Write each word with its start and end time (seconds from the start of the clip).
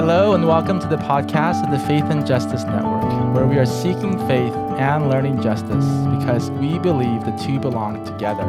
Hello, 0.00 0.32
and 0.32 0.48
welcome 0.48 0.80
to 0.80 0.86
the 0.86 0.96
podcast 0.96 1.62
of 1.62 1.70
the 1.70 1.86
Faith 1.86 2.04
and 2.04 2.26
Justice 2.26 2.64
Network, 2.64 3.34
where 3.34 3.46
we 3.46 3.58
are 3.58 3.66
seeking 3.66 4.16
faith 4.26 4.54
and 4.78 5.10
learning 5.10 5.42
justice 5.42 5.84
because 6.18 6.50
we 6.52 6.78
believe 6.78 7.22
the 7.26 7.32
two 7.32 7.60
belong 7.60 8.02
together, 8.06 8.46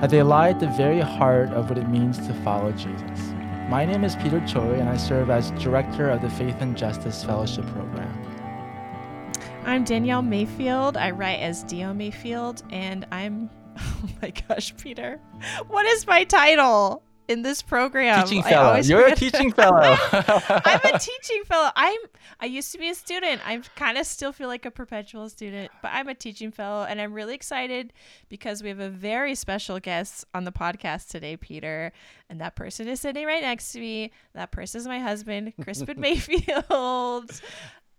that 0.00 0.10
they 0.10 0.20
lie 0.24 0.48
at 0.48 0.58
the 0.58 0.66
very 0.66 0.98
heart 0.98 1.50
of 1.50 1.68
what 1.68 1.78
it 1.78 1.88
means 1.88 2.18
to 2.26 2.34
follow 2.42 2.72
Jesus. 2.72 3.20
My 3.68 3.84
name 3.84 4.02
is 4.02 4.16
Peter 4.16 4.44
Choi, 4.48 4.74
and 4.74 4.88
I 4.88 4.96
serve 4.96 5.30
as 5.30 5.52
director 5.52 6.10
of 6.10 6.22
the 6.22 6.30
Faith 6.30 6.56
and 6.58 6.76
Justice 6.76 7.22
Fellowship 7.22 7.66
Program. 7.66 9.32
I'm 9.64 9.84
Danielle 9.84 10.22
Mayfield. 10.22 10.96
I 10.96 11.12
write 11.12 11.38
as 11.38 11.62
D.L. 11.62 11.94
Mayfield, 11.94 12.64
and 12.70 13.06
I'm, 13.12 13.48
oh 13.78 14.08
my 14.20 14.32
gosh, 14.48 14.74
Peter, 14.76 15.20
what 15.68 15.86
is 15.86 16.04
my 16.08 16.24
title? 16.24 17.04
In 17.26 17.40
this 17.42 17.62
program. 17.62 18.22
Teaching 18.24 18.42
fellow. 18.42 18.76
You're 18.76 19.06
a 19.06 19.16
teaching 19.16 19.50
fellow. 19.60 19.80
I'm 19.82 20.80
a 20.84 20.98
teaching 20.98 21.42
fellow. 21.44 21.70
I'm 21.74 21.98
I 22.38 22.46
used 22.46 22.70
to 22.72 22.78
be 22.78 22.90
a 22.90 22.94
student. 22.94 23.40
I 23.46 23.62
kind 23.76 23.96
of 23.96 24.06
still 24.06 24.32
feel 24.32 24.48
like 24.48 24.66
a 24.66 24.70
perpetual 24.70 25.28
student, 25.30 25.70
but 25.80 25.90
I'm 25.94 26.08
a 26.08 26.14
teaching 26.14 26.50
fellow 26.50 26.84
and 26.84 27.00
I'm 27.00 27.14
really 27.14 27.34
excited 27.34 27.92
because 28.28 28.62
we 28.62 28.68
have 28.68 28.80
a 28.80 28.90
very 28.90 29.34
special 29.34 29.80
guest 29.80 30.26
on 30.34 30.44
the 30.44 30.52
podcast 30.52 31.08
today, 31.08 31.36
Peter. 31.38 31.92
And 32.28 32.40
that 32.42 32.56
person 32.56 32.88
is 32.88 33.00
sitting 33.00 33.26
right 33.26 33.42
next 33.42 33.72
to 33.72 33.80
me. 33.80 34.12
That 34.34 34.50
person 34.50 34.80
is 34.80 34.86
my 34.86 34.98
husband, 34.98 35.54
Krispin 35.60 35.96
Mayfield. 35.98 37.40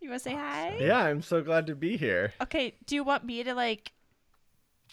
You 0.02 0.10
want 0.10 0.22
to 0.22 0.30
say 0.30 0.36
hi? 0.36 0.78
Yeah, 0.80 1.00
I'm 1.00 1.24
so 1.24 1.42
glad 1.42 1.66
to 1.68 1.76
be 1.76 1.98
here. 1.98 2.34
Okay, 2.44 2.76
do 2.86 2.94
you 2.94 3.04
want 3.04 3.24
me 3.24 3.44
to 3.44 3.56
like 3.56 3.92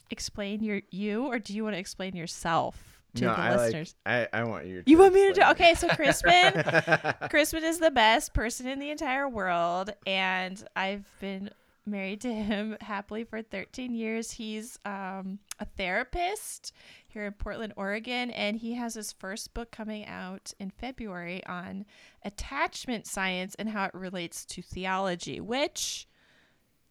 explain 0.08 0.62
your 0.62 0.80
you 0.90 1.26
or 1.26 1.38
do 1.38 1.54
you 1.54 1.64
want 1.64 1.74
to 1.74 1.80
explain 1.80 2.16
yourself? 2.16 2.91
To 3.16 3.24
no, 3.24 3.34
the 3.34 3.40
I 3.40 3.56
listeners. 3.56 3.94
Like, 4.06 4.30
I, 4.32 4.40
I 4.40 4.44
want 4.44 4.66
you. 4.66 4.82
you 4.86 4.98
want 4.98 5.12
me 5.12 5.28
to 5.28 5.34
do? 5.34 5.42
Okay, 5.50 5.74
so 5.74 5.86
Krispin, 5.88 6.52
Krispin 7.30 7.62
is 7.62 7.78
the 7.78 7.90
best 7.90 8.32
person 8.32 8.66
in 8.66 8.78
the 8.78 8.90
entire 8.90 9.28
world, 9.28 9.90
and 10.06 10.62
I've 10.74 11.04
been 11.20 11.50
married 11.84 12.20
to 12.20 12.32
him 12.32 12.76
happily 12.80 13.24
for 13.24 13.42
13 13.42 13.94
years. 13.94 14.32
He's 14.32 14.78
um, 14.84 15.38
a 15.58 15.64
therapist 15.64 16.72
here 17.08 17.26
in 17.26 17.32
Portland, 17.32 17.74
Oregon, 17.76 18.30
and 18.30 18.56
he 18.56 18.74
has 18.74 18.94
his 18.94 19.12
first 19.12 19.52
book 19.52 19.70
coming 19.70 20.06
out 20.06 20.52
in 20.58 20.70
February 20.70 21.44
on 21.46 21.84
attachment 22.24 23.06
science 23.06 23.54
and 23.56 23.68
how 23.68 23.84
it 23.84 23.94
relates 23.94 24.44
to 24.46 24.62
theology, 24.62 25.40
which 25.40 26.06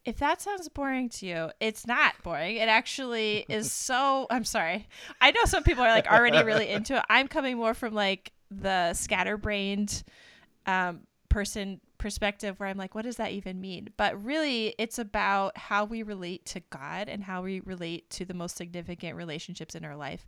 if 0.04 0.16
that 0.18 0.40
sounds 0.40 0.68
boring 0.68 1.08
to 1.10 1.26
you, 1.26 1.50
it's 1.60 1.86
not 1.86 2.14
boring. 2.22 2.56
It 2.56 2.68
actually 2.68 3.44
is 3.48 3.70
so. 3.72 4.26
I'm 4.30 4.44
sorry. 4.44 4.88
I 5.20 5.30
know 5.30 5.44
some 5.44 5.62
people 5.62 5.84
are 5.84 5.90
like 5.90 6.06
already 6.06 6.42
really 6.42 6.68
into 6.70 6.96
it. 6.96 7.04
I'm 7.08 7.28
coming 7.28 7.56
more 7.56 7.74
from 7.74 7.94
like 7.94 8.32
the 8.50 8.94
scatterbrained 8.94 10.02
um, 10.66 11.00
person 11.28 11.80
perspective 11.98 12.58
where 12.58 12.68
I'm 12.68 12.76
like, 12.76 12.94
what 12.94 13.04
does 13.04 13.16
that 13.16 13.30
even 13.30 13.60
mean? 13.60 13.90
But 13.96 14.22
really, 14.22 14.74
it's 14.76 14.98
about 14.98 15.56
how 15.56 15.84
we 15.84 16.02
relate 16.02 16.44
to 16.46 16.60
God 16.70 17.08
and 17.08 17.22
how 17.22 17.42
we 17.42 17.60
relate 17.60 18.10
to 18.10 18.24
the 18.24 18.34
most 18.34 18.56
significant 18.56 19.16
relationships 19.16 19.74
in 19.74 19.84
our 19.84 19.96
life. 19.96 20.26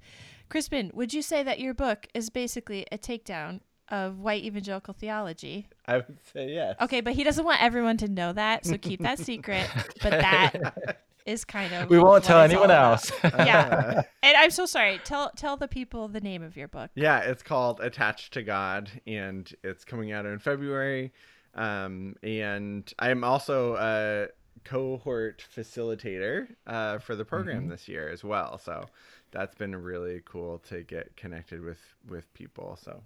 Krispin, 0.48 0.95
would 0.95 1.12
you 1.12 1.20
say 1.20 1.42
that 1.42 1.58
your 1.58 1.75
book 1.75 2.06
is 2.14 2.30
basically 2.30 2.86
a 2.92 2.98
takedown 2.98 3.61
of 3.88 4.18
white 4.18 4.44
evangelical 4.44 4.94
theology. 4.94 5.68
I 5.86 5.96
would 5.96 6.18
say 6.32 6.52
yes. 6.52 6.77
Okay, 6.80 7.00
but 7.00 7.14
he 7.14 7.24
doesn't 7.24 7.44
want 7.44 7.62
everyone 7.62 7.96
to 7.98 8.08
know 8.08 8.32
that, 8.32 8.64
so 8.66 8.78
keep 8.78 9.00
that 9.02 9.18
secret. 9.18 9.68
But 10.02 10.10
that 10.10 10.98
is 11.27 11.44
kind 11.44 11.72
of 11.72 11.90
we 11.90 11.98
won't 11.98 12.24
tell 12.24 12.40
anyone 12.40 12.70
else. 12.70 13.10
yeah, 13.22 14.02
and 14.22 14.36
I'm 14.36 14.50
so 14.50 14.66
sorry. 14.66 15.00
Tell 15.05 15.30
tell 15.36 15.56
the 15.56 15.68
people 15.68 16.08
the 16.08 16.20
name 16.20 16.42
of 16.42 16.56
your 16.56 16.68
book. 16.68 16.90
Yeah, 16.94 17.20
it's 17.20 17.42
called 17.42 17.80
Attached 17.80 18.32
to 18.34 18.42
God, 18.42 18.90
and 19.06 19.52
it's 19.62 19.84
coming 19.84 20.12
out 20.12 20.27
in 20.27 20.39
February. 20.39 21.12
Um, 21.55 22.16
and 22.22 22.92
I'm 22.98 23.22
also 23.22 23.77
a 23.77 24.28
cohort 24.64 25.45
facilitator 25.55 26.48
uh, 26.66 26.98
for 26.98 27.14
the 27.14 27.24
program 27.24 27.62
mm-hmm. 27.62 27.70
this 27.70 27.86
year 27.86 28.08
as 28.08 28.24
well. 28.24 28.58
So 28.58 28.86
that's 29.30 29.55
been 29.55 29.74
really 29.77 30.20
cool 30.24 30.58
to 30.70 30.83
get 30.83 31.16
connected 31.16 31.62
with 31.62 31.80
with 32.08 32.33
people. 32.34 32.78
So 32.83 33.02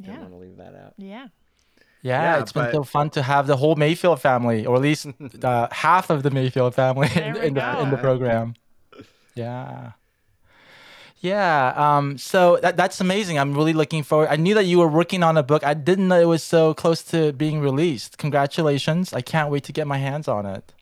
didn't 0.00 0.14
yeah. 0.14 0.20
want 0.20 0.32
to 0.32 0.38
leave 0.38 0.56
that 0.56 0.74
out. 0.74 0.94
Yeah. 0.96 1.28
Yeah, 2.02 2.20
yeah, 2.20 2.42
it's 2.42 2.52
been 2.52 2.70
so 2.70 2.82
fun 2.82 3.08
to 3.10 3.22
have 3.22 3.46
the 3.46 3.56
whole 3.56 3.76
Mayfield 3.76 4.20
family, 4.20 4.66
or 4.66 4.76
at 4.76 4.82
least 4.82 5.06
uh, 5.42 5.68
half 5.72 6.10
of 6.10 6.22
the 6.22 6.30
Mayfield 6.30 6.74
family 6.74 7.08
in, 7.14 7.36
in 7.36 7.54
the 7.54 7.80
in 7.80 7.90
the 7.90 7.96
program. 7.96 8.56
Yeah. 9.34 9.92
Yeah. 11.20 11.72
Um, 11.74 12.18
so 12.18 12.58
that, 12.60 12.76
that's 12.76 13.00
amazing. 13.00 13.38
I'm 13.38 13.54
really 13.54 13.72
looking 13.72 14.02
forward. 14.02 14.28
I 14.30 14.36
knew 14.36 14.52
that 14.52 14.66
you 14.66 14.80
were 14.80 14.88
working 14.88 15.22
on 15.22 15.38
a 15.38 15.42
book. 15.42 15.64
I 15.64 15.72
didn't 15.72 16.08
know 16.08 16.20
it 16.20 16.26
was 16.26 16.42
so 16.42 16.74
close 16.74 17.02
to 17.04 17.32
being 17.32 17.60
released. 17.60 18.18
Congratulations. 18.18 19.14
I 19.14 19.22
can't 19.22 19.50
wait 19.50 19.64
to 19.64 19.72
get 19.72 19.86
my 19.86 19.96
hands 19.96 20.28
on 20.28 20.44
it. 20.44 20.73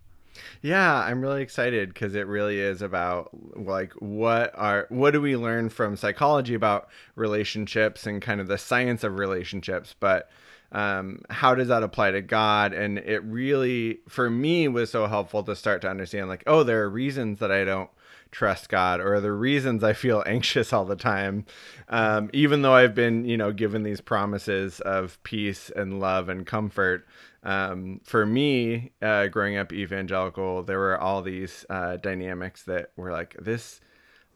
Yeah, 0.63 0.95
I'm 0.95 1.21
really 1.21 1.43
excited 1.43 1.89
because 1.93 2.15
it 2.15 2.29
really 2.29 2.61
is 2.61 2.83
about 2.83 3.31
like 3.57 3.93
what 3.95 4.53
are 4.55 4.87
what 4.91 5.11
do 5.11 5.21
we 5.21 5.37
learn 5.37 5.71
from 5.71 5.97
psychology 5.97 6.55
about 6.55 6.89
relationships 7.17 8.07
and 8.07 8.23
kind 8.23 8.41
of 8.41 8.47
the 8.47 8.59
science 8.59 9.03
of 9.03 9.19
relationships, 9.19 9.97
but 9.99 10.31
um, 10.71 11.21
how 11.31 11.55
does 11.57 11.69
that 11.69 11.83
apply 11.83 12.13
to 12.13 12.23
God? 12.23 12.73
And 12.73 12.99
it 12.99 13.23
really, 13.25 13.99
for 14.09 14.31
me, 14.31 14.69
was 14.69 14.91
so 14.91 15.07
helpful 15.07 15.43
to 15.43 15.57
start 15.57 15.83
to 15.83 15.91
understand 15.91 16.29
like, 16.29 16.45
oh, 16.47 16.63
there 16.63 16.83
are 16.85 16.89
reasons 16.89 17.41
that 17.41 17.51
I 17.51 17.65
don't 17.65 17.91
trust 18.31 18.71
God 18.71 19.01
or 19.01 19.21
the 19.21 19.33
reasons 19.33 19.85
I 19.85 19.93
feel 19.93 20.23
anxious 20.27 20.73
all 20.73 20.85
the 20.85 20.97
time. 20.97 21.45
Um, 21.89 22.31
even 22.33 22.63
though 22.63 22.75
I've 22.75 22.95
been, 22.95 23.25
you 23.25 23.37
know, 23.37 23.53
given 23.53 23.83
these 23.83 24.01
promises 24.01 24.81
of 24.81 25.23
peace 25.25 25.71
and 25.75 26.01
love 26.01 26.29
and 26.29 26.47
comfort, 26.47 27.07
um, 27.43 28.01
for 28.05 28.25
me, 28.25 28.93
uh, 29.01 29.27
growing 29.27 29.57
up 29.57 29.73
evangelical, 29.73 30.63
there 30.63 30.79
were 30.79 30.99
all 30.99 31.23
these 31.23 31.67
uh, 31.69 31.97
dynamics 31.97 32.63
that 32.65 32.91
were 32.97 33.13
like 33.13 33.37
this. 33.41 33.81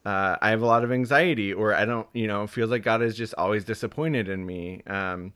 Uh, 0.05 0.37
I 0.41 0.51
have 0.51 0.63
a 0.63 0.67
lot 0.67 0.85
of 0.85 0.93
anxiety, 0.93 1.53
or 1.53 1.75
I 1.75 1.85
don't, 1.85 2.07
you 2.13 2.29
know, 2.29 2.47
feels 2.47 2.71
like 2.71 2.85
God 2.85 3.03
is 3.03 3.17
just 3.17 3.35
always 3.37 3.65
disappointed 3.65 4.29
in 4.29 4.47
me. 4.47 4.83
Um, 4.87 5.33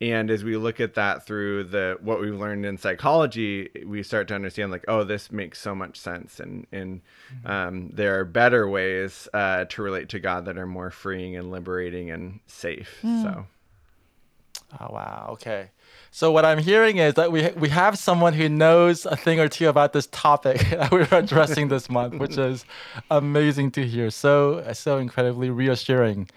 and 0.00 0.30
as 0.30 0.42
we 0.42 0.56
look 0.56 0.80
at 0.80 0.94
that 0.94 1.26
through 1.26 1.64
the 1.64 1.98
what 2.00 2.20
we've 2.20 2.38
learned 2.38 2.66
in 2.66 2.78
psychology, 2.78 3.68
we 3.86 4.02
start 4.02 4.28
to 4.28 4.34
understand 4.34 4.72
like, 4.72 4.84
oh, 4.88 5.04
this 5.04 5.30
makes 5.30 5.60
so 5.60 5.74
much 5.74 5.98
sense, 5.98 6.40
and 6.40 6.66
and 6.72 7.02
mm-hmm. 7.34 7.50
um, 7.50 7.90
there 7.92 8.18
are 8.18 8.24
better 8.24 8.68
ways 8.68 9.28
uh, 9.34 9.66
to 9.66 9.82
relate 9.82 10.08
to 10.10 10.18
God 10.18 10.46
that 10.46 10.58
are 10.58 10.66
more 10.66 10.90
freeing 10.90 11.36
and 11.36 11.50
liberating 11.50 12.10
and 12.10 12.40
safe. 12.46 12.98
Mm. 13.02 13.22
So. 13.22 13.46
Oh 14.80 14.92
wow. 14.92 15.28
Okay. 15.32 15.70
So 16.14 16.30
what 16.30 16.44
I'm 16.44 16.58
hearing 16.58 16.98
is 16.98 17.14
that 17.14 17.32
we 17.32 17.50
we 17.56 17.70
have 17.70 17.98
someone 17.98 18.34
who 18.34 18.48
knows 18.48 19.04
a 19.04 19.16
thing 19.16 19.40
or 19.40 19.48
two 19.48 19.68
about 19.68 19.92
this 19.92 20.06
topic 20.12 20.60
that 20.70 20.92
we're 20.92 21.08
addressing 21.10 21.66
this 21.66 21.90
month, 21.90 22.14
which 22.20 22.38
is 22.38 22.64
amazing 23.10 23.72
to 23.72 23.84
hear. 23.84 24.10
So 24.10 24.62
so 24.74 24.98
incredibly 24.98 25.50
reassuring 25.50 26.28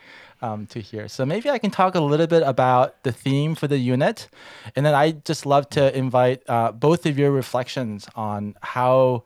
um, 0.42 0.66
to 0.74 0.82
hear. 0.82 1.08
So 1.08 1.28
maybe 1.28 1.52
I 1.52 1.60
can 1.60 1.70
talk 1.70 1.94
a 1.94 2.00
little 2.00 2.26
bit 2.26 2.42
about 2.42 3.04
the 3.04 3.12
theme 3.12 3.54
for 3.54 3.68
the 3.68 3.78
unit, 3.78 4.30
and 4.76 4.84
then 4.84 4.96
I 4.96 5.12
just 5.12 5.46
love 5.46 5.70
to 5.78 5.96
invite 5.96 6.42
uh, 6.50 6.72
both 6.72 7.06
of 7.06 7.20
your 7.20 7.30
reflections 7.30 8.08
on 8.16 8.56
how 8.64 9.26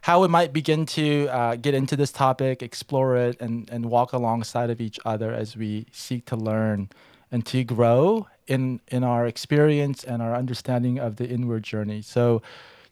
how 0.00 0.20
we 0.20 0.26
might 0.26 0.52
begin 0.52 0.86
to 0.86 1.28
uh, 1.28 1.54
get 1.54 1.72
into 1.72 1.94
this 1.94 2.10
topic, 2.10 2.64
explore 2.64 3.16
it, 3.16 3.40
and 3.40 3.70
and 3.70 3.86
walk 3.86 4.12
alongside 4.12 4.70
of 4.70 4.80
each 4.80 4.98
other 5.04 5.32
as 5.32 5.56
we 5.56 5.86
seek 5.92 6.24
to 6.24 6.34
learn 6.34 6.88
and 7.30 7.46
to 7.46 7.62
grow 7.62 8.26
in 8.46 8.80
in 8.88 9.04
our 9.04 9.26
experience 9.26 10.04
and 10.04 10.22
our 10.22 10.34
understanding 10.34 10.98
of 10.98 11.16
the 11.16 11.28
inward 11.28 11.62
journey. 11.62 12.02
So, 12.02 12.42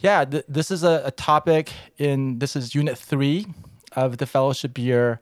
yeah, 0.00 0.24
th- 0.24 0.44
this 0.48 0.70
is 0.70 0.82
a, 0.82 1.02
a, 1.04 1.10
topic 1.10 1.72
in 1.98 2.38
this 2.38 2.56
is 2.56 2.74
unit 2.74 2.98
three 2.98 3.46
of 3.94 4.18
the 4.18 4.26
fellowship 4.26 4.78
year. 4.78 5.20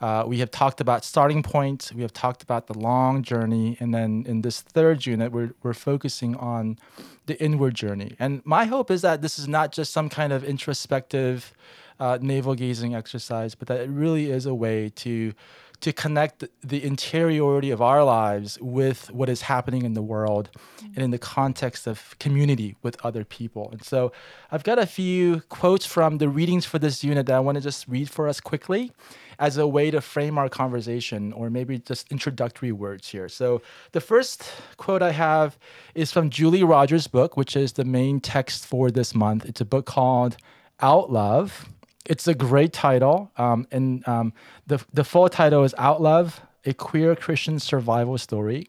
Uh, 0.00 0.24
we 0.26 0.38
have 0.38 0.50
talked 0.50 0.80
about 0.80 1.04
starting 1.04 1.42
points. 1.42 1.92
We 1.92 2.02
have 2.02 2.12
talked 2.12 2.42
about 2.42 2.68
the 2.68 2.78
long 2.78 3.22
journey, 3.22 3.76
and 3.80 3.92
then 3.92 4.24
in 4.28 4.42
this 4.42 4.60
third 4.60 5.06
unit, 5.06 5.32
we're 5.32 5.54
we're 5.62 5.74
focusing 5.74 6.36
on 6.36 6.78
the 7.26 7.40
inward 7.42 7.74
journey. 7.74 8.16
And 8.18 8.42
my 8.44 8.64
hope 8.64 8.90
is 8.90 9.02
that 9.02 9.22
this 9.22 9.38
is 9.38 9.46
not 9.46 9.72
just 9.72 9.92
some 9.92 10.08
kind 10.08 10.32
of 10.32 10.42
introspective, 10.42 11.52
uh, 12.00 12.18
navel 12.20 12.54
gazing 12.54 12.94
exercise, 12.94 13.54
but 13.54 13.68
that 13.68 13.80
it 13.80 13.90
really 13.90 14.30
is 14.30 14.46
a 14.46 14.54
way 14.54 14.90
to 14.96 15.32
to 15.80 15.92
connect 15.92 16.44
the 16.62 16.82
interiority 16.82 17.70
of 17.70 17.80
our 17.80 18.02
lives 18.02 18.58
with 18.60 19.10
what 19.12 19.28
is 19.28 19.42
happening 19.42 19.84
in 19.84 19.94
the 19.94 20.02
world 20.02 20.50
mm-hmm. 20.52 20.86
and 20.94 20.98
in 20.98 21.10
the 21.10 21.18
context 21.18 21.86
of 21.86 22.16
community 22.18 22.76
with 22.82 22.96
other 23.04 23.24
people. 23.24 23.70
And 23.70 23.84
so 23.84 24.12
I've 24.50 24.64
got 24.64 24.78
a 24.78 24.86
few 24.86 25.42
quotes 25.48 25.86
from 25.86 26.18
the 26.18 26.28
readings 26.28 26.66
for 26.66 26.78
this 26.78 27.04
unit 27.04 27.26
that 27.26 27.36
I 27.36 27.40
want 27.40 27.56
to 27.56 27.60
just 27.60 27.86
read 27.86 28.10
for 28.10 28.28
us 28.28 28.40
quickly 28.40 28.92
as 29.38 29.56
a 29.56 29.68
way 29.68 29.90
to 29.90 30.00
frame 30.00 30.36
our 30.36 30.48
conversation 30.48 31.32
or 31.32 31.48
maybe 31.48 31.78
just 31.78 32.10
introductory 32.10 32.72
words 32.72 33.08
here. 33.08 33.28
So 33.28 33.62
the 33.92 34.00
first 34.00 34.50
quote 34.78 35.00
I 35.00 35.12
have 35.12 35.56
is 35.94 36.10
from 36.10 36.28
Julie 36.28 36.64
Rogers' 36.64 37.06
book, 37.06 37.36
which 37.36 37.54
is 37.56 37.74
the 37.74 37.84
main 37.84 38.18
text 38.20 38.66
for 38.66 38.90
this 38.90 39.14
month. 39.14 39.44
It's 39.44 39.60
a 39.60 39.64
book 39.64 39.86
called 39.86 40.36
Out 40.80 41.12
Love 41.12 41.68
it's 42.08 42.26
a 42.26 42.34
great 42.34 42.72
title, 42.72 43.30
um, 43.36 43.66
and 43.70 44.06
um, 44.08 44.32
the 44.66 44.84
the 44.92 45.04
full 45.04 45.28
title 45.28 45.64
is 45.64 45.74
Out 45.78 46.00
Love: 46.02 46.40
A 46.64 46.72
Queer 46.74 47.14
Christian 47.14 47.58
Survival 47.58 48.18
Story. 48.18 48.68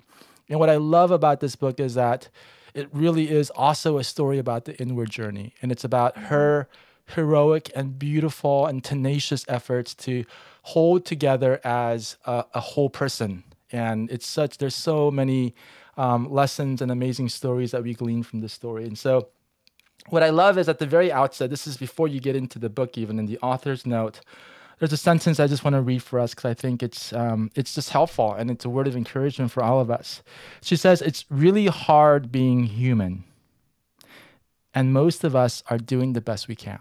And 0.50 0.60
what 0.60 0.70
I 0.70 0.78
love 0.78 1.12
about 1.12 1.40
this 1.40 1.56
book 1.56 1.80
is 1.80 1.94
that 1.94 2.30
it 2.74 2.90
really 2.92 3.30
is 3.30 3.50
also 3.52 3.98
a 3.98 4.04
story 4.04 4.38
about 4.38 4.66
the 4.66 4.76
inward 4.80 5.10
journey. 5.10 5.54
And 5.62 5.72
it's 5.72 5.84
about 5.84 6.18
her 6.18 6.68
heroic 7.16 7.72
and 7.76 7.98
beautiful 7.98 8.66
and 8.66 8.84
tenacious 8.84 9.46
efforts 9.48 9.94
to 9.96 10.26
hold 10.64 11.06
together 11.06 11.60
as 11.64 12.18
a, 12.26 12.46
a 12.54 12.60
whole 12.60 12.90
person. 12.90 13.44
And 13.72 14.10
it's 14.12 14.28
such, 14.28 14.58
there's 14.58 14.76
so 14.76 15.12
many 15.12 15.54
um, 15.98 16.32
lessons 16.32 16.82
and 16.82 16.92
amazing 16.92 17.30
stories 17.30 17.72
that 17.72 17.84
we 17.84 17.94
glean 17.94 18.24
from 18.24 18.42
this 18.42 18.54
story. 18.54 18.86
And 18.86 18.98
so, 18.98 19.30
what 20.12 20.24
I 20.24 20.30
love 20.30 20.58
is 20.58 20.68
at 20.70 20.80
the 20.80 20.86
very 20.86 21.12
outset, 21.12 21.50
this 21.50 21.68
is 21.68 21.78
before 21.78 22.08
you 22.08 22.20
get 22.20 22.36
into 22.36 22.60
the 22.60 22.70
book, 22.70 22.98
even 22.98 23.20
in 23.20 23.26
the 23.26 23.38
author's 23.40 23.86
note, 23.86 24.22
there's 24.80 24.94
a 24.94 24.98
sentence 24.98 25.40
I 25.40 25.48
just 25.48 25.64
want 25.64 25.76
to 25.76 25.82
read 25.82 26.02
for 26.02 26.20
us 26.20 26.34
because 26.34 26.46
I 26.46 26.54
think 26.54 26.82
it's 26.82 27.12
um, 27.12 27.52
it's 27.54 27.76
just 27.76 27.90
helpful 27.90 28.34
and 28.34 28.50
it's 28.50 28.64
a 28.64 28.70
word 28.70 28.88
of 28.88 28.96
encouragement 28.96 29.52
for 29.52 29.62
all 29.62 29.82
of 29.82 29.92
us. 29.92 30.24
She 30.62 30.76
says, 30.76 31.02
"It's 31.02 31.26
really 31.30 31.68
hard 31.68 32.32
being 32.32 32.64
human, 32.64 33.26
and 34.74 34.94
most 34.94 35.24
of 35.24 35.36
us 35.36 35.64
are 35.70 35.78
doing 35.78 36.14
the 36.14 36.22
best 36.22 36.48
we 36.48 36.56
can." 36.56 36.80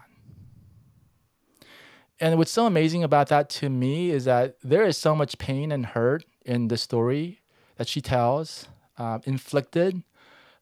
And 2.21 2.37
what's 2.37 2.51
so 2.51 2.65
amazing 2.65 3.03
about 3.03 3.27
that 3.29 3.49
to 3.51 3.69
me 3.69 4.11
is 4.11 4.25
that 4.25 4.57
there 4.63 4.85
is 4.85 4.97
so 4.97 5.15
much 5.15 5.37
pain 5.37 5.71
and 5.71 5.85
hurt 5.85 6.25
in 6.45 6.67
the 6.67 6.77
story 6.77 7.41
that 7.77 7.87
she 7.87 8.01
tells, 8.01 8.67
uh, 8.97 9.19
inflicted 9.23 10.03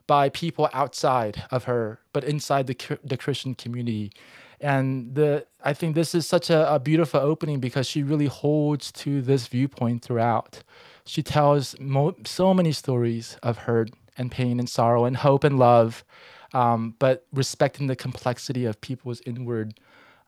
by 0.08 0.30
people 0.30 0.70
outside 0.74 1.44
of 1.52 1.66
her, 1.66 2.00
but 2.14 2.24
inside 2.24 2.68
the 2.68 3.00
the 3.04 3.18
Christian 3.18 3.56
community. 3.56 4.12
And 4.60 5.14
the 5.14 5.46
I 5.64 5.74
think 5.74 5.96
this 5.96 6.16
is 6.16 6.26
such 6.26 6.50
a, 6.50 6.74
a 6.74 6.80
beautiful 6.80 7.20
opening 7.20 7.60
because 7.60 7.88
she 7.88 8.02
really 8.02 8.26
holds 8.26 8.92
to 8.94 9.22
this 9.22 9.48
viewpoint 9.48 10.02
throughout. 10.02 10.64
She 11.06 11.22
tells 11.22 11.80
mo- 11.80 12.16
so 12.26 12.54
many 12.54 12.72
stories 12.72 13.38
of 13.44 13.60
hurt 13.60 13.92
and 14.18 14.32
pain 14.32 14.60
and 14.60 14.70
sorrow 14.70 15.06
and 15.06 15.18
hope 15.18 15.44
and 15.44 15.60
love, 15.60 16.04
um, 16.54 16.96
but 17.00 17.26
respecting 17.32 17.88
the 17.88 17.96
complexity 17.96 18.66
of 18.66 18.82
people's 18.82 19.22
inward 19.26 19.80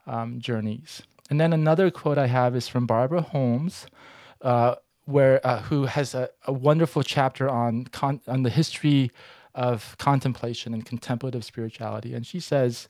um, 0.05 0.39
journeys. 0.39 1.01
And 1.29 1.39
then 1.39 1.53
another 1.53 1.91
quote 1.91 2.17
I 2.17 2.27
have 2.27 2.55
is 2.55 2.67
from 2.67 2.85
Barbara 2.85 3.21
Holmes, 3.21 3.85
uh, 4.41 4.75
where 5.05 5.45
uh, 5.45 5.61
who 5.63 5.85
has 5.85 6.13
a, 6.13 6.29
a, 6.45 6.53
wonderful 6.53 7.03
chapter 7.03 7.49
on 7.49 7.85
con- 7.85 8.21
on 8.27 8.43
the 8.43 8.49
history 8.49 9.11
of 9.55 9.95
contemplation 9.97 10.73
and 10.73 10.85
contemplative 10.85 11.43
spirituality. 11.43 12.13
And 12.13 12.25
she 12.25 12.39
says 12.39 12.87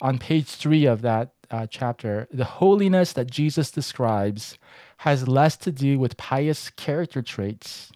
on 0.00 0.18
page 0.18 0.48
three 0.48 0.86
of 0.86 1.02
that 1.02 1.32
uh, 1.50 1.66
chapter, 1.66 2.26
the 2.32 2.44
holiness 2.44 3.12
that 3.12 3.30
Jesus 3.30 3.70
describes 3.70 4.56
has 4.98 5.28
less 5.28 5.56
to 5.58 5.72
do 5.72 5.98
with 5.98 6.16
pious 6.16 6.70
character 6.70 7.22
traits 7.22 7.90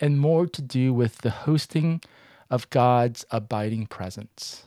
and 0.00 0.18
more 0.18 0.46
to 0.46 0.62
do 0.62 0.92
with 0.92 1.18
the 1.18 1.30
hosting 1.30 2.00
of 2.50 2.68
God's 2.70 3.24
abiding 3.30 3.86
presence. 3.86 4.64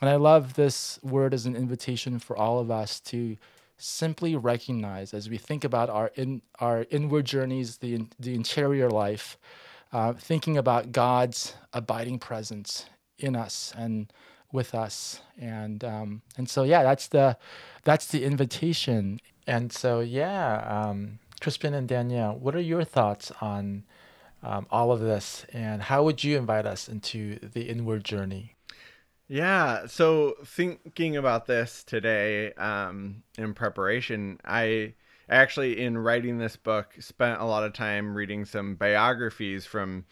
And 0.00 0.10
I 0.10 0.16
love 0.16 0.54
this 0.54 0.98
word 1.02 1.32
as 1.32 1.46
an 1.46 1.56
invitation 1.56 2.18
for 2.18 2.36
all 2.36 2.58
of 2.58 2.70
us 2.70 3.00
to 3.00 3.36
simply 3.78 4.36
recognize 4.36 5.12
as 5.12 5.28
we 5.28 5.38
think 5.38 5.64
about 5.64 5.90
our 5.90 6.10
in 6.14 6.42
our 6.60 6.86
inward 6.90 7.24
journeys, 7.24 7.78
the 7.78 8.06
the 8.18 8.34
interior 8.34 8.90
life, 8.90 9.38
uh, 9.92 10.12
thinking 10.14 10.56
about 10.56 10.92
God's 10.92 11.54
abiding 11.72 12.18
presence 12.18 12.86
in 13.18 13.36
us 13.36 13.72
and 13.76 14.12
with 14.52 14.74
us, 14.74 15.20
and 15.38 15.84
um, 15.84 16.22
and 16.36 16.48
so 16.48 16.62
yeah, 16.62 16.82
that's 16.82 17.08
the 17.08 17.36
that's 17.84 18.06
the 18.06 18.24
invitation. 18.24 19.20
And 19.46 19.72
so 19.72 20.00
yeah, 20.00 20.58
um, 20.66 21.18
Krispin 21.40 21.74
and 21.74 21.88
Danielle, 21.88 22.36
what 22.36 22.54
are 22.54 22.60
your 22.60 22.84
thoughts 22.84 23.32
on 23.40 23.84
um, 24.42 24.66
all 24.70 24.92
of 24.92 25.00
this, 25.00 25.46
and 25.52 25.82
how 25.82 26.04
would 26.04 26.24
you 26.24 26.36
invite 26.36 26.66
us 26.66 26.88
into 26.88 27.38
the 27.40 27.62
inward 27.62 28.04
journey? 28.04 28.56
Yeah. 29.28 29.86
So 29.86 30.36
thinking 30.44 31.16
about 31.16 31.46
this 31.46 31.82
today 31.82 32.52
um, 32.52 33.22
in 33.36 33.54
preparation, 33.54 34.38
I 34.44 34.94
actually, 35.28 35.80
in 35.80 35.98
writing 35.98 36.38
this 36.38 36.56
book, 36.56 36.94
spent 37.00 37.40
a 37.40 37.44
lot 37.44 37.64
of 37.64 37.72
time 37.72 38.14
reading 38.14 38.44
some 38.44 38.74
biographies 38.74 39.66
from 39.66 40.04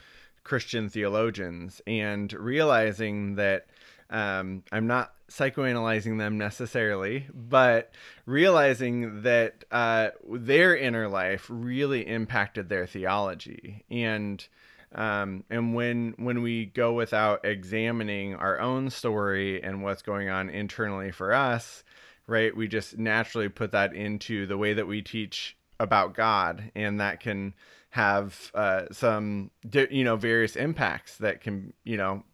Christian 0.42 0.88
theologians 0.88 1.80
and 1.86 2.32
realizing 2.32 3.36
that 3.36 3.66
um, 4.10 4.62
I'm 4.70 4.86
not 4.86 5.12
psychoanalyzing 5.30 6.18
them 6.18 6.38
necessarily, 6.38 7.26
but 7.32 7.92
realizing 8.26 9.22
that 9.22 9.64
uh, 9.70 10.10
their 10.30 10.76
inner 10.76 11.08
life 11.08 11.46
really 11.48 12.06
impacted 12.06 12.68
their 12.68 12.86
theology. 12.86 13.84
And 13.90 14.46
um, 14.94 15.42
and 15.50 15.74
when 15.74 16.14
when 16.18 16.42
we 16.42 16.66
go 16.66 16.92
without 16.92 17.44
examining 17.44 18.36
our 18.36 18.60
own 18.60 18.90
story 18.90 19.60
and 19.62 19.82
what's 19.82 20.02
going 20.02 20.28
on 20.28 20.50
internally 20.50 21.10
for 21.10 21.32
us, 21.32 21.82
right, 22.26 22.56
we 22.56 22.68
just 22.68 22.98
naturally 22.98 23.48
put 23.48 23.72
that 23.72 23.94
into 23.94 24.46
the 24.46 24.58
way 24.58 24.74
that 24.74 24.86
we 24.86 25.02
teach 25.02 25.56
about 25.80 26.14
God, 26.14 26.70
and 26.74 27.00
that 27.00 27.20
can 27.20 27.54
have 27.90 28.50
uh, 28.54 28.86
some 28.90 29.50
you 29.90 30.04
know 30.04 30.16
various 30.16 30.56
impacts 30.56 31.16
that 31.18 31.40
can 31.40 31.72
you 31.84 31.96
know 31.96 32.24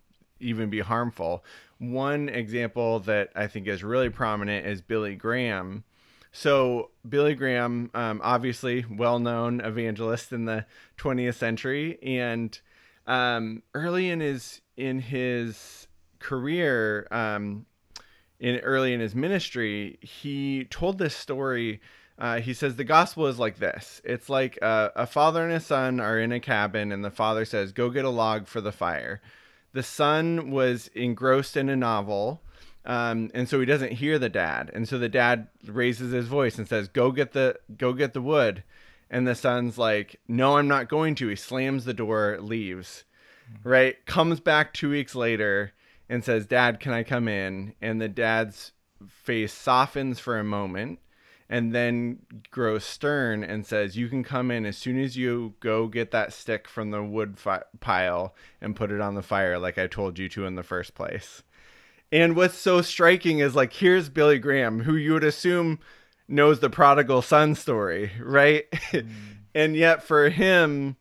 even 0.40 0.70
be 0.70 0.80
harmful. 0.80 1.44
One 1.78 2.28
example 2.28 3.00
that 3.00 3.30
I 3.34 3.46
think 3.46 3.66
is 3.66 3.82
really 3.82 4.10
prominent 4.10 4.66
is 4.66 4.80
Billy 4.80 5.14
Graham. 5.14 5.84
So 6.32 6.90
Billy 7.08 7.34
Graham, 7.34 7.90
um, 7.92 8.20
obviously 8.22 8.84
well-known 8.88 9.60
evangelist 9.60 10.32
in 10.32 10.44
the 10.44 10.64
20th 10.98 11.34
century, 11.34 11.98
and 12.02 12.58
um, 13.06 13.62
early 13.74 14.10
in 14.10 14.20
his 14.20 14.60
in 14.76 15.00
his 15.00 15.88
career, 16.20 17.08
um, 17.10 17.66
in 18.40 18.58
early 18.60 18.92
in 18.92 19.00
his 19.00 19.14
ministry, 19.14 19.98
he 20.00 20.64
told 20.70 20.98
this 20.98 21.14
story. 21.14 21.80
Uh, 22.18 22.38
he 22.40 22.52
says 22.52 22.76
the 22.76 22.84
gospel 22.84 23.26
is 23.26 23.38
like 23.38 23.58
this. 23.58 24.02
It's 24.04 24.28
like 24.28 24.58
a, 24.60 24.92
a 24.94 25.06
father 25.06 25.42
and 25.44 25.52
a 25.52 25.60
son 25.60 26.00
are 26.00 26.18
in 26.18 26.32
a 26.32 26.40
cabin, 26.40 26.92
and 26.92 27.04
the 27.04 27.10
father 27.10 27.44
says, 27.44 27.72
"Go 27.72 27.90
get 27.90 28.04
a 28.04 28.10
log 28.10 28.46
for 28.46 28.60
the 28.60 28.72
fire." 28.72 29.22
The 29.72 29.82
son 29.82 30.50
was 30.50 30.88
engrossed 30.94 31.56
in 31.56 31.68
a 31.68 31.76
novel 31.76 32.42
um, 32.84 33.30
and 33.34 33.48
so 33.48 33.60
he 33.60 33.66
doesn't 33.66 33.92
hear 33.92 34.18
the 34.18 34.28
dad 34.28 34.70
and 34.72 34.88
so 34.88 34.98
the 34.98 35.08
dad 35.08 35.48
raises 35.66 36.12
his 36.12 36.26
voice 36.26 36.56
and 36.56 36.66
says 36.66 36.88
go 36.88 37.12
get 37.12 37.32
the 37.32 37.58
go 37.76 37.92
get 37.92 38.14
the 38.14 38.22
wood 38.22 38.62
and 39.10 39.26
the 39.26 39.34
son's 39.34 39.76
like 39.76 40.18
no 40.26 40.56
i'm 40.56 40.68
not 40.68 40.88
going 40.88 41.14
to 41.16 41.28
he 41.28 41.36
slams 41.36 41.84
the 41.84 41.92
door 41.92 42.38
leaves 42.40 43.04
right 43.64 44.04
comes 44.06 44.40
back 44.40 44.72
two 44.72 44.90
weeks 44.90 45.14
later 45.14 45.72
and 46.10 46.22
says 46.22 46.44
dad 46.44 46.78
can 46.78 46.92
i 46.92 47.02
come 47.02 47.26
in 47.26 47.72
and 47.80 48.00
the 48.00 48.08
dad's 48.08 48.72
face 49.08 49.54
softens 49.54 50.20
for 50.20 50.38
a 50.38 50.44
moment 50.44 50.98
and 51.48 51.74
then 51.74 52.18
grows 52.50 52.84
stern 52.84 53.42
and 53.42 53.64
says 53.64 53.96
you 53.96 54.08
can 54.08 54.22
come 54.22 54.50
in 54.50 54.66
as 54.66 54.76
soon 54.76 54.98
as 54.98 55.16
you 55.16 55.54
go 55.60 55.86
get 55.86 56.10
that 56.10 56.34
stick 56.34 56.68
from 56.68 56.90
the 56.90 57.02
wood 57.02 57.38
fi- 57.38 57.62
pile 57.80 58.34
and 58.60 58.76
put 58.76 58.90
it 58.90 59.00
on 59.00 59.14
the 59.14 59.22
fire 59.22 59.58
like 59.58 59.78
i 59.78 59.86
told 59.86 60.18
you 60.18 60.28
to 60.28 60.44
in 60.44 60.54
the 60.56 60.62
first 60.62 60.94
place 60.94 61.42
and 62.12 62.34
what's 62.34 62.56
so 62.56 62.82
striking 62.82 63.38
is 63.38 63.54
like 63.54 63.72
here's 63.72 64.08
Billy 64.08 64.38
Graham, 64.38 64.80
who 64.80 64.96
you 64.96 65.12
would 65.12 65.24
assume 65.24 65.78
knows 66.26 66.60
the 66.60 66.70
prodigal 66.70 67.22
son 67.22 67.54
story, 67.54 68.12
right? 68.20 68.64
Mm. 68.90 69.06
and 69.54 69.76
yet 69.76 70.02
for 70.02 70.28
him 70.30 70.96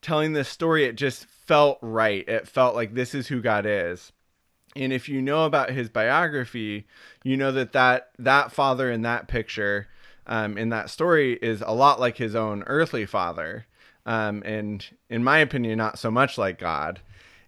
telling 0.00 0.32
this 0.32 0.48
story, 0.48 0.84
it 0.84 0.96
just 0.96 1.26
felt 1.26 1.78
right. 1.82 2.26
It 2.26 2.48
felt 2.48 2.74
like 2.74 2.94
this 2.94 3.14
is 3.14 3.28
who 3.28 3.42
God 3.42 3.66
is. 3.66 4.12
And 4.76 4.92
if 4.92 5.08
you 5.08 5.22
know 5.22 5.44
about 5.44 5.70
his 5.70 5.88
biography, 5.88 6.86
you 7.22 7.36
know 7.36 7.52
that 7.52 7.72
that, 7.72 8.10
that 8.18 8.52
father 8.52 8.90
in 8.90 9.02
that 9.02 9.28
picture, 9.28 9.88
um, 10.26 10.58
in 10.58 10.70
that 10.70 10.90
story, 10.90 11.34
is 11.34 11.62
a 11.64 11.74
lot 11.74 12.00
like 12.00 12.16
his 12.16 12.34
own 12.34 12.64
earthly 12.66 13.06
father. 13.06 13.66
Um, 14.06 14.42
and 14.44 14.84
in 15.08 15.24
my 15.24 15.38
opinion, 15.38 15.78
not 15.78 15.98
so 15.98 16.10
much 16.10 16.36
like 16.36 16.58
God. 16.58 17.00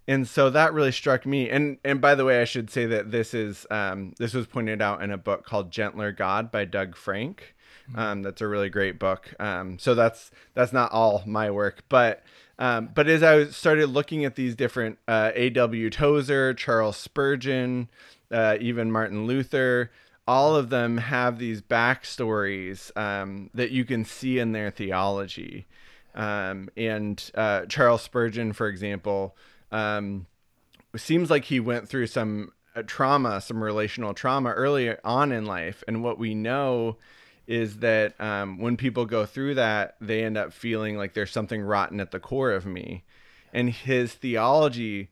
And 0.09 0.28
so 0.28 0.50
that 0.50 0.73
really 0.73 0.92
struck 0.92 1.26
me. 1.26 1.50
And 1.50 1.78
and 1.85 2.00
by 2.00 2.14
the 2.14 2.25
way 2.25 2.40
i 2.40 2.45
should 2.45 2.71
say 2.71 2.87
that 2.87 3.11
this 3.11 3.35
is 3.35 3.66
um, 3.71 4.14
this 4.18 4.35
was 4.35 4.47
pointed 4.47 4.80
out 4.80 5.02
in 5.02 5.11
a 5.11 5.18
book 5.18 5.45
called 5.45 5.73
gentler 5.73 6.12
god 6.12 6.52
by 6.52 6.64
doug 6.64 6.97
frank. 6.97 7.56
Mm-hmm. 7.90 7.99
um, 7.99 8.23
that's 8.23 8.40
a 8.40 8.49
really 8.49 8.68
great 8.68 8.99
book. 8.99 9.35
Um, 9.38 9.78
so 9.78 9.95
that's 9.95 10.30
that's 10.54 10.73
not 10.73 10.92
all 10.92 11.23
my 11.26 11.50
work. 11.50 11.85
But 11.88 12.23
um, 12.58 12.88
but 12.94 13.08
as 13.08 13.22
i 13.22 13.44
started 13.46 13.88
looking 13.88 14.25
at 14.25 14.34
these 14.34 14.54
different 14.54 14.98
uh, 15.08 15.30
aw 15.36 15.88
tozer 15.90 16.54
charles 16.54 16.96
spurgeon 16.96 17.88
uh, 18.30 18.56
even 18.60 18.90
martin 18.90 19.26
luther 19.26 19.90
all 20.28 20.56
of 20.56 20.70
them 20.70 20.98
have 20.98 21.38
these 21.38 21.62
backstories 21.62 22.96
um, 22.96 23.48
that 23.54 23.70
you 23.70 23.84
can 23.84 24.04
see 24.04 24.38
in 24.38 24.52
their 24.52 24.70
theology 24.70 25.66
um, 26.14 26.68
and 26.76 27.30
uh, 27.34 27.64
charles 27.66 28.02
spurgeon 28.02 28.52
for 28.52 28.68
example 28.68 29.36
um, 29.72 30.26
seems 30.96 31.30
like 31.30 31.44
he 31.44 31.60
went 31.60 31.88
through 31.88 32.06
some 32.06 32.52
uh, 32.75 32.82
trauma, 32.86 33.40
some 33.40 33.62
relational 33.62 34.14
trauma 34.14 34.50
early 34.50 34.94
on 35.02 35.32
in 35.32 35.46
life. 35.46 35.82
And 35.88 36.02
what 36.02 36.18
we 36.18 36.34
know 36.34 36.96
is 37.47 37.79
that 37.79 38.21
um, 38.21 38.59
when 38.59 38.76
people 38.76 39.07
go 39.07 39.25
through 39.25 39.55
that, 39.55 39.97
they 40.00 40.25
end 40.25 40.37
up 40.37 40.53
feeling 40.53 40.97
like 40.97 41.15
there's 41.15 41.31
something 41.31 41.62
rotten 41.62 42.00
at 42.00 42.11
the 42.11 42.21
core 42.21 42.53
of 42.53 42.67
me. 42.67 43.05
and 43.53 43.71
his 43.71 44.12
theology 44.12 45.09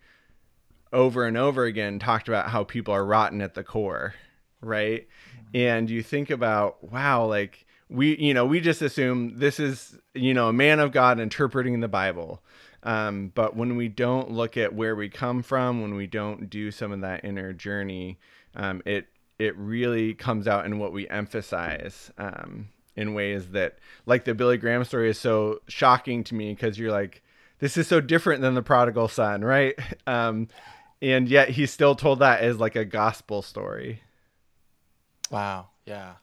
over 0.93 1.25
and 1.25 1.37
over 1.37 1.65
again 1.65 1.99
talked 1.99 2.29
about 2.29 2.51
how 2.51 2.63
people 2.63 2.95
are 2.95 3.05
rotten 3.05 3.41
at 3.41 3.55
the 3.55 3.65
core, 3.65 4.15
right? 4.61 5.09
And 5.55 5.89
you 5.89 6.03
think 6.03 6.31
about, 6.31 6.85
wow, 6.93 7.27
like 7.27 7.67
we, 7.89 8.17
you 8.19 8.35
know, 8.35 8.45
we 8.45 8.61
just 8.61 8.83
assume 8.83 9.39
this 9.39 9.59
is, 9.59 9.99
you 10.15 10.35
know, 10.35 10.49
a 10.49 10.53
man 10.53 10.81
of 10.81 10.93
God 10.93 11.19
interpreting 11.21 11.81
the 11.81 11.89
Bible. 11.89 12.43
Um, 12.83 13.33
but 13.35 13.57
when 13.57 13.77
we 13.77 13.89
don't 13.89 14.31
look 14.31 14.57
at 14.57 14.75
where 14.75 14.95
we 14.95 15.09
come 15.09 15.43
from, 15.43 15.81
when 15.81 15.95
we 15.95 16.07
don't 16.07 16.51
do 16.51 16.71
some 16.71 16.93
of 16.93 17.01
that 17.01 17.25
inner 17.25 17.53
journey, 17.53 18.19
um, 18.55 18.83
it 18.85 19.07
it 19.39 19.57
really 19.57 20.15
comes 20.15 20.47
out 20.47 20.67
in 20.67 20.79
what 20.79 20.93
we 20.93 21.09
emphasize 21.09 22.11
um, 22.19 22.69
in 22.97 23.15
ways 23.15 23.49
that, 23.51 23.79
like 24.07 24.25
the 24.25 24.35
Billy 24.35 24.57
Graham 24.57 24.85
story, 24.85 25.11
is 25.11 25.19
so 25.19 25.61
shocking 25.69 26.25
to 26.25 26.35
me 26.35 26.55
because 26.55 26.79
you're 26.79 26.93
like, 26.93 27.23
this 27.59 27.77
is 27.77 27.87
so 27.89 28.01
different 28.01 28.43
than 28.43 28.55
the 28.55 28.63
prodigal 28.63 29.09
son, 29.09 29.43
right? 29.45 29.79
Um, 30.07 30.49
and 31.03 31.29
yet 31.29 31.51
he 31.51 31.67
still 31.67 31.95
told 31.95 32.21
that 32.21 32.41
as 32.41 32.59
like 32.59 32.77
a 32.77 32.85
gospel 32.85 33.43
story. 33.43 34.03
Wow. 35.31 35.69
Yeah. 35.85 36.15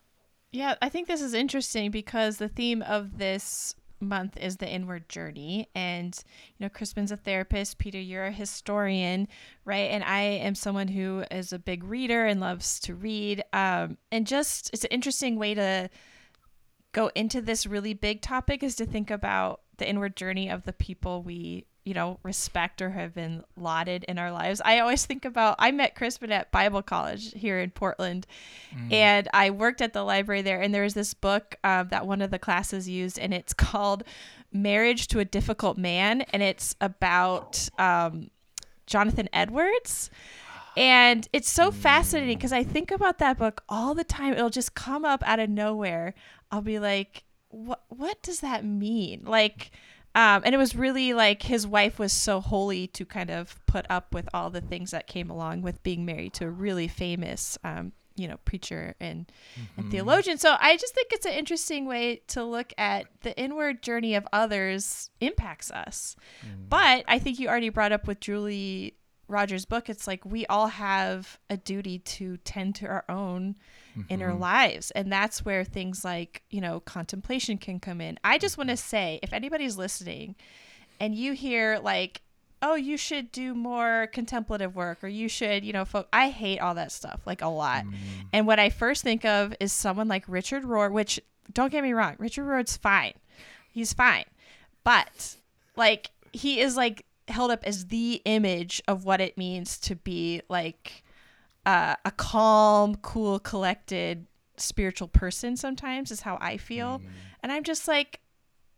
Yeah, 0.52 0.76
I 0.82 0.90
think 0.90 1.08
this 1.08 1.22
is 1.22 1.34
interesting 1.34 1.92
because 1.92 2.38
the 2.38 2.50
theme 2.50 2.82
of 2.82 3.18
this 3.18 3.76
month 4.02 4.38
is 4.38 4.58
the 4.58 4.68
inward 4.68 5.08
journey. 5.10 5.70
And, 5.76 6.18
you 6.58 6.66
know, 6.66 6.70
Krispin's 6.70 7.12
a 7.12 7.18
therapist. 7.18 7.78
Peter, 7.78 8.00
you're 8.00 8.26
a 8.26 8.32
historian, 8.32 9.28
right? 9.66 9.92
And 9.92 10.04
I 10.04 10.22
am 10.22 10.56
someone 10.56 10.88
who 10.88 11.24
is 11.32 11.54
a 11.54 11.60
big 11.60 11.84
reader 11.84 12.26
and 12.26 12.40
loves 12.40 12.80
to 12.82 12.96
read. 12.96 13.44
Um, 13.54 13.98
and 14.12 14.28
just, 14.28 14.70
it's 14.74 14.84
an 14.84 14.92
interesting 14.92 15.38
way 15.38 15.54
to 15.54 15.90
go 16.92 17.10
into 17.16 17.42
this 17.42 17.66
really 17.66 17.94
big 17.94 18.22
topic 18.22 18.64
is 18.64 18.76
to 18.76 18.86
think 18.86 19.10
about 19.10 19.62
the 19.78 19.88
inward 19.88 20.16
journey 20.16 20.50
of 20.50 20.64
the 20.64 20.74
people 20.74 21.24
we 21.24 21.66
you 21.84 21.96
know, 21.96 22.20
respect 22.22 22.82
or 22.82 22.92
have 22.92 23.14
been 23.16 23.44
lauded 23.58 24.04
in 24.04 24.20
our 24.20 24.32
lives. 24.32 24.62
I 24.64 24.80
always 24.80 25.06
think 25.06 25.26
about 25.26 25.56
I 25.58 25.72
met 25.72 25.96
Krispin 25.96 26.30
at 26.30 26.52
Bible 26.52 26.84
College 26.84 27.34
here 27.34 27.60
in 27.60 27.72
Portland, 27.72 28.28
mm. 28.76 28.94
and 28.94 29.28
I 29.34 29.50
worked 29.50 29.82
at 29.82 29.94
the 29.94 30.04
library 30.04 30.44
there. 30.44 30.62
And 30.62 30.74
there 30.74 30.84
was 30.84 30.94
this 30.94 31.14
book 31.14 31.56
uh, 31.64 31.84
that 31.84 32.06
one 32.06 32.22
of 32.22 32.30
the 32.30 32.38
classes 32.38 32.88
used, 32.88 33.18
and 33.18 33.34
it's 33.34 33.54
called 33.54 34.04
"Marriage 34.54 35.08
to 35.08 35.20
a 35.20 35.26
Difficult 35.26 35.78
Man," 35.78 36.22
and 36.34 36.44
it's 36.44 36.76
about 36.80 37.68
um, 37.80 38.30
Jonathan 38.86 39.28
Edwards. 39.34 40.12
And 40.78 41.28
it's 41.34 41.50
so 41.50 41.70
fascinating 41.70 42.38
because 42.38 42.54
I 42.54 42.64
think 42.64 42.92
about 42.92 43.18
that 43.18 43.38
book 43.38 43.64
all 43.68 43.94
the 43.94 44.06
time. 44.06 44.34
It'll 44.34 44.50
just 44.50 44.74
come 44.74 45.04
up 45.04 45.22
out 45.26 45.40
of 45.40 45.50
nowhere. 45.50 46.14
I'll 46.52 46.62
be 46.62 46.78
like, 46.78 47.24
"What? 47.50 47.82
What 47.90 48.22
does 48.22 48.42
that 48.42 48.64
mean?" 48.64 49.24
Like 49.26 49.72
um, 50.14 50.42
and 50.44 50.54
it 50.54 50.58
was 50.58 50.76
really 50.76 51.14
like 51.14 51.44
his 51.44 51.66
wife 51.66 51.98
was 51.98 52.12
so 52.12 52.42
holy 52.42 52.88
to 52.88 53.06
kind 53.06 53.30
of 53.30 53.60
put 53.66 53.86
up 53.90 54.14
with 54.14 54.28
all 54.34 54.50
the 54.50 54.62
things 54.62 54.92
that 54.92 55.08
came 55.08 55.30
along 55.30 55.62
with 55.62 55.82
being 55.84 56.06
married 56.06 56.34
to 56.34 56.46
a 56.46 56.50
really 56.50 56.88
famous, 56.88 57.58
um, 57.64 57.94
you 58.16 58.28
know, 58.28 58.38
preacher 58.44 58.94
and, 59.00 59.32
mm-hmm. 59.54 59.82
and 59.82 59.92
theologian. 59.92 60.38
So 60.38 60.56
I 60.60 60.76
just 60.76 60.94
think 60.94 61.14
it's 61.14 61.26
an 61.26 61.32
interesting 61.34 61.86
way 61.86 62.22
to 62.28 62.44
look 62.44 62.74
at 62.78 63.06
the 63.22 63.38
inward 63.40 63.82
journey 63.82 64.16
of 64.16 64.28
others 64.34 65.10
impacts 65.22 65.72
us. 65.72 66.18
Mm. 66.46 66.70
But 66.70 67.06
I 67.08 67.18
think 67.20 67.40
you 67.40 67.48
already 67.48 67.70
brought 67.70 67.94
up 67.94 68.06
with 68.06 68.20
Julie 68.20 68.96
Rogers' 69.32 69.66
book, 69.66 69.90
it's 69.90 70.08
like 70.08 70.26
we 70.26 70.46
all 70.48 70.68
have 70.68 71.40
a 71.50 71.58
duty 71.58 72.00
to 72.00 72.38
tend 72.38 72.76
to 72.76 72.88
our 72.88 73.06
own 73.10 73.56
mm-hmm. 73.98 74.02
inner 74.10 74.34
lives. 74.34 74.92
And 74.92 75.12
that's 75.12 75.46
where 75.46 75.64
things 75.64 76.04
like, 76.04 76.44
you 76.50 76.62
know, 76.62 76.80
contemplation 76.80 77.58
can 77.58 77.80
come 77.80 78.02
in. 78.02 78.18
I 78.24 78.38
just 78.38 78.58
want 78.58 78.70
to 78.70 78.78
say 78.78 79.20
if 79.24 79.34
anybody's 79.34 79.78
listening 79.78 80.36
and 81.00 81.16
you 81.16 81.34
hear 81.34 81.80
like, 81.82 82.22
oh, 82.62 82.76
you 82.76 82.96
should 82.96 83.32
do 83.32 83.56
more 83.56 84.08
contemplative 84.14 84.76
work 84.76 85.04
or 85.04 85.08
you 85.08 85.28
should, 85.28 85.66
you 85.66 85.74
know, 85.74 85.86
fo-. 85.86 86.06
I 86.14 86.30
hate 86.30 86.60
all 86.60 86.76
that 86.76 86.92
stuff 86.92 87.22
like 87.26 87.42
a 87.42 87.48
lot. 87.48 87.86
Mm. 87.86 87.94
And 88.34 88.48
what 88.48 88.60
I 88.60 88.70
first 88.70 89.04
think 89.04 89.26
of 89.26 89.54
is 89.60 89.74
someone 89.74 90.08
like 90.08 90.24
Richard 90.28 90.64
Rohr, 90.64 90.92
which 90.92 91.20
don't 91.52 91.72
get 91.72 91.84
me 91.84 91.94
wrong, 91.94 92.16
Richard 92.20 92.46
Rohr's 92.46 92.78
fine. 92.78 93.14
He's 93.72 93.94
fine. 93.94 94.26
But 94.84 95.38
like 95.76 96.12
he 96.32 96.60
is 96.60 96.78
like 96.78 97.06
held 97.28 97.52
up 97.52 97.64
as 97.64 97.88
the 97.88 98.22
image 98.26 98.82
of 98.88 99.06
what 99.06 99.22
it 99.22 99.38
means 99.38 99.78
to 99.80 99.96
be 99.96 100.42
like 100.50 101.01
uh, 101.66 101.96
a 102.06 102.12
calm, 102.12 102.96
cool, 102.96 103.40
collected 103.40 104.28
spiritual 104.58 105.08
person 105.08 105.56
sometimes 105.56 106.12
is 106.12 106.22
how 106.22 106.38
I 106.42 106.58
feel. 106.58 107.00
Mm. 107.00 107.06
And 107.44 107.52
I'm 107.52 107.64
just 107.64 107.88
like, 107.88 108.20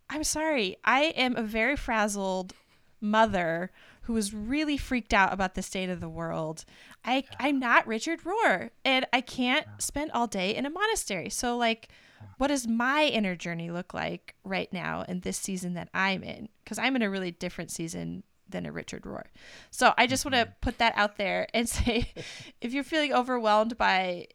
I'm 0.10 0.24
sorry. 0.24 0.78
I 0.84 1.06
am 1.16 1.36
a 1.36 1.44
very 1.44 1.75
frazzled 1.75 2.54
mother 3.02 3.72
who 4.04 4.16
is 4.18 4.34
really 4.34 4.78
freaked 4.78 5.13
out 5.13 5.34
about 5.34 5.56
the 5.56 5.62
state 5.62 5.90
of 5.90 6.00
the 6.00 6.10
world. 6.10 6.66
I 7.04 7.25
I'm 7.40 7.60
not 7.60 7.88
Richard 7.88 8.22
Rohr 8.24 8.70
and 8.84 9.06
I 9.12 9.22
can't 9.22 9.68
spend 9.80 10.12
all 10.12 10.28
day 10.28 10.56
in 10.56 10.66
a 10.66 10.70
monastery. 10.70 11.30
So 11.30 11.58
like 11.58 11.90
what 12.38 12.48
does 12.48 12.68
my 12.68 13.06
inner 13.06 13.36
journey 13.36 13.70
look 13.70 13.94
like 13.94 14.36
right 14.44 14.72
now 14.72 15.04
in 15.08 15.20
this 15.22 15.38
season 15.38 15.74
that 15.74 15.90
I'm 15.94 16.24
in? 16.24 16.50
Cuz 16.66 16.80
I'm 16.80 16.96
in 16.96 17.02
a 17.02 17.10
really 17.10 17.32
different 17.32 17.72
season 17.72 18.24
than 18.53 18.65
a 18.65 18.72
Richard 18.72 19.03
Rohr. 19.03 19.25
So 19.69 19.93
I 19.98 20.07
just 20.07 20.24
want 20.24 20.36
to 20.36 20.43
mm-hmm. 20.43 20.53
put 20.62 20.77
that 20.77 20.93
out 20.95 21.17
there 21.17 21.48
and 21.53 21.67
say 21.77 22.13
if 22.62 22.74
you're 22.74 22.86
feeling 22.86 23.12
overwhelmed 23.12 23.77
by 23.77 24.27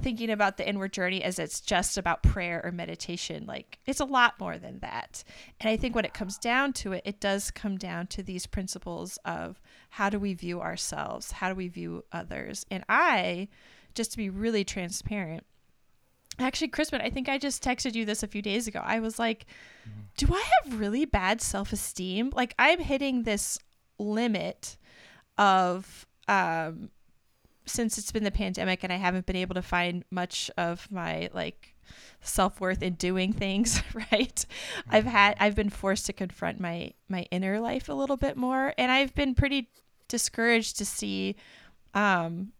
thinking 0.00 0.30
about 0.30 0.56
the 0.56 0.68
inward 0.68 0.92
journey 0.92 1.22
as 1.22 1.38
it's 1.38 1.60
just 1.60 1.96
about 1.96 2.22
prayer 2.22 2.60
or 2.64 2.72
meditation, 2.72 3.44
like 3.46 3.78
it's 3.86 4.00
a 4.00 4.04
lot 4.04 4.40
more 4.40 4.58
than 4.58 4.80
that. 4.80 5.22
And 5.60 5.68
I 5.68 5.76
think 5.76 5.94
when 5.94 6.04
it 6.04 6.14
comes 6.14 6.36
down 6.36 6.72
to 6.74 6.92
it, 6.92 7.02
it 7.04 7.20
does 7.20 7.50
come 7.50 7.76
down 7.76 8.08
to 8.08 8.22
these 8.22 8.46
principles 8.46 9.18
of 9.24 9.60
how 9.90 10.10
do 10.10 10.18
we 10.18 10.34
view 10.34 10.60
ourselves? 10.60 11.32
How 11.32 11.48
do 11.48 11.54
we 11.54 11.68
view 11.68 12.04
others? 12.10 12.66
And 12.70 12.84
I, 12.88 13.48
just 13.94 14.10
to 14.12 14.16
be 14.16 14.30
really 14.30 14.64
transparent, 14.64 15.44
Actually, 16.38 16.68
Krispin, 16.68 17.00
I 17.02 17.10
think 17.10 17.28
I 17.28 17.38
just 17.38 17.62
texted 17.62 17.94
you 17.94 18.04
this 18.04 18.22
a 18.22 18.28
few 18.28 18.42
days 18.42 18.66
ago. 18.66 18.80
I 18.84 19.00
was 19.00 19.18
like, 19.18 19.46
mm-hmm. 19.88 20.00
do 20.16 20.34
I 20.34 20.44
have 20.62 20.80
really 20.80 21.04
bad 21.04 21.40
self 21.40 21.72
esteem? 21.72 22.30
Like, 22.34 22.54
I'm 22.58 22.80
hitting 22.80 23.22
this 23.22 23.58
limit 23.98 24.76
of, 25.38 26.06
um, 26.28 26.90
since 27.66 27.98
it's 27.98 28.12
been 28.12 28.24
the 28.24 28.30
pandemic 28.30 28.82
and 28.82 28.92
I 28.92 28.96
haven't 28.96 29.26
been 29.26 29.36
able 29.36 29.54
to 29.54 29.62
find 29.62 30.04
much 30.10 30.50
of 30.58 30.90
my 30.90 31.30
like 31.32 31.74
self 32.20 32.60
worth 32.60 32.82
in 32.82 32.94
doing 32.94 33.32
things, 33.32 33.82
right? 33.94 34.34
Mm-hmm. 34.34 34.90
I've 34.90 35.06
had, 35.06 35.36
I've 35.38 35.54
been 35.54 35.70
forced 35.70 36.06
to 36.06 36.12
confront 36.12 36.60
my, 36.60 36.92
my 37.08 37.22
inner 37.30 37.60
life 37.60 37.88
a 37.88 37.94
little 37.94 38.16
bit 38.16 38.36
more. 38.36 38.74
And 38.76 38.90
I've 38.90 39.14
been 39.14 39.34
pretty 39.34 39.70
discouraged 40.08 40.78
to 40.78 40.84
see, 40.84 41.36
um, 41.94 42.52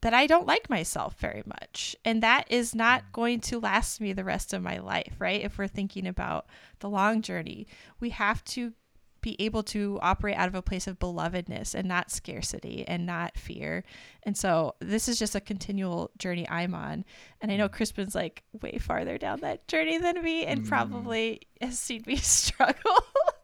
that 0.00 0.14
I 0.14 0.26
don't 0.26 0.46
like 0.46 0.70
myself 0.70 1.18
very 1.18 1.42
much. 1.46 1.96
And 2.04 2.22
that 2.22 2.46
is 2.50 2.74
not 2.74 3.02
mm. 3.02 3.12
going 3.12 3.40
to 3.40 3.60
last 3.60 4.00
me 4.00 4.12
the 4.12 4.24
rest 4.24 4.52
of 4.52 4.62
my 4.62 4.78
life, 4.78 5.14
right? 5.18 5.42
If 5.42 5.58
we're 5.58 5.68
thinking 5.68 6.06
about 6.06 6.46
the 6.80 6.88
long 6.88 7.22
journey, 7.22 7.66
we 8.00 8.10
have 8.10 8.44
to 8.44 8.72
be 9.20 9.36
able 9.40 9.64
to 9.64 9.98
operate 10.00 10.36
out 10.36 10.46
of 10.48 10.54
a 10.54 10.62
place 10.62 10.86
of 10.86 10.98
belovedness 10.98 11.74
and 11.74 11.88
not 11.88 12.10
scarcity 12.10 12.84
and 12.86 13.04
not 13.04 13.36
fear. 13.36 13.82
And 14.22 14.36
so 14.36 14.76
this 14.80 15.08
is 15.08 15.18
just 15.18 15.34
a 15.34 15.40
continual 15.40 16.10
journey 16.18 16.48
I'm 16.48 16.74
on. 16.74 17.04
And 17.40 17.50
I 17.50 17.56
know 17.56 17.68
mm. 17.68 17.74
Krispin's 17.74 18.14
like 18.14 18.44
way 18.62 18.78
farther 18.78 19.18
down 19.18 19.40
that 19.40 19.66
journey 19.66 19.98
than 19.98 20.22
me 20.22 20.44
and 20.46 20.62
mm. 20.62 20.68
probably 20.68 21.42
has 21.60 21.78
seen 21.78 22.04
me 22.06 22.16
struggle 22.16 22.98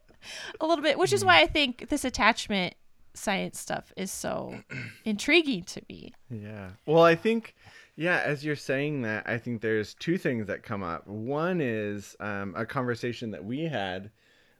a 0.60 0.66
little 0.66 0.82
bit, 0.82 0.98
which 0.98 1.12
is 1.12 1.24
why 1.24 1.40
I 1.40 1.46
think 1.46 1.88
this 1.88 2.04
attachment 2.04 2.74
science 3.14 3.58
stuff 3.58 3.92
is 3.96 4.10
so 4.10 4.58
intriguing 5.04 5.64
to 5.64 5.82
me. 5.88 6.12
Yeah. 6.30 6.70
Well, 6.86 7.04
I 7.04 7.14
think, 7.14 7.54
yeah, 7.96 8.22
as 8.24 8.44
you're 8.44 8.56
saying 8.56 9.02
that, 9.02 9.28
I 9.28 9.38
think 9.38 9.60
there's 9.60 9.94
two 9.94 10.18
things 10.18 10.46
that 10.46 10.62
come 10.62 10.82
up. 10.82 11.06
One 11.06 11.60
is 11.60 12.16
um, 12.20 12.54
a 12.56 12.66
conversation 12.66 13.30
that 13.30 13.44
we 13.44 13.62
had 13.62 14.10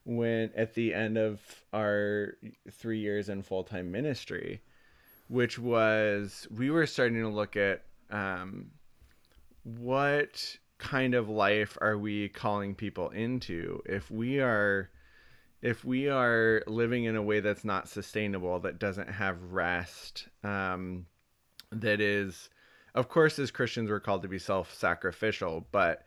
when 0.04 0.50
at 0.54 0.74
the 0.74 0.92
end 0.94 1.16
of 1.16 1.40
our 1.72 2.34
three 2.70 3.00
years 3.00 3.28
in 3.28 3.42
full 3.42 3.64
time 3.64 3.90
ministry, 3.90 4.62
which 5.28 5.58
was 5.58 6.46
we 6.54 6.70
were 6.70 6.86
starting 6.86 7.20
to 7.20 7.28
look 7.28 7.56
at 7.56 7.82
um, 8.10 8.70
what 9.64 10.58
kind 10.78 11.14
of 11.14 11.28
life 11.28 11.78
are 11.80 11.96
we 11.96 12.28
calling 12.28 12.74
people 12.74 13.08
into 13.10 13.82
if 13.86 14.10
we 14.10 14.40
are 14.40 14.90
if 15.64 15.82
we 15.82 16.10
are 16.10 16.62
living 16.66 17.04
in 17.04 17.16
a 17.16 17.22
way 17.22 17.40
that's 17.40 17.64
not 17.64 17.88
sustainable, 17.88 18.60
that 18.60 18.78
doesn't 18.78 19.08
have 19.08 19.42
rest, 19.50 20.28
um, 20.44 21.06
that 21.72 22.02
is, 22.02 22.50
of 22.94 23.08
course, 23.08 23.38
as 23.38 23.50
Christians, 23.50 23.88
we're 23.88 23.98
called 23.98 24.22
to 24.22 24.28
be 24.28 24.38
self-sacrificial, 24.38 25.66
but 25.72 26.04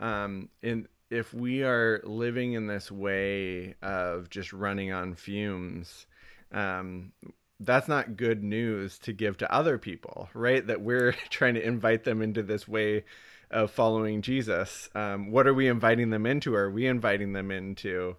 um, 0.00 0.48
in 0.60 0.88
if 1.08 1.32
we 1.32 1.62
are 1.62 2.00
living 2.02 2.54
in 2.54 2.66
this 2.66 2.90
way 2.90 3.76
of 3.80 4.28
just 4.28 4.52
running 4.52 4.92
on 4.92 5.14
fumes, 5.14 6.08
um, 6.50 7.12
that's 7.60 7.86
not 7.86 8.16
good 8.16 8.42
news 8.42 8.98
to 8.98 9.12
give 9.12 9.36
to 9.36 9.54
other 9.54 9.78
people, 9.78 10.28
right? 10.34 10.66
That 10.66 10.80
we're 10.80 11.12
trying 11.30 11.54
to 11.54 11.64
invite 11.64 12.02
them 12.02 12.22
into 12.22 12.42
this 12.42 12.66
way 12.66 13.04
of 13.52 13.70
following 13.70 14.20
Jesus. 14.20 14.90
Um, 14.96 15.30
what 15.30 15.46
are 15.46 15.54
we 15.54 15.68
inviting 15.68 16.10
them 16.10 16.26
into? 16.26 16.56
Are 16.56 16.72
we 16.72 16.88
inviting 16.88 17.34
them 17.34 17.52
into 17.52 18.16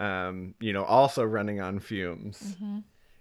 um, 0.00 0.54
you 0.58 0.72
know, 0.72 0.84
also 0.84 1.22
running 1.22 1.60
on 1.60 1.78
fumes. 1.78 2.56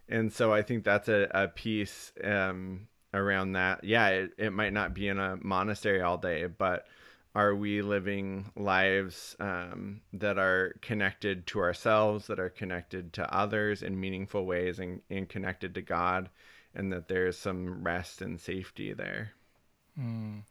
And 0.08 0.34
so 0.34 0.52
I 0.52 0.64
think 0.64 0.84
that's 0.84 1.10
a, 1.10 1.28
a 1.32 1.48
piece 1.48 2.12
um, 2.24 2.88
around 3.14 3.52
that. 3.52 3.84
Yeah, 3.84 4.08
it, 4.08 4.32
it 4.38 4.54
might 4.54 4.74
not 4.74 4.96
be 4.96 5.08
in 5.08 5.20
a 5.20 5.38
monastery 5.42 6.02
all 6.02 6.18
day, 6.18 6.48
but 6.48 6.88
are 7.36 7.54
we 7.54 7.84
living 7.84 8.52
lives 8.56 9.36
um, 9.40 10.02
that 10.14 10.40
are 10.40 10.74
connected 10.82 11.46
to 11.48 11.60
ourselves, 11.60 12.26
that 12.26 12.40
are 12.40 12.50
connected 12.50 13.14
to 13.14 13.36
others 13.36 13.84
in 13.84 14.00
meaningful 14.00 14.46
ways, 14.46 14.80
and, 14.80 15.02
and 15.12 15.30
connected 15.30 15.76
to 15.76 15.82
God, 15.82 16.30
and 16.74 16.92
that 16.92 17.08
there's 17.08 17.38
some 17.38 17.84
rest 17.84 18.22
and 18.22 18.40
safety 18.40 18.94
there? 18.94 19.34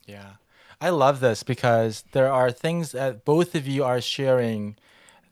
Yeah. 0.06 0.34
I 0.80 0.90
love 0.90 1.18
this 1.18 1.42
because 1.42 2.04
there 2.12 2.30
are 2.30 2.52
things 2.52 2.92
that 2.92 3.24
both 3.24 3.56
of 3.56 3.66
you 3.66 3.82
are 3.82 4.00
sharing 4.00 4.76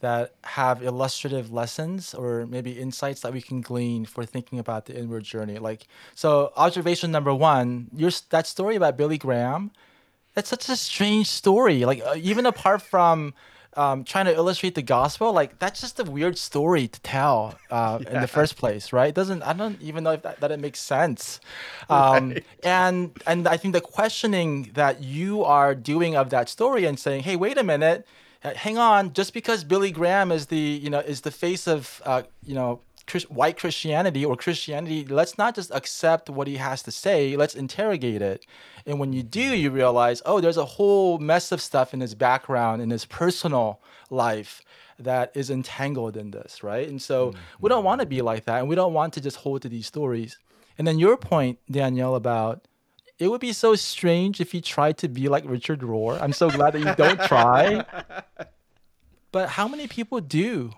that 0.07 0.25
have 0.59 0.77
illustrative 0.91 1.47
lessons 1.61 2.15
or 2.15 2.47
maybe 2.55 2.71
insights 2.87 3.21
that 3.23 3.33
we 3.37 3.43
can 3.49 3.59
glean 3.71 4.01
for 4.05 4.23
thinking 4.25 4.59
about 4.65 4.83
the 4.87 4.95
inward 5.01 5.25
journey. 5.25 5.59
Like, 5.59 5.83
so 6.15 6.31
observation 6.57 7.09
number 7.11 7.35
one, 7.35 7.69
your 8.03 8.13
that 8.31 8.47
story 8.47 8.75
about 8.81 8.93
Billy 9.01 9.19
Graham, 9.19 9.63
that's 10.35 10.51
such 10.57 10.69
a 10.69 10.77
strange 10.77 11.27
story. 11.43 11.79
Like, 11.91 12.01
uh, 12.07 12.15
even 12.33 12.45
apart 12.47 12.83
from 12.83 13.35
um, 13.77 14.05
trying 14.05 14.27
to 14.31 14.35
illustrate 14.43 14.75
the 14.81 14.87
gospel, 14.99 15.29
like 15.41 15.51
that's 15.63 15.81
just 15.85 15.97
a 16.01 16.05
weird 16.05 16.37
story 16.39 16.87
to 16.95 17.01
tell 17.01 17.39
uh, 17.71 17.99
in 18.15 18.21
the 18.25 18.31
first 18.39 18.57
place, 18.57 18.85
right? 18.93 19.09
It 19.09 19.17
doesn't 19.21 19.43
I 19.43 19.53
don't 19.61 19.81
even 19.83 20.01
know 20.05 20.13
if 20.13 20.23
that, 20.23 20.41
that 20.41 20.51
it 20.57 20.61
makes 20.67 20.81
sense. 20.81 21.41
Um, 21.97 22.25
And 22.63 22.99
and 23.27 23.41
I 23.55 23.57
think 23.61 23.73
the 23.79 23.85
questioning 23.99 24.53
that 24.75 24.95
you 25.03 25.45
are 25.45 25.73
doing 25.75 26.13
of 26.17 26.27
that 26.31 26.47
story 26.49 26.83
and 26.89 26.97
saying, 26.99 27.21
hey, 27.29 27.37
wait 27.45 27.59
a 27.59 27.67
minute, 27.75 28.01
hang 28.55 28.79
on, 28.79 29.12
just 29.12 29.33
because 29.33 29.65
Billy 29.65 29.91
Graham 29.91 30.31
is 30.31 30.47
the 30.47 30.59
you 30.59 30.91
know 30.91 31.00
is 31.00 31.23
the 31.23 31.31
face 31.31 31.67
of 31.67 32.03
uh, 32.05 32.23
you 32.45 32.55
know 32.55 32.81
Chris, 33.07 33.25
white 33.25 33.57
Christianity 33.57 34.25
or 34.25 34.37
Christianity, 34.37 35.05
let's 35.05 35.38
not 35.38 35.55
just 35.55 35.71
accept 35.71 36.29
what 36.29 36.49
he 36.49 36.57
has 36.57 36.83
to 36.83 36.91
say. 36.91 37.37
Let's 37.37 37.55
interrogate 37.55 38.21
it. 38.21 38.45
And 38.85 38.99
when 38.99 39.12
you 39.12 39.23
do, 39.23 39.41
you 39.41 39.71
realize, 39.71 40.23
oh, 40.26 40.41
there's 40.41 40.57
a 40.57 40.65
whole 40.65 41.19
mess 41.19 41.53
of 41.53 41.61
stuff 41.61 41.95
in 41.95 42.00
his 42.00 42.15
background, 42.15 42.83
in 42.83 42.91
his 42.91 43.05
personal 43.05 43.81
life 44.11 44.62
that 44.99 45.31
is 45.35 45.50
entangled 45.50 46.17
in 46.17 46.31
this, 46.31 46.62
right? 46.62 46.88
And 46.88 47.00
so 47.00 47.35
we 47.61 47.69
don't 47.69 47.85
want 47.85 48.00
to 48.00 48.07
be 48.07 48.23
like 48.23 48.45
that. 48.47 48.61
And 48.61 48.69
we 48.69 48.75
don't 48.75 48.95
want 48.95 49.12
to 49.15 49.21
just 49.21 49.37
hold 49.37 49.62
to 49.62 49.69
these 49.69 49.87
stories. 49.87 50.38
And 50.79 50.87
then 50.87 50.99
your 50.99 51.17
point, 51.17 51.59
Danielle, 51.71 52.17
about 52.17 52.67
it 53.18 53.28
would 53.28 53.40
be 53.40 53.52
so 53.52 53.75
strange 53.75 54.40
if 54.40 54.52
you 54.54 54.61
tried 54.61 54.99
to 54.99 55.08
be 55.08 55.28
like 55.28 55.44
Richard 55.46 55.80
Rohr. 55.80 56.20
I'm 56.20 56.32
so 56.32 56.50
glad 56.50 56.75
that 56.75 56.80
you 56.80 56.94
don't 56.94 57.20
try. 57.23 57.85
But 59.32 59.50
how 59.50 59.68
many 59.68 59.87
people 59.87 60.20
do? 60.20 60.73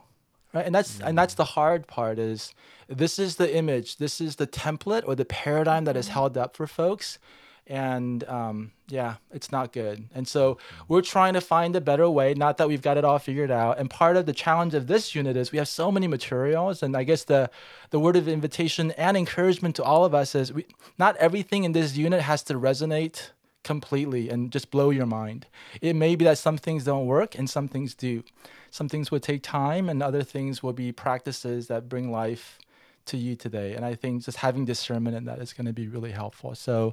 Right? 0.52 0.66
And 0.66 0.75
that's 0.75 1.00
and 1.00 1.16
that's 1.16 1.35
the 1.35 1.45
hard 1.45 1.87
part 1.87 2.18
is 2.18 2.54
this 2.88 3.16
is 3.16 3.37
the 3.37 3.54
image, 3.54 3.99
this 3.99 4.21
is 4.21 4.35
the 4.35 4.49
template 4.49 5.04
or 5.07 5.14
the 5.14 5.25
paradigm 5.25 5.85
that 5.85 5.97
is 5.97 6.07
mm-hmm. 6.07 6.14
held 6.14 6.37
up 6.37 6.57
for 6.57 6.66
folks. 6.66 7.21
And 7.69 8.25
um, 8.25 8.73
yeah, 8.89 9.17
it's 9.31 9.53
not 9.53 9.73
good. 9.73 10.05
And 10.15 10.27
so 10.27 10.57
we're 10.89 11.03
trying 11.03 11.35
to 11.35 11.41
find 11.41 11.77
a 11.77 11.81
better 11.81 12.09
way. 12.09 12.33
Not 12.33 12.57
that 12.57 12.69
we've 12.69 12.81
got 12.83 12.97
it 12.97 13.05
all 13.05 13.19
figured 13.19 13.51
out. 13.51 13.79
And 13.79 13.91
part 13.91 14.17
of 14.17 14.25
the 14.25 14.33
challenge 14.33 14.75
of 14.75 14.87
this 14.87 15.15
unit 15.15 15.37
is 15.37 15.53
we 15.53 15.59
have 15.59 15.69
so 15.69 15.93
many 15.93 16.07
materials. 16.07 16.83
And 16.83 16.97
I 16.97 17.05
guess 17.05 17.25
the 17.25 17.51
the 17.91 18.01
word 18.01 18.17
of 18.17 18.27
invitation 18.27 18.91
and 18.93 19.17
encouragement 19.17 19.77
to 19.77 19.85
all 19.85 20.05
of 20.05 20.15
us 20.15 20.35
is 20.35 20.53
we, 20.53 20.65
not 20.99 21.17
everything 21.17 21.65
in 21.65 21.73
this 21.73 21.97
unit 21.97 22.23
has 22.23 22.43
to 22.45 22.55
resonate 22.55 23.31
completely 23.65 24.31
and 24.31 24.51
just 24.51 24.71
blow 24.71 24.89
your 24.89 25.05
mind. 25.05 25.47
It 25.83 25.95
may 25.95 26.17
be 26.17 26.25
that 26.25 26.39
some 26.39 26.57
things 26.57 26.85
don't 26.85 27.07
work 27.07 27.39
and 27.39 27.51
some 27.51 27.69
things 27.69 27.95
do. 27.95 28.25
Some 28.71 28.89
things 28.89 29.11
will 29.11 29.21
take 29.21 29.43
time 29.43 29.91
and 29.91 30.03
other 30.03 30.23
things 30.23 30.62
will 30.62 30.73
be 30.73 30.90
practices 30.92 31.66
that 31.66 31.88
bring 31.88 32.11
life 32.11 32.59
to 33.07 33.16
you 33.16 33.37
today. 33.37 33.75
And 33.75 33.85
I 33.85 33.95
think 33.95 34.25
just 34.25 34.38
having 34.38 34.64
discernment 34.64 35.16
in 35.16 35.25
that 35.25 35.38
is 35.38 35.53
going 35.53 35.66
to 35.66 35.73
be 35.73 35.88
really 35.88 36.12
helpful. 36.12 36.55
So 36.55 36.92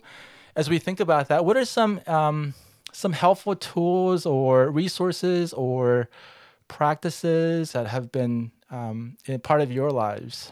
as 0.56 0.70
we 0.70 0.80
think 0.80 1.00
about 1.00 1.28
that, 1.28 1.46
what 1.46 1.58
are 1.58 1.66
some 1.66 2.02
um, 2.08 2.54
some 2.92 3.14
helpful 3.14 3.56
tools 3.56 4.26
or 4.26 4.70
resources 4.70 5.54
or 5.54 6.10
practices 6.68 7.74
that 7.74 7.88
have 7.88 8.12
been 8.12 8.52
um, 8.72 9.18
in 9.26 9.40
part 9.40 9.62
of 9.62 9.72
your 9.72 9.92
lives? 9.92 10.52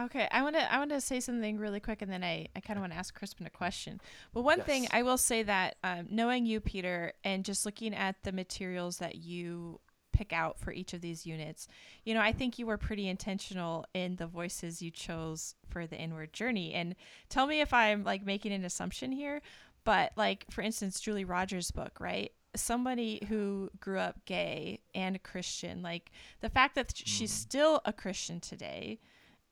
Okay, 0.00 0.28
I 0.30 0.42
want 0.42 0.54
to 0.54 0.72
I 0.72 0.78
want 0.78 0.90
to 0.90 1.00
say 1.00 1.18
something 1.18 1.58
really 1.58 1.80
quick, 1.80 2.02
and 2.02 2.12
then 2.12 2.22
I, 2.22 2.46
I 2.54 2.60
kind 2.60 2.78
of 2.78 2.82
want 2.82 2.92
to 2.92 2.98
ask 2.98 3.18
Krispin 3.18 3.46
a 3.46 3.50
question. 3.50 4.00
But 4.32 4.42
one 4.42 4.60
thing 4.60 4.86
I 4.92 5.02
will 5.02 5.18
say 5.18 5.42
that 5.42 5.76
um, 5.82 6.06
knowing 6.08 6.46
you, 6.46 6.60
Peter, 6.60 7.12
and 7.24 7.44
just 7.44 7.66
looking 7.66 7.94
at 7.94 8.14
the 8.22 8.30
materials 8.30 8.98
that 8.98 9.16
you 9.16 9.80
pick 10.18 10.32
out 10.32 10.58
for 10.58 10.72
each 10.72 10.92
of 10.92 11.00
these 11.00 11.24
units, 11.24 11.68
you 12.04 12.12
know, 12.12 12.20
I 12.20 12.32
think 12.32 12.58
you 12.58 12.66
were 12.66 12.76
pretty 12.76 13.08
intentional 13.08 13.86
in 13.94 14.16
the 14.16 14.26
voices 14.26 14.82
you 14.82 14.90
chose 14.90 15.54
for 15.68 15.86
the 15.86 15.96
inward 15.96 16.32
journey. 16.32 16.74
And 16.74 16.96
tell 17.28 17.46
me 17.46 17.60
if 17.60 17.72
I'm 17.72 18.02
like 18.02 18.26
making 18.26 18.52
an 18.52 18.64
assumption 18.64 19.12
here, 19.12 19.40
but 19.84 20.10
like 20.16 20.44
for 20.50 20.62
instance, 20.62 20.98
Julie 20.98 21.24
Rogers' 21.24 21.70
book, 21.70 22.00
right? 22.00 22.32
Somebody 22.56 23.24
who 23.28 23.70
grew 23.78 24.00
up 24.00 24.24
gay 24.24 24.80
and 24.92 25.14
a 25.14 25.20
Christian, 25.20 25.82
like 25.82 26.10
the 26.40 26.50
fact 26.50 26.74
that 26.74 26.92
she's 26.96 27.32
still 27.32 27.80
a 27.84 27.92
Christian 27.92 28.40
today 28.40 28.98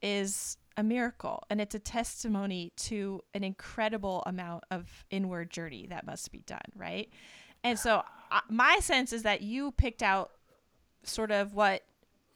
is 0.03 0.57
a 0.77 0.83
miracle 0.83 1.45
and 1.49 1.61
it's 1.61 1.75
a 1.75 1.79
testimony 1.79 2.73
to 2.77 3.23
an 3.35 3.45
incredible 3.45 4.23
amount 4.27 4.65
of 4.71 5.07
inward 5.11 5.51
journey 5.51 5.87
that 5.89 6.05
must 6.05 6.31
be 6.31 6.41
done 6.41 6.61
right 6.77 7.09
and 7.65 7.79
so 7.79 8.03
uh, 8.31 8.41
my 8.51 8.79
sense 8.81 9.13
is 9.13 9.23
that 9.23 9.41
you 9.41 9.73
picked 9.73 10.03
out 10.03 10.33
sort 11.09 11.31
of 11.31 11.55
what 11.55 11.83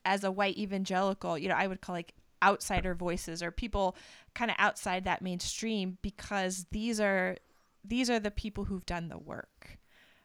as 0.05 0.25
a 0.25 0.31
white 0.31 0.57
evangelical 0.57 1.37
you 1.37 1.49
know 1.49 1.55
i 1.55 1.67
would 1.67 1.81
call 1.81 1.95
like 1.95 2.15
outsider 2.43 2.95
voices 2.95 3.43
or 3.43 3.51
people 3.51 3.97
kind 4.35 4.51
of 4.51 4.57
outside 4.59 5.05
that 5.05 5.21
mainstream 5.21 5.99
because 6.01 6.67
these 6.71 7.01
are 7.01 7.37
these 7.85 8.09
are 8.09 8.19
the 8.19 8.31
people 8.31 8.65
who've 8.65 8.87
done 8.87 9.09
the 9.09 9.19
work 9.19 9.79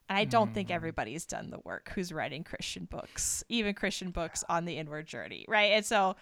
and 0.07 0.17
I 0.17 0.25
don't 0.25 0.53
think 0.53 0.67
mm-hmm. 0.67 0.75
everybody's 0.75 1.25
done 1.25 1.49
the 1.49 1.59
work 1.63 1.91
who's 1.95 2.13
writing 2.13 2.43
Christian 2.43 2.85
books, 2.85 3.43
even 3.49 3.73
Christian 3.73 4.11
books 4.11 4.43
on 4.47 4.65
the 4.65 4.77
inward 4.77 5.07
journey, 5.07 5.45
right? 5.47 5.71
And 5.71 5.85
so, 5.85 6.15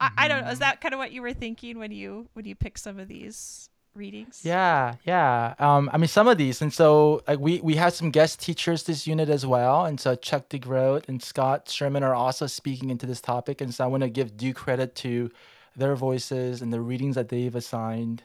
I, 0.00 0.10
I 0.18 0.28
don't 0.28 0.42
know. 0.42 0.48
Is 0.48 0.54
mm-hmm. 0.54 0.60
that 0.60 0.80
kind 0.80 0.92
of 0.92 0.98
what 0.98 1.12
you 1.12 1.22
were 1.22 1.32
thinking 1.32 1.78
when 1.78 1.92
you 1.92 2.28
when 2.32 2.44
you 2.46 2.54
picked 2.54 2.80
some 2.80 2.98
of 2.98 3.06
these 3.06 3.70
readings? 3.98 4.40
Yeah, 4.44 4.94
yeah. 5.04 5.54
Um, 5.58 5.90
I 5.92 5.98
mean, 5.98 6.08
some 6.08 6.28
of 6.28 6.38
these, 6.38 6.62
and 6.62 6.72
so 6.72 7.22
like 7.28 7.38
we 7.40 7.60
we 7.60 7.74
have 7.74 7.92
some 7.92 8.10
guest 8.10 8.40
teachers 8.40 8.84
this 8.84 9.06
unit 9.06 9.28
as 9.28 9.44
well, 9.44 9.84
and 9.84 10.00
so 10.00 10.14
Chuck 10.14 10.48
DeGroat 10.48 11.08
and 11.08 11.22
Scott 11.22 11.68
Sherman 11.68 12.02
are 12.02 12.14
also 12.14 12.46
speaking 12.46 12.90
into 12.90 13.04
this 13.04 13.20
topic, 13.20 13.60
and 13.60 13.74
so 13.74 13.84
I 13.84 13.86
want 13.88 14.02
to 14.04 14.08
give 14.08 14.36
due 14.36 14.54
credit 14.54 14.94
to 14.96 15.30
their 15.76 15.94
voices 15.94 16.62
and 16.62 16.72
the 16.72 16.80
readings 16.80 17.16
that 17.16 17.28
they've 17.28 17.54
assigned. 17.54 18.22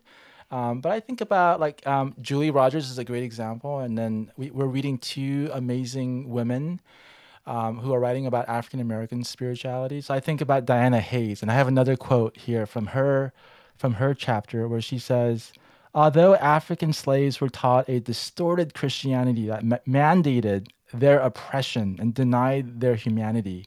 Um, 0.51 0.81
but 0.81 0.91
I 0.91 0.99
think 0.99 1.19
about 1.19 1.59
like 1.59 1.85
um, 1.87 2.15
Julie 2.21 2.51
Rogers 2.51 2.89
is 2.89 2.99
a 2.99 3.03
great 3.03 3.23
example, 3.23 3.79
and 3.79 3.97
then 3.97 4.31
we, 4.37 4.51
we're 4.51 4.67
reading 4.67 4.99
two 4.99 5.49
amazing 5.51 6.29
women 6.29 6.79
um, 7.45 7.79
who 7.79 7.93
are 7.93 7.99
writing 7.99 8.25
about 8.25 8.47
African 8.47 8.79
American 8.79 9.23
spirituality. 9.23 9.99
So 10.01 10.13
I 10.13 10.19
think 10.19 10.41
about 10.41 10.65
Diana 10.65 10.99
Hayes, 10.99 11.41
and 11.41 11.51
I 11.51 11.55
have 11.55 11.67
another 11.67 11.95
quote 11.95 12.37
here 12.37 12.65
from 12.65 12.87
her 12.87 13.33
from 13.77 13.95
her 13.95 14.13
chapter 14.13 14.67
where 14.67 14.81
she 14.81 14.99
says, 14.99 15.51
"Although 15.93 16.35
African 16.35 16.93
slaves 16.93 17.39
were 17.39 17.49
taught 17.49 17.87
a 17.89 17.99
distorted 17.99 18.73
Christianity 18.73 19.47
that 19.47 19.63
ma- 19.63 19.77
mandated 19.87 20.67
their 20.93 21.19
oppression 21.19 21.97
and 21.99 22.13
denied 22.13 22.79
their 22.79 22.95
humanity, 22.95 23.65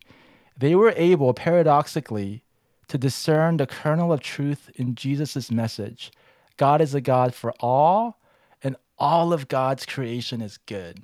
they 0.56 0.74
were 0.74 0.92
able, 0.96 1.34
paradoxically, 1.34 2.42
to 2.88 2.98
discern 2.98 3.56
the 3.56 3.66
kernel 3.66 4.12
of 4.12 4.20
truth 4.20 4.70
in 4.76 4.94
Jesus' 4.94 5.50
message. 5.50 6.12
God 6.56 6.80
is 6.80 6.94
a 6.94 7.00
God 7.00 7.34
for 7.34 7.52
all, 7.60 8.20
and 8.62 8.76
all 8.98 9.32
of 9.32 9.48
God's 9.48 9.84
creation 9.84 10.40
is 10.40 10.58
good. 10.58 11.02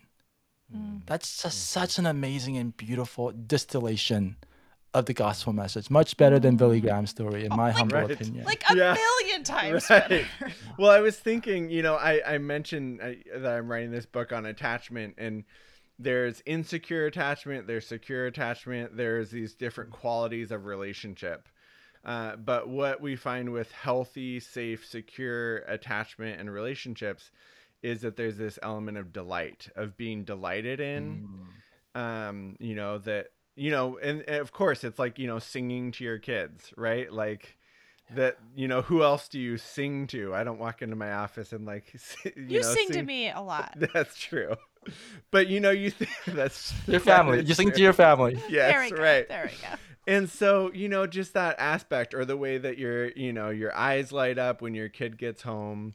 Mm. 0.74 1.02
That's 1.06 1.42
just 1.42 1.58
mm. 1.58 1.60
such 1.60 1.98
an 1.98 2.06
amazing 2.06 2.56
and 2.56 2.74
beautiful 2.76 3.32
distillation 3.32 4.36
of 4.94 5.06
the 5.06 5.14
gospel 5.14 5.52
message. 5.52 5.90
Much 5.90 6.16
better 6.16 6.38
than 6.38 6.56
Billy 6.56 6.80
mm. 6.80 6.84
Graham's 6.84 7.10
story, 7.10 7.44
in 7.44 7.50
my 7.50 7.70
humble 7.70 7.98
Right. 7.98 8.10
opinion. 8.10 8.44
Like 8.44 8.62
a 8.70 8.76
Yeah. 8.76 8.94
million 8.94 9.42
times 9.44 9.86
Right. 9.90 10.08
better. 10.08 10.26
Well, 10.78 10.90
I 10.90 11.00
was 11.00 11.18
thinking, 11.18 11.70
you 11.70 11.82
know, 11.82 11.94
I, 11.94 12.34
I 12.34 12.38
mentioned 12.38 13.00
I, 13.02 13.18
that 13.34 13.52
I'm 13.52 13.70
writing 13.70 13.90
this 13.90 14.06
book 14.06 14.32
on 14.32 14.46
attachment, 14.46 15.14
and 15.18 15.44
there's 15.98 16.42
insecure 16.46 17.06
attachment, 17.06 17.66
there's 17.66 17.86
secure 17.86 18.26
attachment, 18.26 18.96
there's 18.96 19.30
these 19.30 19.54
different 19.54 19.90
qualities 19.90 20.50
of 20.50 20.64
relationship. 20.64 21.48
Uh, 22.04 22.36
but 22.36 22.68
what 22.68 23.00
we 23.00 23.14
find 23.14 23.52
with 23.52 23.70
healthy, 23.70 24.40
safe, 24.40 24.84
secure 24.84 25.58
attachment 25.58 26.40
and 26.40 26.52
relationships 26.52 27.30
is 27.82 28.00
that 28.00 28.16
there's 28.16 28.36
this 28.36 28.58
element 28.62 28.98
of 28.98 29.12
delight, 29.12 29.68
of 29.76 29.96
being 29.96 30.24
delighted 30.24 30.80
in. 30.80 31.28
Um, 31.94 32.56
you 32.58 32.74
know, 32.74 32.98
that, 32.98 33.26
you 33.54 33.70
know, 33.70 33.98
and, 33.98 34.22
and 34.26 34.40
of 34.40 34.50
course 34.52 34.82
it's 34.82 34.98
like, 34.98 35.18
you 35.18 35.26
know, 35.26 35.38
singing 35.38 35.92
to 35.92 36.04
your 36.04 36.18
kids, 36.18 36.72
right? 36.76 37.12
Like, 37.12 37.56
that 38.14 38.36
you 38.54 38.68
know 38.68 38.82
who 38.82 39.02
else 39.02 39.28
do 39.28 39.38
you 39.40 39.56
sing 39.56 40.06
to 40.06 40.34
i 40.34 40.44
don't 40.44 40.58
walk 40.58 40.82
into 40.82 40.96
my 40.96 41.12
office 41.12 41.52
and 41.52 41.64
like 41.66 41.92
you, 42.24 42.32
You 42.48 42.60
know, 42.60 42.74
sing 42.74 42.90
to 42.92 43.02
me 43.02 43.30
a 43.30 43.40
lot. 43.40 43.74
that's 43.94 44.16
true 44.18 44.54
but 45.30 45.46
you 45.46 45.60
know, 45.60 45.70
you 45.70 45.90
think 45.90 46.10
that's 46.26 46.74
Your 46.88 46.98
family. 46.98 47.36
that 47.36 47.42
is 47.44 47.48
You 47.50 47.54
sing 47.54 47.70
to 47.70 47.80
your 47.80 47.92
family. 47.92 48.34
Yes, 48.50 48.72
there 48.72 48.80
we 48.80 48.90
go. 48.90 49.00
right. 49.00 49.28
There 49.28 49.44
we 49.44 49.56
go. 49.56 49.68
And 50.08 50.28
so, 50.28 50.72
you 50.72 50.88
know, 50.88 51.06
just 51.06 51.34
that 51.34 51.54
aspect 51.60 52.14
or 52.14 52.24
the 52.24 52.36
way 52.36 52.58
that 52.58 52.78
your, 52.78 53.10
you 53.12 53.32
know, 53.32 53.50
your 53.50 53.72
eyes 53.76 54.10
light 54.10 54.38
up 54.38 54.60
when 54.60 54.74
your 54.74 54.88
kid 54.88 55.18
gets 55.18 55.42
home 55.42 55.94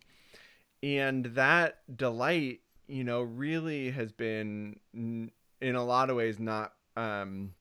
and 0.82 1.26
that 1.36 1.80
delight, 1.94 2.62
you 2.88 3.04
know, 3.04 3.22
really 3.24 3.92
has 3.92 4.14
been 4.14 4.80
n- 4.96 5.32
in 5.60 5.76
a 5.76 5.84
lot 5.84 6.10
of 6.10 6.16
ways 6.16 6.40
not 6.40 6.72
um 6.96 7.54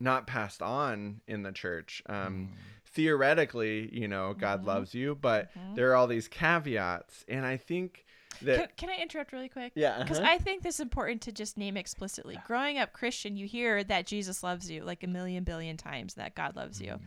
not 0.00 0.26
passed 0.26 0.60
on 0.60 1.22
in 1.26 1.42
the 1.42 1.52
church. 1.52 2.02
Um 2.06 2.50
theoretically, 2.92 3.88
you 3.92 4.06
know, 4.08 4.34
God 4.34 4.62
Mhm. 4.62 4.66
loves 4.66 4.94
you, 4.94 5.14
but 5.14 5.52
Mhm. 5.54 5.74
there 5.76 5.90
are 5.90 5.94
all 5.94 6.06
these 6.06 6.28
caveats 6.28 7.24
and 7.28 7.44
I 7.46 7.56
think 7.56 8.04
Can, 8.38 8.46
that 8.46 8.76
can 8.76 8.90
I 8.90 8.96
interrupt 8.96 9.32
really 9.32 9.48
quick? 9.48 9.72
yeah, 9.74 9.98
Because 10.02 10.18
uh-huh. 10.18 10.28
I 10.30 10.38
think 10.38 10.62
this 10.62 10.76
is 10.76 10.80
important 10.80 11.22
to 11.22 11.32
just 11.32 11.56
name 11.56 11.76
explicitly. 11.76 12.38
Growing 12.46 12.78
up 12.78 12.92
Christian, 12.92 13.36
you 13.36 13.46
hear 13.46 13.82
that 13.84 14.06
Jesus 14.06 14.42
loves 14.42 14.70
you 14.70 14.82
like 14.84 15.02
a 15.02 15.06
million 15.06 15.44
billion 15.44 15.76
times, 15.76 16.14
that 16.14 16.34
God 16.34 16.56
loves 16.56 16.80
you. 16.80 16.98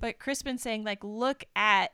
But 0.00 0.18
Krispin 0.18 0.58
saying, 0.58 0.84
like, 0.84 1.04
look 1.04 1.44
at 1.54 1.92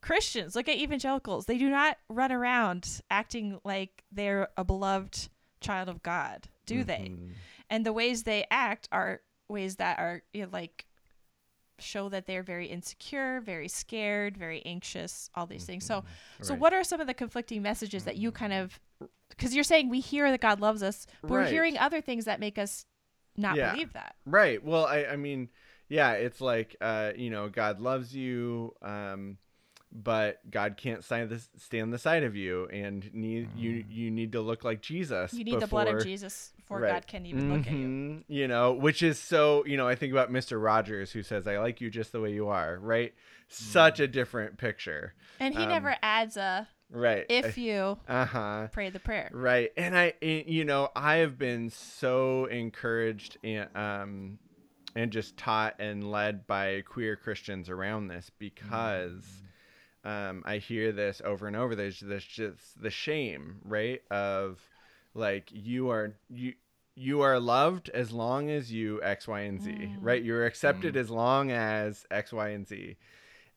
Christians, 0.00 0.54
look 0.54 0.68
at 0.68 0.76
evangelicals. 0.76 1.46
They 1.46 1.58
do 1.58 1.68
not 1.68 1.98
run 2.08 2.30
around 2.30 3.00
acting 3.10 3.60
like 3.64 4.04
they're 4.12 4.48
a 4.56 4.62
beloved 4.64 5.28
child 5.60 5.88
of 5.88 6.02
God, 6.02 6.48
do 6.66 6.84
they? 6.84 7.08
Mhm. 7.10 7.32
And 7.70 7.84
the 7.84 7.92
ways 7.92 8.22
they 8.22 8.46
act 8.50 8.88
are 8.92 9.22
ways 9.48 9.76
that 9.76 9.98
are 9.98 10.22
you 10.32 10.42
know, 10.42 10.50
like 10.52 10.86
show 11.78 12.08
that 12.08 12.26
they're 12.26 12.42
very 12.42 12.66
insecure, 12.66 13.40
very 13.40 13.68
scared, 13.68 14.36
very 14.36 14.64
anxious, 14.64 15.30
all 15.34 15.46
these 15.46 15.64
things. 15.64 15.84
So, 15.84 16.04
so 16.40 16.54
what 16.54 16.72
are 16.72 16.84
some 16.84 17.00
of 17.00 17.06
the 17.06 17.14
conflicting 17.14 17.62
messages 17.62 18.04
that 18.04 18.16
you 18.16 18.32
kind 18.32 18.52
of 18.52 18.80
because 19.28 19.54
you're 19.54 19.64
saying 19.64 19.88
we 19.88 20.00
hear 20.00 20.30
that 20.30 20.40
God 20.40 20.60
loves 20.60 20.82
us, 20.82 21.06
but 21.22 21.30
we're 21.30 21.44
hearing 21.44 21.76
other 21.76 22.00
things 22.00 22.24
that 22.24 22.40
make 22.40 22.58
us 22.58 22.86
not 23.36 23.56
Yeah. 23.56 23.72
believe 23.72 23.92
that. 23.92 24.16
Right. 24.24 24.62
Well, 24.62 24.86
I, 24.86 25.04
I 25.04 25.16
mean, 25.16 25.48
yeah, 25.88 26.12
it's 26.12 26.40
like, 26.40 26.76
uh, 26.80 27.12
you 27.16 27.30
know, 27.30 27.48
God 27.48 27.80
loves 27.80 28.14
you, 28.14 28.72
um, 28.82 29.38
but 30.02 30.48
God 30.50 30.76
can't 30.76 31.02
stand 31.02 31.30
the, 31.30 31.40
stand 31.58 31.92
the 31.92 31.98
side 31.98 32.22
of 32.22 32.36
you, 32.36 32.66
and 32.66 33.12
need 33.14 33.50
you 33.56 33.84
you 33.88 34.10
need 34.10 34.32
to 34.32 34.40
look 34.40 34.64
like 34.64 34.82
Jesus. 34.82 35.32
You 35.32 35.44
need 35.44 35.60
the 35.60 35.66
blood 35.66 35.88
of 35.88 36.02
Jesus 36.02 36.52
before 36.56 36.80
Right. 36.80 36.92
God 36.92 37.06
can 37.06 37.24
even 37.26 37.50
look 37.52 37.66
at 37.66 37.72
you. 37.72 37.86
Mhm. 37.88 38.24
You 38.28 38.48
know, 38.48 38.72
which 38.72 39.02
is 39.02 39.18
so, 39.18 39.64
you 39.66 39.76
know, 39.76 39.86
I 39.88 39.94
think 39.94 40.12
about 40.12 40.30
Mr. 40.30 40.62
Rogers 40.62 41.12
who 41.12 41.22
says, 41.22 41.46
I 41.46 41.58
like 41.58 41.80
you 41.80 41.90
just 41.90 42.12
the 42.12 42.20
way 42.20 42.32
you 42.32 42.48
are, 42.48 42.78
right? 42.78 43.14
Such 43.48 44.00
a 44.00 44.08
different 44.08 44.58
picture. 44.58 45.14
And 45.40 45.54
he 45.54 45.62
Um, 45.62 45.68
never 45.68 45.96
adds 46.02 46.36
a 46.36 46.68
Right. 46.90 47.26
if 47.28 47.56
you 47.58 47.98
Uh 48.08 48.24
huh. 48.24 48.68
pray 48.72 48.90
the 48.90 49.00
prayer. 49.00 49.30
Right. 49.32 49.72
And 49.76 49.96
I, 49.96 50.14
you 50.20 50.64
know, 50.64 50.90
I 50.94 51.16
have 51.16 51.38
been 51.38 51.70
so 51.70 52.46
encouraged 52.46 53.38
and, 53.44 53.68
um, 53.76 54.38
and 54.94 55.10
just 55.12 55.36
taught 55.36 55.74
and 55.78 56.10
led 56.10 56.46
by 56.46 56.82
queer 56.82 57.16
Christians 57.16 57.68
around 57.68 58.08
this 58.08 58.30
because 58.38 59.42
um, 60.06 60.42
I 60.46 60.58
hear 60.58 60.92
this 60.92 61.20
over 61.24 61.46
and 61.46 61.56
over. 61.56 61.74
There's 61.74 62.00
this 62.00 62.24
just 62.24 62.80
the 62.80 62.90
shame, 62.90 63.56
right? 63.64 64.00
Of 64.10 64.60
like 65.14 65.50
you 65.52 65.90
are 65.90 66.14
you 66.30 66.54
you 66.94 67.20
are 67.22 67.38
loved 67.38 67.90
as 67.90 68.12
long 68.12 68.50
as 68.50 68.72
you 68.72 69.02
X, 69.02 69.28
Y, 69.28 69.40
and 69.40 69.60
Z, 69.60 69.70
Mm. 69.70 69.96
right? 70.00 70.22
You're 70.22 70.46
accepted 70.46 70.96
as 70.96 71.10
long 71.10 71.50
as 71.50 72.06
X, 72.10 72.32
Y, 72.32 72.48
and 72.50 72.66
Z. 72.66 72.96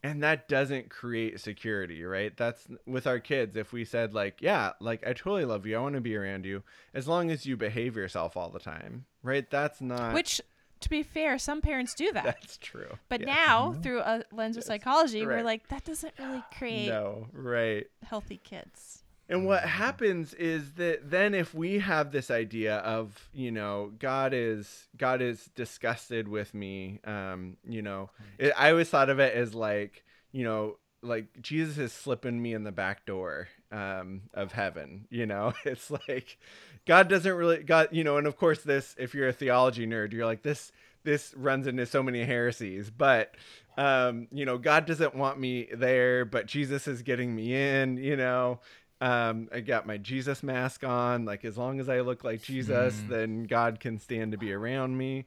And 0.01 0.23
that 0.23 0.47
doesn't 0.47 0.89
create 0.89 1.39
security, 1.41 2.03
right? 2.03 2.35
That's 2.35 2.67
with 2.85 3.05
our 3.05 3.19
kids. 3.19 3.55
If 3.57 3.71
we 3.73 3.83
said, 3.85 4.13
like, 4.13 4.41
yeah, 4.41 4.71
like, 4.79 5.05
I 5.05 5.11
totally 5.13 5.43
love 5.45 5.65
you, 5.65 5.77
I 5.77 5.81
want 5.81 5.95
to 5.95 6.01
be 6.01 6.15
around 6.15 6.45
you, 6.45 6.63
as 6.93 7.05
long 7.07 7.29
as 7.31 7.45
you 7.45 7.57
behave 7.57 7.97
yourself 7.97 8.37
all 8.37 8.49
the 8.49 8.59
time, 8.59 9.05
right? 9.23 9.49
That's 9.49 9.81
not. 9.81 10.13
Which, 10.13 10.41
to 10.81 10.89
be 10.89 11.03
fair, 11.03 11.37
some 11.37 11.61
parents 11.61 11.93
do 11.93 12.11
that. 12.13 12.23
That's 12.23 12.57
true. 12.57 12.97
But 13.09 13.21
Yeah. 13.21 13.27
now, 13.27 13.73
through 13.73 13.99
a 13.99 14.23
lens 14.31 14.57
of 14.57 14.63
psychology, 14.63 15.25
we're 15.25 15.43
like, 15.43 15.67
that 15.69 15.83
doesn't 15.85 16.13
really 16.19 16.43
create 16.57 16.87
No, 16.87 17.27
right. 17.33 17.85
healthy 18.03 18.37
kids. 18.43 19.03
And 19.31 19.45
what 19.45 19.63
happens 19.63 20.33
is 20.33 20.73
that 20.73 21.11
then 21.11 21.35
if 21.35 21.53
we 21.53 21.77
have 21.79 22.11
this 22.11 22.31
idea 22.31 22.77
of, 22.77 23.29
you 23.31 23.51
know, 23.51 23.91
God 23.99 24.33
is 24.33 24.87
God 24.97 25.21
is 25.21 25.51
disgusted 25.53 26.27
with 26.27 26.53
me, 26.55 26.99
um, 27.03 27.57
you 27.63 27.83
know, 27.83 28.09
it, 28.39 28.53
I 28.57 28.71
always 28.71 28.89
thought 28.89 29.09
of 29.11 29.19
it 29.19 29.35
as 29.35 29.53
like, 29.53 30.03
you 30.31 30.43
know, 30.43 30.77
like 31.03 31.27
Jesus 31.41 31.77
is 31.77 31.93
slipping 31.93 32.41
me 32.41 32.53
in 32.55 32.63
the 32.63 32.71
back 32.71 33.05
door 33.05 33.49
um, 33.71 34.21
of 34.33 34.51
heaven, 34.51 35.07
you 35.09 35.25
know. 35.25 35.53
It's 35.65 35.91
like 35.91 36.37
God 36.85 37.07
doesn't 37.07 37.33
really 37.33 37.63
God, 37.63 37.89
you 37.91 38.03
know, 38.03 38.17
and 38.17 38.27
of 38.27 38.37
course 38.37 38.61
this 38.63 38.95
if 38.97 39.13
you're 39.13 39.27
a 39.27 39.33
theology 39.33 39.85
nerd, 39.85 40.13
you're 40.13 40.25
like 40.25 40.43
this 40.43 40.71
this 41.03 41.33
runs 41.35 41.67
into 41.67 41.85
so 41.85 42.03
many 42.03 42.23
heresies, 42.23 42.89
but 42.89 43.35
um, 43.77 44.27
you 44.31 44.45
know, 44.45 44.57
God 44.57 44.85
doesn't 44.85 45.15
want 45.15 45.39
me 45.39 45.69
there, 45.73 46.25
but 46.25 46.45
Jesus 46.45 46.87
is 46.87 47.01
getting 47.01 47.33
me 47.33 47.55
in, 47.55 47.97
you 47.97 48.17
know. 48.17 48.59
Um, 49.01 49.47
I 49.53 49.61
got 49.61 49.87
my 49.87 49.97
Jesus 49.97 50.43
mask 50.43 50.83
on. 50.83 51.23
Like 51.23 51.45
as 51.45 51.57
long 51.57 51.79
as 51.79 51.87
I 51.87 52.01
look 52.01 52.23
like 52.23 52.41
Jesus, 52.41 53.01
then 53.07 53.45
God 53.45 53.79
can 53.79 53.97
stand 53.99 54.33
to 54.33 54.37
be 54.37 54.51
around 54.51 54.97
me. 54.97 55.25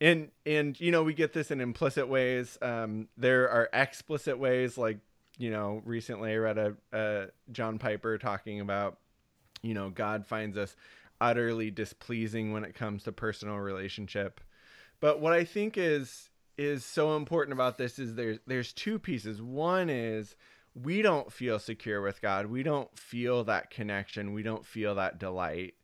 And 0.00 0.30
and 0.44 0.78
you 0.80 0.90
know 0.90 1.04
we 1.04 1.14
get 1.14 1.32
this 1.32 1.52
in 1.52 1.60
implicit 1.60 2.08
ways. 2.08 2.58
Um, 2.60 3.08
there 3.16 3.48
are 3.48 3.68
explicit 3.72 4.38
ways. 4.38 4.76
Like 4.76 4.98
you 5.38 5.50
know 5.50 5.82
recently 5.84 6.32
I 6.32 6.36
read 6.36 6.58
a, 6.58 6.74
a 6.92 7.26
John 7.52 7.78
Piper 7.78 8.18
talking 8.18 8.60
about 8.60 8.98
you 9.62 9.74
know 9.74 9.90
God 9.90 10.26
finds 10.26 10.56
us 10.56 10.76
utterly 11.20 11.70
displeasing 11.70 12.52
when 12.52 12.64
it 12.64 12.74
comes 12.74 13.04
to 13.04 13.12
personal 13.12 13.56
relationship. 13.56 14.40
But 15.00 15.20
what 15.20 15.32
I 15.32 15.44
think 15.44 15.76
is 15.76 16.30
is 16.56 16.84
so 16.84 17.16
important 17.16 17.52
about 17.52 17.78
this 17.78 17.98
is 17.98 18.14
there's 18.14 18.38
there's 18.46 18.72
two 18.72 18.98
pieces. 18.98 19.42
One 19.42 19.90
is 19.90 20.36
we 20.74 21.02
don't 21.02 21.32
feel 21.32 21.58
secure 21.58 22.02
with 22.02 22.20
God. 22.20 22.46
We 22.46 22.62
don't 22.62 22.96
feel 22.98 23.44
that 23.44 23.70
connection. 23.70 24.32
We 24.32 24.42
don't 24.42 24.66
feel 24.66 24.96
that 24.96 25.18
delight. 25.18 25.74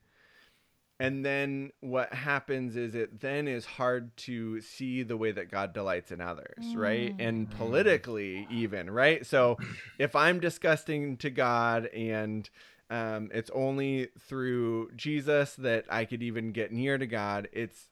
And 1.00 1.24
then 1.24 1.72
what 1.80 2.12
happens 2.12 2.76
is 2.76 2.94
it 2.94 3.20
then 3.20 3.48
is 3.48 3.64
hard 3.64 4.16
to 4.18 4.60
see 4.60 5.02
the 5.02 5.16
way 5.16 5.32
that 5.32 5.50
God 5.50 5.72
delights 5.72 6.12
in 6.12 6.20
others, 6.20 6.62
right? 6.76 7.14
And 7.18 7.50
politically, 7.50 8.46
even, 8.50 8.90
right? 8.90 9.24
So 9.26 9.56
if 9.98 10.14
I'm 10.14 10.40
disgusting 10.40 11.16
to 11.18 11.30
God 11.30 11.86
and 11.86 12.48
um, 12.90 13.30
it's 13.32 13.50
only 13.54 14.08
through 14.18 14.90
Jesus 14.94 15.54
that 15.54 15.86
I 15.88 16.04
could 16.04 16.22
even 16.22 16.52
get 16.52 16.70
near 16.72 16.98
to 16.98 17.06
God, 17.06 17.48
it's 17.52 17.88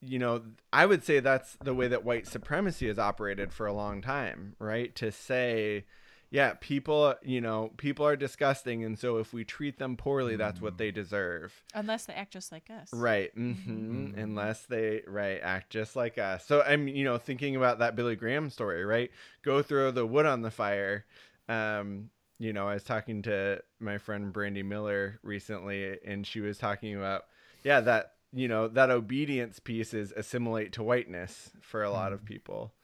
you 0.00 0.18
know, 0.18 0.42
I 0.72 0.86
would 0.86 1.02
say 1.04 1.18
that's 1.20 1.56
the 1.62 1.74
way 1.74 1.88
that 1.88 2.04
white 2.04 2.26
supremacy 2.28 2.86
has 2.86 2.98
operated 3.00 3.52
for 3.52 3.66
a 3.66 3.72
long 3.72 4.00
time, 4.00 4.54
right? 4.60 4.94
To 4.96 5.10
say, 5.10 5.86
yeah, 6.30 6.54
people, 6.60 7.14
you 7.22 7.40
know, 7.40 7.72
people 7.76 8.06
are 8.06 8.16
disgusting, 8.16 8.84
and 8.84 8.98
so 8.98 9.16
if 9.18 9.32
we 9.32 9.44
treat 9.44 9.78
them 9.78 9.96
poorly, 9.96 10.36
that's 10.36 10.60
what 10.60 10.76
they 10.78 10.90
deserve, 10.90 11.52
Unless 11.74 12.06
they 12.06 12.12
act 12.14 12.32
just 12.32 12.52
like 12.52 12.68
us. 12.70 12.90
right? 12.92 13.32
hmm 13.34 14.10
Unless 14.16 14.66
they 14.66 15.02
right 15.06 15.40
act 15.42 15.70
just 15.70 15.96
like 15.96 16.18
us. 16.18 16.46
So 16.46 16.62
I'm, 16.62 16.88
you 16.88 17.04
know, 17.04 17.18
thinking 17.18 17.56
about 17.56 17.78
that 17.78 17.96
Billy 17.96 18.16
Graham 18.16 18.50
story, 18.50 18.84
right? 18.84 19.10
Go 19.42 19.62
throw 19.62 19.90
the 19.90 20.06
wood 20.06 20.26
on 20.26 20.42
the 20.42 20.50
fire. 20.50 21.04
Um, 21.48 22.10
you 22.38 22.52
know, 22.52 22.68
I 22.68 22.74
was 22.74 22.84
talking 22.84 23.22
to 23.22 23.60
my 23.80 23.98
friend 23.98 24.32
Brandy 24.32 24.62
Miller 24.62 25.18
recently, 25.22 25.98
and 26.04 26.26
she 26.26 26.40
was 26.40 26.58
talking 26.58 26.94
about, 26.94 27.24
yeah, 27.64 27.80
that 27.80 28.12
you 28.32 28.46
know 28.48 28.68
that 28.68 28.90
obedience 28.90 29.58
piece 29.58 29.94
is 29.94 30.12
assimilate 30.12 30.72
to 30.74 30.82
whiteness 30.82 31.50
for 31.62 31.82
a 31.82 31.90
lot 31.90 32.12
of 32.12 32.26
people 32.26 32.74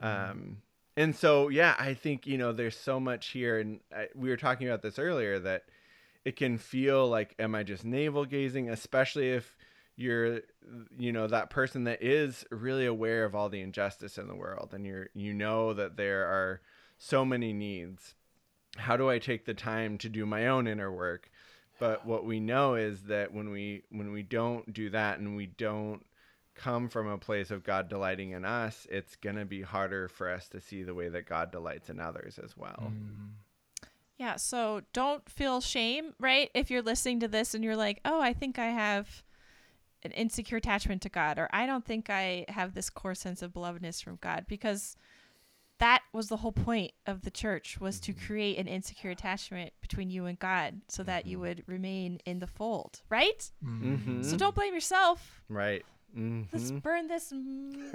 um 0.00 0.58
and 0.96 1.14
so 1.14 1.48
yeah 1.48 1.74
i 1.78 1.94
think 1.94 2.26
you 2.26 2.38
know 2.38 2.52
there's 2.52 2.76
so 2.76 3.00
much 3.00 3.28
here 3.28 3.58
and 3.58 3.80
I, 3.94 4.08
we 4.14 4.28
were 4.28 4.36
talking 4.36 4.68
about 4.68 4.82
this 4.82 4.98
earlier 4.98 5.38
that 5.40 5.64
it 6.24 6.36
can 6.36 6.58
feel 6.58 7.08
like 7.08 7.34
am 7.38 7.54
i 7.54 7.62
just 7.62 7.84
navel 7.84 8.24
gazing? 8.24 8.70
Especially 8.70 9.30
if 9.30 9.56
you're 9.96 10.40
you 10.98 11.12
know 11.12 11.26
that 11.26 11.50
person 11.50 11.84
that 11.84 12.02
is 12.02 12.44
really 12.50 12.86
aware 12.86 13.24
of 13.24 13.34
all 13.34 13.48
the 13.48 13.60
injustice 13.60 14.18
in 14.18 14.26
the 14.26 14.34
world 14.34 14.70
and 14.72 14.84
you're 14.84 15.08
you 15.14 15.32
know 15.32 15.72
that 15.72 15.96
there 15.96 16.24
are 16.24 16.60
so 16.98 17.24
many 17.24 17.52
needs. 17.52 18.14
How 18.76 18.96
do 18.96 19.08
i 19.08 19.18
take 19.18 19.44
the 19.44 19.54
time 19.54 19.98
to 19.98 20.08
do 20.08 20.26
my 20.26 20.46
own 20.48 20.66
inner 20.66 20.90
work? 20.90 21.30
But 21.78 22.06
what 22.06 22.24
we 22.24 22.40
know 22.40 22.76
is 22.76 23.02
that 23.04 23.32
when 23.32 23.50
we 23.50 23.82
when 23.90 24.12
we 24.12 24.22
don't 24.22 24.72
do 24.72 24.90
that 24.90 25.18
and 25.18 25.36
we 25.36 25.46
don't 25.46 26.04
come 26.54 26.88
from 26.88 27.08
a 27.08 27.18
place 27.18 27.50
of 27.50 27.64
God 27.64 27.88
delighting 27.88 28.30
in 28.30 28.44
us, 28.44 28.86
it's 28.90 29.16
going 29.16 29.36
to 29.36 29.44
be 29.44 29.62
harder 29.62 30.08
for 30.08 30.30
us 30.30 30.48
to 30.50 30.60
see 30.60 30.82
the 30.82 30.94
way 30.94 31.08
that 31.08 31.26
God 31.26 31.50
delights 31.50 31.90
in 31.90 32.00
others 32.00 32.38
as 32.42 32.56
well. 32.56 32.78
Mm-hmm. 32.82 33.88
Yeah, 34.18 34.36
so 34.36 34.82
don't 34.92 35.28
feel 35.28 35.60
shame, 35.60 36.14
right? 36.20 36.50
If 36.54 36.70
you're 36.70 36.82
listening 36.82 37.20
to 37.20 37.28
this 37.28 37.54
and 37.54 37.64
you're 37.64 37.76
like, 37.76 38.00
"Oh, 38.04 38.20
I 38.20 38.32
think 38.32 38.58
I 38.58 38.68
have 38.68 39.24
an 40.04 40.12
insecure 40.12 40.58
attachment 40.58 41.02
to 41.02 41.08
God," 41.08 41.38
or 41.38 41.48
"I 41.52 41.66
don't 41.66 41.84
think 41.84 42.10
I 42.10 42.44
have 42.48 42.74
this 42.74 42.90
core 42.90 43.16
sense 43.16 43.42
of 43.42 43.52
belovedness 43.52 44.02
from 44.02 44.18
God," 44.20 44.46
because 44.48 44.96
that 45.78 46.02
was 46.12 46.28
the 46.28 46.36
whole 46.36 46.52
point 46.52 46.92
of 47.06 47.22
the 47.22 47.30
church 47.30 47.80
was 47.80 47.98
to 48.00 48.12
mm-hmm. 48.12 48.26
create 48.26 48.58
an 48.58 48.68
insecure 48.68 49.10
attachment 49.10 49.72
between 49.80 50.10
you 50.10 50.26
and 50.26 50.38
God 50.38 50.80
so 50.88 51.02
that 51.02 51.26
you 51.26 51.38
mm-hmm. 51.38 51.46
would 51.46 51.64
remain 51.66 52.20
in 52.24 52.38
the 52.38 52.46
fold, 52.46 53.02
right? 53.10 53.50
Mm-hmm. 53.64 54.22
So 54.22 54.36
don't 54.36 54.54
blame 54.54 54.74
yourself. 54.74 55.42
Right. 55.48 55.84
Let's 56.16 56.66
Mm-hmm. 56.70 56.78
burn 56.78 57.06
this 57.08 57.32
mm, 57.32 57.92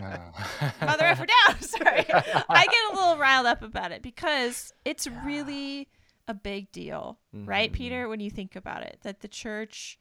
Wow. 0.00 0.32
mother 0.80 1.04
effer 1.06 1.26
down. 1.26 1.60
Sorry. 1.60 2.04
I 2.48 2.66
get 2.66 2.92
a 2.92 2.94
little 2.94 3.16
riled 3.18 3.46
up 3.46 3.62
about 3.62 3.90
it 3.92 4.02
because 4.02 4.72
it's 4.84 5.06
really 5.24 5.88
a 6.28 6.34
big 6.34 6.70
deal, 6.72 7.18
right, 7.32 7.70
Mm-hmm. 7.70 7.76
Peter, 7.76 8.08
when 8.08 8.20
you 8.20 8.30
think 8.30 8.54
about 8.54 8.82
it, 8.84 8.98
that 9.02 9.20
the 9.20 9.28
church 9.28 9.98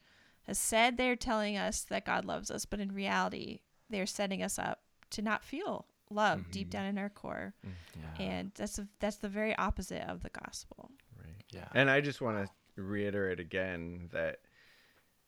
has 0.47 0.59
said 0.59 0.97
they're 0.97 1.15
telling 1.15 1.57
us 1.57 1.81
that 1.83 2.05
God 2.05 2.25
loves 2.25 2.51
us, 2.51 2.65
but 2.65 2.79
in 2.79 2.91
reality, 2.93 3.61
they're 3.89 4.05
setting 4.05 4.43
us 4.43 4.59
up 4.59 4.79
to 5.11 5.21
not 5.21 5.43
feel 5.43 5.85
love 6.11 6.51
deep 6.51 6.67
Mm-hmm. 6.67 6.77
down 6.77 6.85
in 6.85 6.97
our 6.99 7.09
core. 7.09 7.53
Yeah. 7.63 8.23
And 8.23 8.51
that's 8.55 8.77
a, 8.77 8.87
that's 8.99 9.15
the 9.17 9.29
very 9.29 9.55
opposite 9.57 10.03
of 10.07 10.21
the 10.21 10.29
gospel. 10.29 10.91
Right. 11.17 11.33
Yeah. 11.51 11.67
And 11.73 11.89
I 11.89 12.01
just 12.01 12.21
want 12.21 12.45
to 12.45 12.81
reiterate 12.81 13.39
again 13.39 14.09
that 14.13 14.39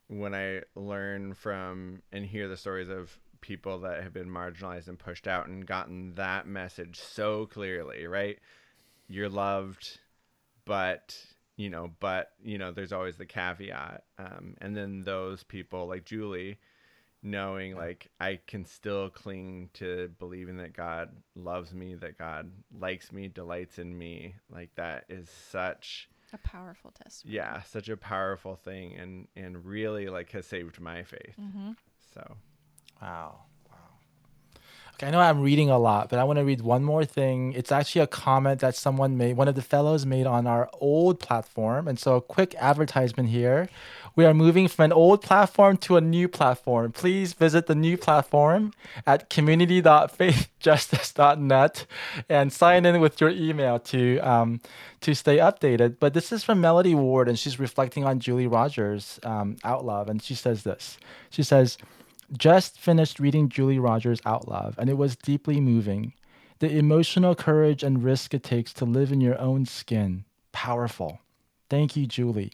when 0.08 0.34
I 0.34 0.62
learn 0.76 1.34
from 1.34 2.02
and 2.12 2.26
hear 2.26 2.48
the 2.48 2.58
stories 2.58 2.90
of 2.90 3.18
people 3.42 3.80
that 3.80 4.02
have 4.02 4.14
been 4.14 4.30
marginalized 4.30 4.88
and 4.88 4.98
pushed 4.98 5.28
out 5.28 5.48
and 5.48 5.66
gotten 5.66 6.16
that 6.16 6.48
message 6.48 7.00
so 7.00 7.46
clearly, 7.46 8.08
right? 8.08 8.40
You're 9.08 9.30
loved, 9.30 10.00
but 10.66 11.16
you 11.56 11.70
know, 11.70 11.92
but 12.00 12.32
you 12.44 12.58
know, 12.58 12.72
there's 12.72 12.94
always 12.94 13.18
the 13.18 13.26
caveat. 13.26 14.04
Um, 14.18 14.56
and 14.60 14.76
then 14.76 15.02
those 15.02 15.44
people 15.44 15.88
like 15.88 16.06
Julie, 16.06 16.58
knowing 17.22 17.76
like 17.76 18.10
I 18.20 18.40
can 18.48 18.66
still 18.66 19.10
cling 19.10 19.70
to 19.76 20.10
believing 20.20 20.58
that 20.58 20.74
God 20.74 21.10
loves 21.36 21.74
me, 21.74 21.96
that 21.96 22.18
God 22.18 22.52
likes 22.80 23.12
me, 23.12 23.28
delights 23.28 23.78
in 23.78 23.98
me, 23.98 24.36
like 24.50 24.74
that 24.76 25.06
is 25.10 25.30
such 25.30 26.10
A 26.34 26.38
powerful 26.40 26.92
testimony. 26.92 27.36
yeah 27.38 27.62
such 27.62 27.90
a 27.90 27.98
powerful 27.98 28.56
thing 28.56 28.96
and 28.96 29.28
and 29.36 29.66
really 29.66 30.08
like 30.08 30.32
has 30.32 30.46
saved 30.46 30.80
my 30.80 31.04
faith 31.04 31.36
Mm-hmm. 31.40 31.72
so 32.14 32.36
Wow. 33.02 33.42
Wow. 33.70 33.78
Okay, 34.94 35.08
I 35.08 35.12
know 35.12 35.20
I'm 35.20 35.42
reading 35.42 35.70
a 35.70 35.78
lot, 35.78 36.10
but 36.10 36.20
I 36.20 36.24
want 36.24 36.38
to 36.40 36.46
read 36.46 36.62
one 36.62 36.84
more 36.84 37.04
thing. 37.04 37.52
It's 37.54 37.72
actually 37.72 38.02
a 38.02 38.08
comment 38.08 38.62
that 38.62 38.76
someone 38.76 39.18
made, 39.18 39.36
one 39.36 39.48
of 39.48 39.56
the 39.56 39.62
fellows 39.62 40.06
made 40.06 40.26
on 40.28 40.48
our 40.48 40.70
old 40.80 41.20
platform. 41.20 41.88
And 41.88 42.00
so, 42.00 42.16
a 42.16 42.22
quick 42.22 42.56
advertisement 42.60 43.30
here. 43.30 43.68
We 44.16 44.26
are 44.26 44.34
moving 44.34 44.68
from 44.68 44.86
an 44.86 44.94
old 44.94 45.24
platform 45.24 45.78
to 45.78 45.98
a 45.98 46.02
new 46.02 46.28
platform. 46.28 46.92
Please 46.92 47.34
visit 47.34 47.66
the 47.66 47.74
new 47.74 47.98
platform 47.98 48.72
at 49.08 49.32
community.faithjustice.net 49.32 51.86
and 52.30 52.54
sign 52.54 52.86
in 52.86 53.02
with 53.02 53.20
your 53.20 53.32
email 53.32 53.80
to 53.80 54.20
um, 54.20 54.62
to 55.02 55.16
stay 55.16 55.38
updated. 55.38 55.98
But 56.00 56.14
this 56.14 56.32
is 56.32 56.44
from 56.44 56.62
Melody 56.62 56.94
Ward, 56.94 57.28
and 57.28 57.40
she's 57.40 57.60
reflecting 57.60 58.06
on 58.06 58.20
Julie 58.20 58.46
Rogers' 58.46 59.20
um, 59.24 59.58
and 59.64 60.22
she 60.22 60.36
says 60.36 60.62
this. 60.62 61.00
She 61.32 61.42
says, 61.42 61.80
"Just 62.38 62.80
finished 62.80 63.20
reading 63.20 63.50
Julie 63.50 63.80
Rogers' 63.80 64.22
Out 64.28 64.48
Love, 64.48 64.76
and 64.78 64.92
it 64.92 64.98
was 64.98 65.16
deeply 65.16 65.60
moving. 65.60 66.14
The 66.60 66.70
emotional 66.70 67.34
courage 67.34 67.82
and 67.82 68.04
risk 68.04 68.36
it 68.36 68.44
takes 68.44 68.74
to 68.74 68.86
live 68.86 69.12
in 69.12 69.22
your 69.22 69.40
own 69.40 69.66
skin, 69.66 70.26
powerful. 70.52 71.18
Thank 71.68 71.96
you, 71.96 72.06
Julie." 72.06 72.52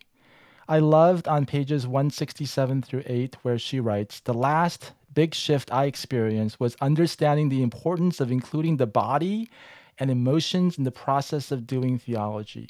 I 0.70 0.78
loved 0.78 1.28
on 1.28 1.48
pages 1.48 1.88
167 1.88 2.84
through 2.84 3.02
8 3.08 3.38
where 3.42 3.58
she 3.58 3.80
writes, 3.80 4.20
The 4.20 4.36
last 4.36 4.92
big 5.12 5.34
shift 5.34 5.74
I 5.74 5.86
experienced 5.86 6.60
was 6.60 6.78
understanding 6.80 7.50
the 7.50 7.64
importance 7.64 8.20
of 8.20 8.32
including 8.32 8.78
the 8.78 8.86
body 8.86 9.50
and 9.98 10.12
emotions 10.12 10.78
in 10.78 10.84
the 10.84 10.92
process 10.92 11.52
of 11.52 11.66
doing 11.66 11.98
theology. 11.98 12.70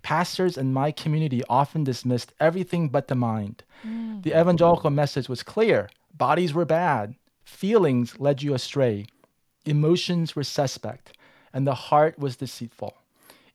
Pastors 0.00 0.56
in 0.56 0.72
my 0.72 0.90
community 0.90 1.42
often 1.46 1.84
dismissed 1.84 2.32
everything 2.40 2.88
but 2.88 3.08
the 3.08 3.14
mind. 3.14 3.62
Mm. 3.86 4.22
The 4.22 4.30
evangelical 4.30 4.88
message 4.88 5.28
was 5.28 5.42
clear 5.42 5.90
bodies 6.14 6.54
were 6.54 6.64
bad, 6.64 7.14
feelings 7.44 8.18
led 8.18 8.42
you 8.42 8.54
astray, 8.54 9.04
emotions 9.66 10.34
were 10.34 10.44
suspect, 10.44 11.18
and 11.52 11.66
the 11.66 11.74
heart 11.74 12.18
was 12.18 12.36
deceitful. 12.36 12.96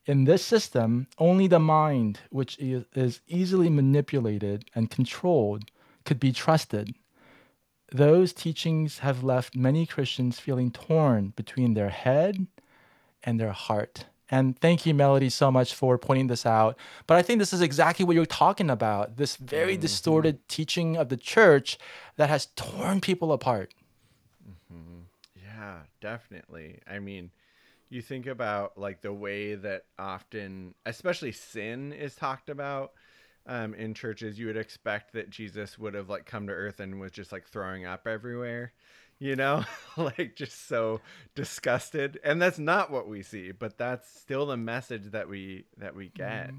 In 0.06 0.24
this 0.24 0.44
system, 0.44 1.06
only 1.18 1.46
the 1.46 1.60
mind, 1.60 2.20
which 2.30 2.58
is 2.58 3.20
easily 3.28 3.68
manipulated 3.68 4.64
and 4.74 4.90
controlled, 4.90 5.70
could 6.04 6.18
be 6.18 6.32
trusted. 6.32 6.94
Those 7.92 8.32
teachings 8.32 9.00
have 9.00 9.22
left 9.22 9.56
many 9.56 9.84
Christians 9.84 10.40
feeling 10.40 10.70
torn 10.70 11.32
between 11.36 11.74
their 11.74 11.90
head 11.90 12.46
and 13.22 13.38
their 13.38 13.52
heart. 13.52 14.06
And 14.30 14.58
thank 14.60 14.86
you, 14.86 14.94
Melody, 14.94 15.28
so 15.28 15.50
much 15.50 15.74
for 15.74 15.98
pointing 15.98 16.28
this 16.28 16.46
out. 16.46 16.78
But 17.06 17.16
I 17.16 17.22
think 17.22 17.40
this 17.40 17.52
is 17.52 17.60
exactly 17.60 18.04
what 18.04 18.14
you're 18.14 18.26
talking 18.26 18.70
about 18.70 19.16
this 19.16 19.36
very 19.36 19.74
mm-hmm. 19.74 19.80
distorted 19.80 20.48
teaching 20.48 20.96
of 20.96 21.08
the 21.08 21.16
church 21.16 21.78
that 22.16 22.28
has 22.28 22.46
torn 22.54 23.00
people 23.00 23.32
apart. 23.32 23.74
Mm-hmm. 24.72 25.00
yeah 25.36 25.80
definitely 26.00 26.80
i 26.88 26.98
mean 26.98 27.30
you 27.90 28.00
think 28.00 28.26
about 28.26 28.78
like 28.78 29.02
the 29.02 29.12
way 29.12 29.54
that 29.54 29.84
often 29.98 30.74
especially 30.86 31.32
sin 31.32 31.92
is 31.92 32.14
talked 32.14 32.48
about 32.48 32.92
um, 33.46 33.74
in 33.74 33.94
churches 33.94 34.38
you 34.38 34.46
would 34.46 34.56
expect 34.56 35.12
that 35.12 35.30
jesus 35.30 35.78
would 35.78 35.94
have 35.94 36.08
like 36.08 36.24
come 36.24 36.46
to 36.46 36.52
earth 36.52 36.80
and 36.80 37.00
was 37.00 37.12
just 37.12 37.32
like 37.32 37.46
throwing 37.46 37.84
up 37.84 38.06
everywhere 38.06 38.72
you 39.20 39.36
know? 39.36 39.64
Like 39.96 40.34
just 40.34 40.66
so 40.66 41.00
disgusted. 41.34 42.20
And 42.24 42.40
that's 42.40 42.58
not 42.58 42.90
what 42.90 43.06
we 43.06 43.22
see 43.22 43.52
but 43.52 43.76
that's 43.76 44.08
still 44.18 44.46
the 44.46 44.56
message 44.56 45.10
that 45.10 45.28
we 45.28 45.66
that 45.76 45.94
we 45.94 46.08
get. 46.08 46.50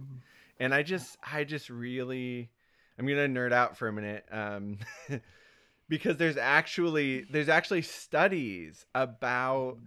And 0.59 0.73
i 0.73 0.83
just 0.83 1.17
i 1.31 1.43
just 1.43 1.69
really 1.71 2.51
i'm 2.99 3.07
gonna 3.07 3.27
nerd 3.27 3.51
out 3.51 3.77
for 3.77 3.87
a 3.87 3.93
minute 3.93 4.25
um 4.31 4.77
because 5.89 6.17
there's 6.17 6.37
actually 6.37 7.25
there's 7.31 7.49
actually 7.49 7.81
studies 7.81 8.85
about 8.93 9.77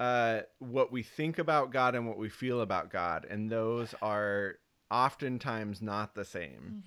uh, 0.00 0.40
what 0.58 0.90
we 0.90 1.02
think 1.04 1.38
about 1.38 1.70
God 1.70 1.94
and 1.94 2.08
what 2.08 2.18
we 2.18 2.28
feel 2.30 2.62
about 2.62 2.90
God, 2.90 3.26
and 3.30 3.48
those 3.50 3.94
are 4.02 4.54
oftentimes 4.90 5.80
not 5.80 6.16
the 6.16 6.24
same. 6.24 6.82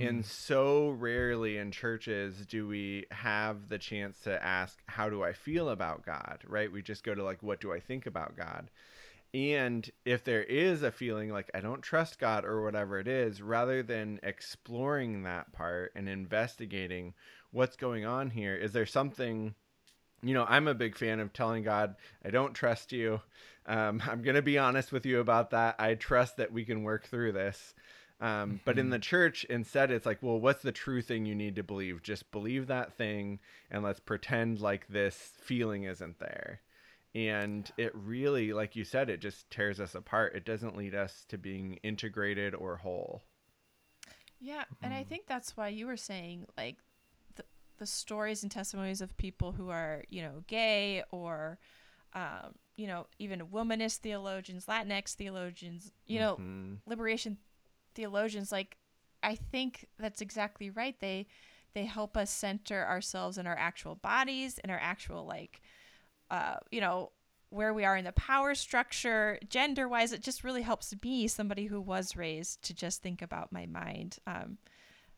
And 0.00 0.26
so 0.26 0.90
rarely 0.90 1.56
in 1.58 1.70
churches 1.70 2.44
do 2.46 2.66
we 2.66 3.04
have 3.12 3.68
the 3.68 3.78
chance 3.78 4.18
to 4.22 4.42
ask, 4.44 4.82
"How 4.86 5.08
do 5.08 5.22
I 5.22 5.32
feel 5.34 5.68
about 5.68 6.04
God?" 6.04 6.40
Right? 6.48 6.72
We 6.72 6.82
just 6.82 7.04
go 7.04 7.14
to 7.14 7.22
like, 7.22 7.42
"What 7.42 7.60
do 7.60 7.72
I 7.72 7.78
think 7.80 8.06
about 8.06 8.36
God?" 8.36 8.70
And 9.34 9.88
if 10.04 10.22
there 10.24 10.44
is 10.44 10.82
a 10.82 10.92
feeling 10.92 11.30
like 11.30 11.50
I 11.54 11.60
don't 11.60 11.82
trust 11.82 12.18
God 12.18 12.44
or 12.44 12.62
whatever 12.62 12.98
it 12.98 13.08
is, 13.08 13.42
rather 13.42 13.82
than 13.82 14.20
exploring 14.22 15.24
that 15.24 15.52
part 15.52 15.92
and 15.96 16.08
investigating 16.08 17.14
what's 17.50 17.76
going 17.76 18.04
on 18.04 18.30
here, 18.30 18.54
is 18.56 18.72
there 18.72 18.86
something, 18.86 19.54
you 20.24 20.34
know, 20.34 20.44
I'm 20.48 20.68
a 20.68 20.74
big 20.74 20.96
fan 20.96 21.20
of 21.20 21.32
telling 21.32 21.62
God, 21.62 21.96
I 22.24 22.30
don't 22.30 22.54
trust 22.54 22.92
you. 22.92 23.20
Um, 23.66 24.02
I'm 24.08 24.22
going 24.22 24.36
to 24.36 24.42
be 24.42 24.58
honest 24.58 24.92
with 24.92 25.06
you 25.06 25.20
about 25.20 25.50
that. 25.50 25.76
I 25.78 25.94
trust 25.94 26.36
that 26.38 26.52
we 26.52 26.64
can 26.64 26.82
work 26.82 27.06
through 27.06 27.32
this. 27.32 27.74
Um, 28.20 28.60
But 28.64 28.78
in 28.78 28.90
the 28.90 28.98
church, 28.98 29.44
instead, 29.44 29.90
it's 29.90 30.06
like, 30.06 30.22
well, 30.22 30.40
what's 30.40 30.62
the 30.62 30.72
true 30.72 31.02
thing 31.02 31.26
you 31.26 31.34
need 31.34 31.56
to 31.56 31.62
believe? 31.62 32.02
Just 32.02 32.30
believe 32.30 32.68
that 32.68 32.94
thing 32.94 33.40
and 33.70 33.82
let's 33.82 34.00
pretend 34.00 34.60
like 34.60 34.86
this 34.88 35.32
feeling 35.42 35.84
isn't 35.84 36.18
there 36.20 36.60
and 37.14 37.70
it 37.76 37.92
really 37.94 38.52
like 38.52 38.74
you 38.74 38.84
said 38.84 39.08
it 39.08 39.20
just 39.20 39.48
tears 39.50 39.78
us 39.78 39.94
apart 39.94 40.34
it 40.34 40.44
doesn't 40.44 40.76
lead 40.76 40.94
us 40.94 41.24
to 41.28 41.38
being 41.38 41.78
integrated 41.82 42.54
or 42.54 42.76
whole 42.78 43.22
Yeah, 44.40 44.64
and 44.82 44.92
I 44.92 45.04
think 45.04 45.26
that's 45.26 45.56
why 45.56 45.68
you 45.68 45.86
were 45.86 45.96
saying 45.96 46.46
like 46.56 46.76
the 47.78 47.86
stories 47.86 48.42
and 48.42 48.52
testimonies 48.52 49.00
of 49.00 49.16
people 49.16 49.52
who 49.52 49.70
are 49.70 50.04
you 50.08 50.22
know 50.22 50.44
gay 50.46 51.02
or 51.10 51.58
um, 52.14 52.54
you 52.76 52.86
know 52.86 53.06
even 53.18 53.40
womanist 53.46 53.98
theologians, 53.98 54.66
Latinx 54.66 55.14
theologians, 55.14 55.92
you 56.06 56.18
know 56.20 56.36
Mhm. 56.36 56.78
liberation 56.86 57.38
theologians. 57.94 58.52
Like 58.52 58.76
I 59.22 59.34
think 59.34 59.86
that's 59.98 60.20
exactly 60.20 60.70
right. 60.70 60.98
They 61.00 61.26
they 61.74 61.84
help 61.86 62.16
us 62.16 62.30
center 62.30 62.86
ourselves 62.86 63.36
in 63.38 63.46
our 63.46 63.56
actual 63.56 63.96
bodies 63.96 64.58
and 64.58 64.70
our 64.70 64.78
actual 64.78 65.24
like 65.26 65.60
uh, 66.30 66.56
you 66.70 66.80
know 66.80 67.10
where 67.50 67.72
we 67.74 67.84
are 67.84 67.96
in 67.96 68.04
the 68.04 68.12
power 68.12 68.54
structure 68.54 69.38
gender 69.48 69.88
wise 69.88 70.12
it 70.12 70.20
just 70.22 70.42
really 70.42 70.62
helps 70.62 70.92
me 71.04 71.28
somebody 71.28 71.66
who 71.66 71.80
was 71.80 72.16
raised 72.16 72.62
to 72.62 72.74
just 72.74 73.00
think 73.02 73.22
about 73.22 73.52
my 73.52 73.64
mind 73.66 74.18
um, 74.26 74.58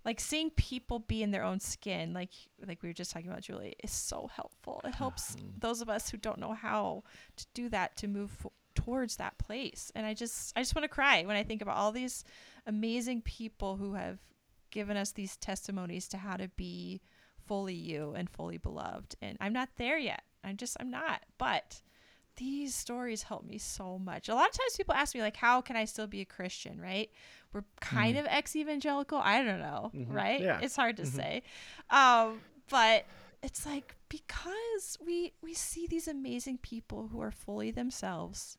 like 0.06 0.20
seeing 0.20 0.50
people 0.50 1.00
be 1.00 1.22
in 1.22 1.32
their 1.32 1.42
own 1.42 1.58
skin 1.58 2.14
like 2.14 2.30
like 2.66 2.80
we 2.82 2.88
were 2.88 2.94
just 2.94 3.10
talking 3.10 3.28
about 3.28 3.42
julie 3.42 3.74
is 3.82 3.90
so 3.90 4.30
helpful. 4.32 4.80
It 4.84 4.94
helps 4.94 5.34
mm-hmm. 5.34 5.48
those 5.58 5.82
of 5.82 5.90
us 5.90 6.08
who 6.08 6.16
don't 6.16 6.38
know 6.38 6.52
how 6.52 7.02
to 7.36 7.46
do 7.52 7.68
that 7.70 7.96
to 7.98 8.06
move 8.06 8.30
f- 8.44 8.52
towards 8.74 9.16
that 9.16 9.36
place. 9.36 9.90
And 9.94 10.06
i 10.06 10.14
just 10.14 10.56
i 10.56 10.60
just 10.60 10.74
want 10.74 10.84
to 10.84 10.88
cry 10.88 11.24
when 11.24 11.36
i 11.36 11.42
think 11.42 11.60
about 11.60 11.76
all 11.76 11.92
these 11.92 12.24
amazing 12.66 13.20
people 13.22 13.76
who 13.76 13.94
have 13.94 14.20
given 14.70 14.96
us 14.96 15.10
these 15.10 15.36
testimonies 15.36 16.08
to 16.08 16.18
how 16.18 16.36
to 16.36 16.48
be 16.56 17.00
fully 17.46 17.74
you 17.74 18.14
and 18.16 18.30
fully 18.30 18.58
beloved. 18.58 19.16
And 19.20 19.36
i'm 19.40 19.52
not 19.52 19.70
there 19.76 19.98
yet. 19.98 20.22
I'm 20.44 20.56
just 20.56 20.76
i'm 20.78 20.90
not. 20.90 21.22
But 21.36 21.82
these 22.36 22.74
stories 22.74 23.22
help 23.22 23.44
me 23.44 23.58
so 23.58 23.98
much. 23.98 24.28
A 24.28 24.34
lot 24.34 24.48
of 24.48 24.54
times 24.54 24.76
people 24.76 24.94
ask 24.94 25.14
me 25.14 25.20
like 25.22 25.36
how 25.36 25.60
can 25.60 25.74
I 25.74 25.84
still 25.84 26.06
be 26.06 26.20
a 26.20 26.26
Christian, 26.26 26.80
right? 26.80 27.10
We're 27.56 27.64
kind 27.80 28.18
of 28.18 28.26
ex-evangelical. 28.28 29.16
I 29.16 29.42
don't 29.42 29.60
know, 29.60 29.90
right? 30.08 30.40
Yeah. 30.40 30.60
It's 30.60 30.76
hard 30.76 30.98
to 30.98 31.06
say. 31.06 31.42
Um, 31.88 32.40
but 32.68 33.06
it's 33.42 33.64
like 33.64 33.96
because 34.10 34.98
we 35.04 35.32
we 35.42 35.54
see 35.54 35.86
these 35.86 36.06
amazing 36.06 36.58
people 36.58 37.08
who 37.08 37.22
are 37.22 37.30
fully 37.30 37.70
themselves 37.70 38.58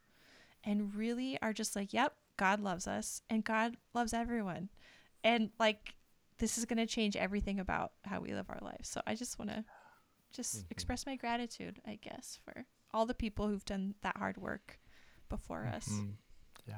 and 0.63 0.95
really 0.95 1.37
are 1.43 1.53
just 1.53 1.75
like, 1.75 1.93
"Yep, 1.93 2.15
God 2.37 2.59
loves 2.59 2.87
us 2.87 3.21
and 3.29 3.43
God 3.43 3.77
loves 3.93 4.13
everyone." 4.13 4.69
And 5.23 5.51
like 5.59 5.93
this 6.39 6.57
is 6.57 6.65
going 6.65 6.77
to 6.77 6.87
change 6.87 7.15
everything 7.15 7.59
about 7.59 7.91
how 8.03 8.19
we 8.19 8.33
live 8.33 8.49
our 8.49 8.59
lives. 8.61 8.89
So 8.89 9.01
I 9.05 9.13
just 9.13 9.37
want 9.37 9.51
to 9.51 9.63
just 10.31 10.65
express 10.71 11.05
my 11.05 11.15
gratitude, 11.15 11.79
I 11.85 11.99
guess, 12.01 12.39
for 12.43 12.65
all 12.93 13.05
the 13.05 13.13
people 13.13 13.47
who've 13.47 13.65
done 13.65 13.93
that 14.01 14.17
hard 14.17 14.37
work 14.37 14.79
before 15.29 15.65
us. 15.67 15.87
Mm, 15.87 16.13
yeah. 16.67 16.75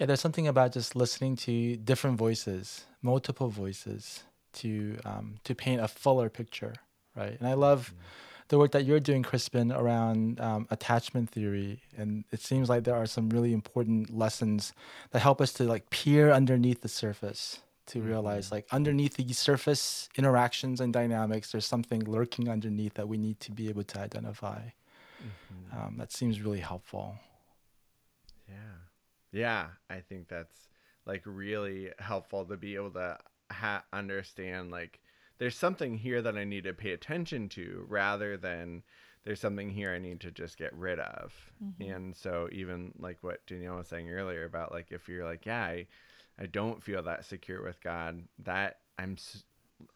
Yeah, 0.00 0.06
there's 0.06 0.20
something 0.20 0.48
about 0.48 0.72
just 0.72 0.96
listening 0.96 1.36
to 1.36 1.76
different 1.76 2.16
voices, 2.16 2.84
multiple 3.02 3.50
voices, 3.50 4.24
to 4.54 4.96
um, 5.04 5.36
to 5.44 5.54
paint 5.54 5.82
a 5.82 5.88
fuller 5.88 6.30
picture, 6.30 6.74
right? 7.14 7.36
And 7.38 7.46
I 7.46 7.52
love 7.52 7.92
the 8.48 8.58
work 8.58 8.72
that 8.72 8.86
you're 8.86 8.98
doing, 8.98 9.22
Krispin, 9.22 9.76
around 9.76 10.40
um, 10.40 10.66
attachment 10.70 11.28
theory, 11.28 11.82
and 11.98 12.24
it 12.32 12.40
seems 12.40 12.70
like 12.70 12.84
there 12.84 12.96
are 12.96 13.04
some 13.04 13.28
really 13.28 13.52
important 13.52 14.16
lessons 14.16 14.72
that 15.10 15.20
help 15.20 15.38
us 15.38 15.52
to 15.52 15.64
like 15.64 15.90
peer 15.90 16.32
underneath 16.32 16.80
the 16.80 16.88
surface 16.88 17.60
to 17.86 18.00
realize 18.00 18.50
like 18.52 18.66
underneath 18.70 19.16
the 19.16 19.32
surface 19.34 20.08
interactions 20.16 20.80
and 20.80 20.92
dynamics, 20.92 21.52
there's 21.52 21.66
something 21.66 22.00
lurking 22.04 22.48
underneath 22.48 22.94
that 22.94 23.08
we 23.08 23.18
need 23.18 23.38
to 23.40 23.52
be 23.52 23.68
able 23.68 23.82
to 23.82 23.98
identify. 24.00 24.60
Um, 25.72 25.96
that 25.98 26.12
seems 26.12 26.40
really 26.40 26.60
helpful. 26.60 27.18
Yeah. 28.48 28.54
Yeah, 29.32 29.68
I 29.88 30.00
think 30.00 30.28
that's 30.28 30.68
like 31.06 31.22
really 31.24 31.90
helpful 31.98 32.44
to 32.46 32.56
be 32.56 32.74
able 32.74 32.90
to 32.92 33.18
ha- 33.50 33.84
understand 33.92 34.70
like 34.70 35.00
there's 35.38 35.56
something 35.56 35.96
here 35.96 36.20
that 36.22 36.36
I 36.36 36.44
need 36.44 36.64
to 36.64 36.74
pay 36.74 36.92
attention 36.92 37.48
to 37.50 37.84
rather 37.88 38.36
than 38.36 38.82
there's 39.24 39.40
something 39.40 39.70
here 39.70 39.92
I 39.92 39.98
need 39.98 40.20
to 40.20 40.30
just 40.30 40.56
get 40.58 40.72
rid 40.74 40.98
of. 40.98 41.32
And 41.80 42.14
so 42.16 42.48
even 42.52 42.92
like 42.98 43.18
what 43.22 43.46
Danielle 43.46 43.76
was 43.76 43.88
saying 43.88 44.10
earlier 44.10 44.44
about 44.44 44.72
like 44.72 44.88
if 44.90 45.08
you're 45.08 45.24
like, 45.24 45.46
yeah, 45.46 45.62
I, 45.62 45.86
I 46.38 46.46
don't 46.46 46.82
feel 46.82 47.02
that 47.04 47.24
secure 47.24 47.62
with 47.62 47.80
God, 47.82 48.22
that 48.40 48.78
I'm 48.98 49.12
s- 49.12 49.44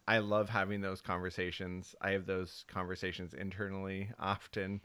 I 0.08 0.18
love 0.18 0.48
having 0.48 0.80
those 0.80 1.00
conversations. 1.02 1.94
I 2.00 2.10
have 2.12 2.26
those 2.26 2.64
conversations 2.68 3.34
internally 3.34 4.10
often 4.18 4.80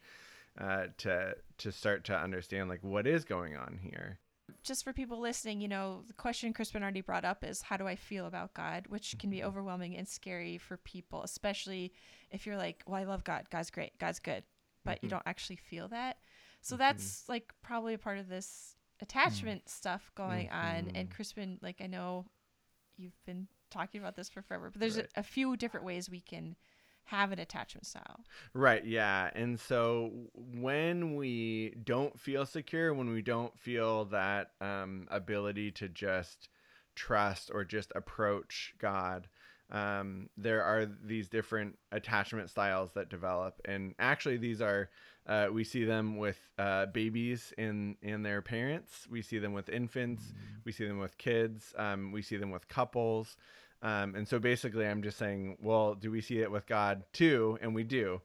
uh, 0.60 0.88
to 1.00 1.36
to 1.60 1.72
start 1.72 2.04
to 2.06 2.18
understand 2.18 2.70
like 2.70 2.84
what 2.84 3.08
is 3.08 3.24
going 3.26 3.56
on 3.56 3.80
here. 3.82 4.20
Just 4.64 4.84
for 4.84 4.94
people 4.94 5.20
listening, 5.20 5.62
you 5.62 5.68
know, 5.68 6.04
the 6.08 6.14
question 6.14 6.54
Krispin 6.54 6.82
already 6.82 7.02
brought 7.02 7.26
up 7.26 7.44
is 7.44 7.62
how 7.62 7.78
do 7.78 7.88
I 7.88 7.96
feel 7.96 8.26
about 8.26 8.54
God, 8.54 8.86
which 8.88 9.18
can 9.20 9.30
be 9.30 9.38
mm-hmm. 9.38 9.48
overwhelming 9.48 9.96
and 9.98 10.08
scary 10.08 10.58
for 10.58 10.78
people, 10.78 11.24
especially 11.24 11.94
if 12.32 12.46
you're 12.46 12.58
like, 12.58 12.84
well, 12.86 13.00
I 13.00 13.04
love 13.04 13.24
God. 13.24 13.46
God's 13.50 13.72
great. 13.72 13.98
God's 14.00 14.20
good. 14.20 14.44
But 14.86 15.00
you 15.02 15.08
mm-hmm. 15.08 15.18
don't 15.18 15.28
actually 15.28 15.58
feel 15.58 15.88
that. 15.90 16.18
So 16.62 16.76
mm-hmm. 16.76 16.80
that's 16.82 17.28
like 17.28 17.54
probably 17.62 17.94
a 17.94 17.98
part 18.00 18.18
of 18.18 18.28
this 18.28 18.76
attachment 19.02 19.70
stuff 19.70 20.12
going 20.16 20.50
on. 20.50 20.92
And 20.96 21.10
Krispin, 21.10 21.58
like, 21.62 21.82
I 21.82 21.88
know 21.88 22.26
you've 22.98 23.24
been 23.26 23.48
talking 23.72 24.02
about 24.02 24.16
this 24.16 24.30
for 24.30 24.42
forever, 24.42 24.70
but 24.72 24.80
there's 24.80 24.98
Right. 24.98 25.08
a, 25.16 25.22
a 25.22 25.24
few 25.24 25.56
different 25.56 25.86
ways 25.86 26.10
we 26.10 26.22
can 26.22 26.56
have 27.10 27.32
an 27.32 27.40
attachment 27.40 27.88
style. 27.88 28.20
Right, 28.54 28.86
yeah. 28.86 29.32
And 29.34 29.60
so 29.60 30.12
when 30.36 31.16
we 31.16 31.74
don't 31.84 32.20
feel 32.20 32.46
secure, 32.46 32.94
when 32.94 33.10
we 33.10 33.24
don't 33.24 33.58
feel 33.58 34.06
that 34.06 34.52
um, 34.62 35.08
ability 35.10 35.72
to 35.72 35.90
just 35.90 36.50
trust 36.96 37.50
or 37.52 37.66
just 37.66 37.92
approach 37.96 38.76
God, 38.78 39.28
um, 39.72 40.30
there 40.38 40.64
are 40.64 40.86
these 40.86 41.30
different 41.30 41.80
attachment 41.92 42.50
styles 42.52 42.92
that 42.94 43.10
develop. 43.10 43.60
And 43.66 43.96
actually, 43.98 44.38
these 44.38 44.62
are, 44.62 44.90
uh, 45.26 45.48
we 45.52 45.64
see 45.64 45.86
them 45.86 46.18
with 46.18 46.38
uh, 46.60 46.88
babies 46.88 47.54
in, 47.58 47.96
in 48.04 48.22
their 48.22 48.44
parents, 48.44 49.08
we 49.10 49.24
see 49.24 49.40
them 49.40 49.54
with 49.54 49.70
infants, 49.70 50.24
we 50.64 50.72
see 50.72 50.86
them 50.88 51.00
with 51.00 51.18
kids, 51.18 51.74
um, 51.76 52.12
we 52.12 52.22
see 52.22 52.38
them 52.38 52.52
with 52.52 52.68
couples. 52.68 53.36
Um, 53.82 54.16
and 54.16 54.28
so 54.28 54.40
basically, 54.40 54.86
I'm 54.86 55.02
just 55.02 55.18
saying, 55.18 55.58
well, 55.62 55.96
do 55.96 56.12
we 56.12 56.22
see 56.22 56.40
it 56.40 56.52
with 56.52 56.68
God 56.68 57.04
too? 57.14 57.58
And 57.62 57.74
we 57.74 57.84
do. 57.84 58.22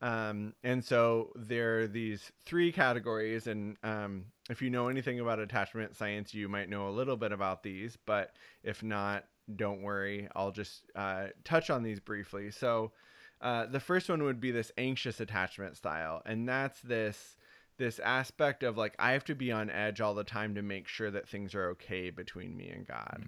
Um, 0.00 0.54
and 0.62 0.84
so 0.84 1.32
there 1.34 1.80
are 1.80 1.86
these 1.86 2.32
three 2.44 2.72
categories. 2.72 3.46
And 3.46 3.76
um, 3.82 4.26
if 4.50 4.60
you 4.62 4.70
know 4.70 4.88
anything 4.88 5.20
about 5.20 5.38
attachment 5.38 5.96
science, 5.96 6.34
you 6.34 6.48
might 6.48 6.68
know 6.68 6.88
a 6.88 6.90
little 6.90 7.16
bit 7.16 7.32
about 7.32 7.62
these. 7.62 7.96
But 8.04 8.34
if 8.62 8.82
not, 8.82 9.24
don't 9.56 9.82
worry. 9.82 10.28
I'll 10.34 10.52
just 10.52 10.84
uh, 10.94 11.28
touch 11.44 11.70
on 11.70 11.82
these 11.82 12.00
briefly. 12.00 12.50
So 12.50 12.92
uh, 13.40 13.66
the 13.66 13.80
first 13.80 14.08
one 14.08 14.22
would 14.22 14.40
be 14.40 14.50
this 14.50 14.72
anxious 14.78 15.20
attachment 15.20 15.76
style. 15.76 16.22
And 16.24 16.48
that's 16.48 16.80
this 16.80 17.36
this 17.76 17.98
aspect 17.98 18.62
of 18.62 18.76
like 18.76 18.94
I 18.98 19.12
have 19.12 19.24
to 19.24 19.34
be 19.34 19.50
on 19.50 19.68
edge 19.68 20.00
all 20.00 20.14
the 20.14 20.24
time 20.24 20.54
to 20.54 20.62
make 20.62 20.86
sure 20.86 21.10
that 21.10 21.28
things 21.28 21.54
are 21.54 21.70
okay 21.70 22.10
between 22.10 22.56
me 22.56 22.68
and 22.68 22.86
God 22.86 23.24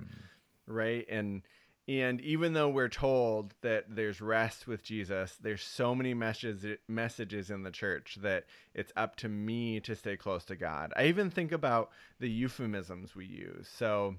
right 0.67 1.05
and 1.09 1.43
and 1.89 2.21
even 2.21 2.53
though 2.53 2.69
we're 2.69 2.89
told 2.89 3.55
that 3.63 3.85
there's 3.89 4.21
rest 4.21 4.67
with 4.67 4.83
jesus 4.83 5.37
there's 5.41 5.63
so 5.63 5.95
many 5.95 6.15
messages 6.15 6.79
messages 6.89 7.51
in 7.51 7.63
the 7.63 7.71
church 7.71 8.19
that 8.21 8.45
it's 8.75 8.93
up 8.97 9.17
to 9.17 9.29
me 9.29 9.81
to 9.81 9.95
stay 9.95 10.17
close 10.17 10.45
to 10.45 10.57
god. 10.57 10.93
I 10.97 11.07
even 11.07 11.31
think 11.31 11.53
about 11.53 11.91
the 12.21 12.29
euphemisms 12.29 13.15
we 13.15 13.27
use. 13.27 13.69
So 13.73 14.17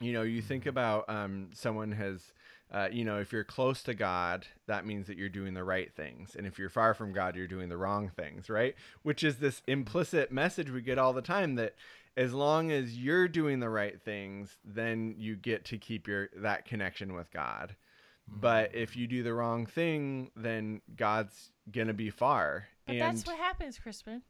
you 0.00 0.12
know 0.12 0.22
you 0.22 0.42
think 0.42 0.66
about 0.66 1.08
um, 1.08 1.50
someone 1.52 1.92
has 1.92 2.32
uh, 2.72 2.88
you 2.90 3.04
know 3.04 3.20
if 3.20 3.32
you're 3.32 3.44
close 3.44 3.82
to 3.82 3.94
god 3.94 4.46
that 4.66 4.86
means 4.86 5.06
that 5.06 5.18
you're 5.18 5.28
doing 5.28 5.54
the 5.54 5.64
right 5.64 5.92
things. 5.94 6.34
And 6.36 6.46
if 6.46 6.58
you're 6.58 6.70
far 6.70 6.94
from 6.94 7.12
god 7.12 7.36
you're 7.36 7.46
doing 7.46 7.68
the 7.68 7.76
wrong 7.76 8.10
things 8.14 8.48
right? 8.48 8.74
Which 9.02 9.22
is 9.22 9.36
this 9.36 9.62
implicit 9.66 10.32
message 10.32 10.70
we 10.70 10.80
get 10.82 10.98
all 10.98 11.12
the 11.12 11.22
time 11.22 11.56
that 11.56 11.74
as 12.16 12.32
long 12.32 12.70
as 12.70 12.96
you're 12.98 13.28
doing 13.28 13.60
the 13.60 13.68
right 13.68 14.00
things 14.00 14.56
then 14.64 15.14
you 15.16 15.36
get 15.36 15.64
to 15.64 15.78
keep 15.78 16.06
your 16.06 16.28
that 16.36 16.64
connection 16.64 17.14
with 17.14 17.30
god. 17.30 17.76
But 18.28 18.74
if 18.74 18.92
mm. 18.92 18.96
you 18.96 19.06
do 19.06 19.22
the 19.22 19.34
wrong 19.34 19.66
thing 19.66 20.30
then 20.36 20.80
god's 20.96 21.50
gonna 21.70 21.94
be 21.94 22.10
far. 22.10 22.68
But 22.86 22.98
that's 22.98 23.26
what 23.26 23.36
happens, 23.36 23.78
Krispin. 23.78 24.22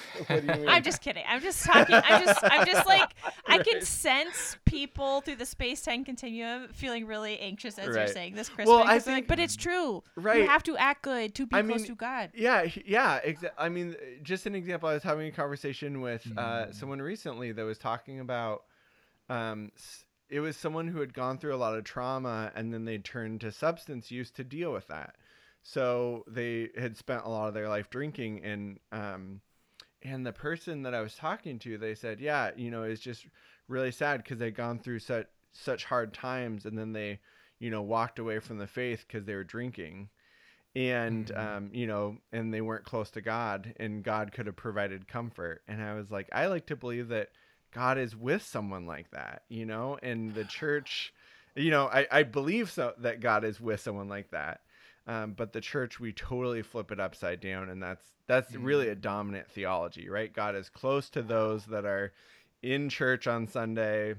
what 0.26 0.40
do 0.40 0.46
you 0.46 0.58
mean? 0.60 0.68
I'm 0.68 0.82
just 0.82 1.02
kidding. 1.02 1.24
I'm 1.28 1.40
just 1.40 1.64
talking. 1.64 1.94
I'm 1.94 2.24
just. 2.24 2.40
I'm 2.42 2.66
just 2.66 2.86
like 2.86 3.10
I 3.46 3.58
can 3.58 3.82
sense 3.82 4.56
people 4.64 5.20
through 5.20 5.36
the 5.36 5.46
space 5.46 5.82
time 5.82 6.04
continuum 6.04 6.68
feeling 6.72 7.06
really 7.06 7.38
anxious 7.38 7.78
as 7.78 7.94
you're 7.94 8.06
saying 8.08 8.34
this, 8.34 8.48
Krispin. 8.48 8.66
Well, 8.66 8.78
I 8.82 8.94
'cause 8.94 9.04
they're 9.04 9.14
like, 9.14 9.22
think- 9.24 9.28
but 9.28 9.38
it's 9.38 9.56
true. 9.56 10.02
Right. 10.16 10.40
You 10.40 10.46
have 10.46 10.62
to 10.64 10.76
act 10.76 11.02
good 11.02 11.34
to 11.34 11.46
be 11.46 11.56
I 11.56 11.62
close 11.62 11.80
mean, 11.80 11.86
to 11.88 11.94
God. 11.94 12.30
Yeah, 12.34 12.66
yeah. 12.84 13.20
Exa- 13.24 13.50
I 13.58 13.68
mean, 13.68 13.96
just 14.22 14.46
an 14.46 14.54
example. 14.54 14.88
I 14.88 14.94
was 14.94 15.02
having 15.02 15.26
a 15.28 15.32
conversation 15.32 16.00
with 16.00 16.26
uh, 16.36 16.72
someone 16.72 17.00
recently 17.02 17.52
that 17.52 17.62
was 17.64 17.78
talking 17.78 18.20
about. 18.20 18.64
Um, 19.28 19.72
it 20.28 20.40
was 20.40 20.56
someone 20.56 20.88
who 20.88 21.00
had 21.00 21.12
gone 21.12 21.36
through 21.36 21.54
a 21.54 21.56
lot 21.56 21.76
of 21.76 21.84
trauma, 21.84 22.50
and 22.54 22.72
then 22.72 22.86
they 22.86 22.98
turned 22.98 23.42
to 23.42 23.52
substance 23.52 24.10
use 24.10 24.30
to 24.32 24.44
deal 24.44 24.72
with 24.72 24.88
that. 24.88 25.16
So 25.62 26.24
they 26.26 26.70
had 26.76 26.96
spent 26.96 27.24
a 27.24 27.28
lot 27.28 27.48
of 27.48 27.54
their 27.54 27.68
life 27.68 27.90
drinking, 27.90 28.42
and 28.42 28.80
um, 28.90 29.40
and 30.04 30.26
the 30.26 30.32
person 30.32 30.82
that 30.82 30.94
I 30.94 31.00
was 31.00 31.14
talking 31.14 31.58
to, 31.60 31.78
they 31.78 31.94
said, 31.94 32.20
yeah, 32.20 32.50
you 32.56 32.70
know, 32.70 32.82
it's 32.82 33.00
just 33.00 33.26
really 33.68 33.92
sad 33.92 34.22
because 34.22 34.38
they'd 34.38 34.54
gone 34.54 34.78
through 34.78 35.00
such 35.00 35.26
such 35.52 35.84
hard 35.84 36.14
times, 36.14 36.64
and 36.64 36.78
then 36.78 36.92
they, 36.92 37.20
you 37.58 37.70
know, 37.70 37.82
walked 37.82 38.18
away 38.18 38.38
from 38.38 38.58
the 38.58 38.66
faith 38.66 39.04
because 39.06 39.24
they 39.26 39.34
were 39.34 39.44
drinking 39.44 40.08
and 40.74 41.30
um, 41.32 41.70
you 41.72 41.86
know, 41.86 42.16
and 42.32 42.52
they 42.52 42.60
weren't 42.60 42.84
close 42.84 43.10
to 43.10 43.20
God, 43.20 43.74
and 43.78 44.02
God 44.02 44.32
could 44.32 44.46
have 44.46 44.56
provided 44.56 45.06
comfort. 45.06 45.62
And 45.68 45.82
I 45.82 45.94
was 45.94 46.10
like, 46.10 46.28
I 46.32 46.46
like 46.46 46.66
to 46.66 46.76
believe 46.76 47.08
that 47.08 47.28
God 47.72 47.98
is 47.98 48.16
with 48.16 48.42
someone 48.42 48.86
like 48.86 49.10
that, 49.10 49.42
you 49.48 49.66
know, 49.66 49.98
and 50.02 50.34
the 50.34 50.44
church, 50.44 51.12
you 51.54 51.70
know, 51.70 51.86
I, 51.86 52.06
I 52.10 52.22
believe 52.22 52.70
so 52.70 52.94
that 52.98 53.20
God 53.20 53.44
is 53.44 53.60
with 53.60 53.80
someone 53.80 54.08
like 54.08 54.30
that. 54.30 54.61
Um, 55.06 55.32
but 55.32 55.52
the 55.52 55.60
church, 55.60 55.98
we 55.98 56.12
totally 56.12 56.62
flip 56.62 56.92
it 56.92 57.00
upside 57.00 57.40
down, 57.40 57.68
and 57.68 57.82
that's 57.82 58.04
that's 58.28 58.54
really 58.54 58.88
a 58.88 58.94
dominant 58.94 59.50
theology, 59.50 60.08
right? 60.08 60.32
God 60.32 60.54
is 60.54 60.68
close 60.68 61.10
to 61.10 61.22
those 61.22 61.66
that 61.66 61.84
are 61.84 62.12
in 62.62 62.88
church 62.88 63.26
on 63.26 63.46
Sunday. 63.48 64.14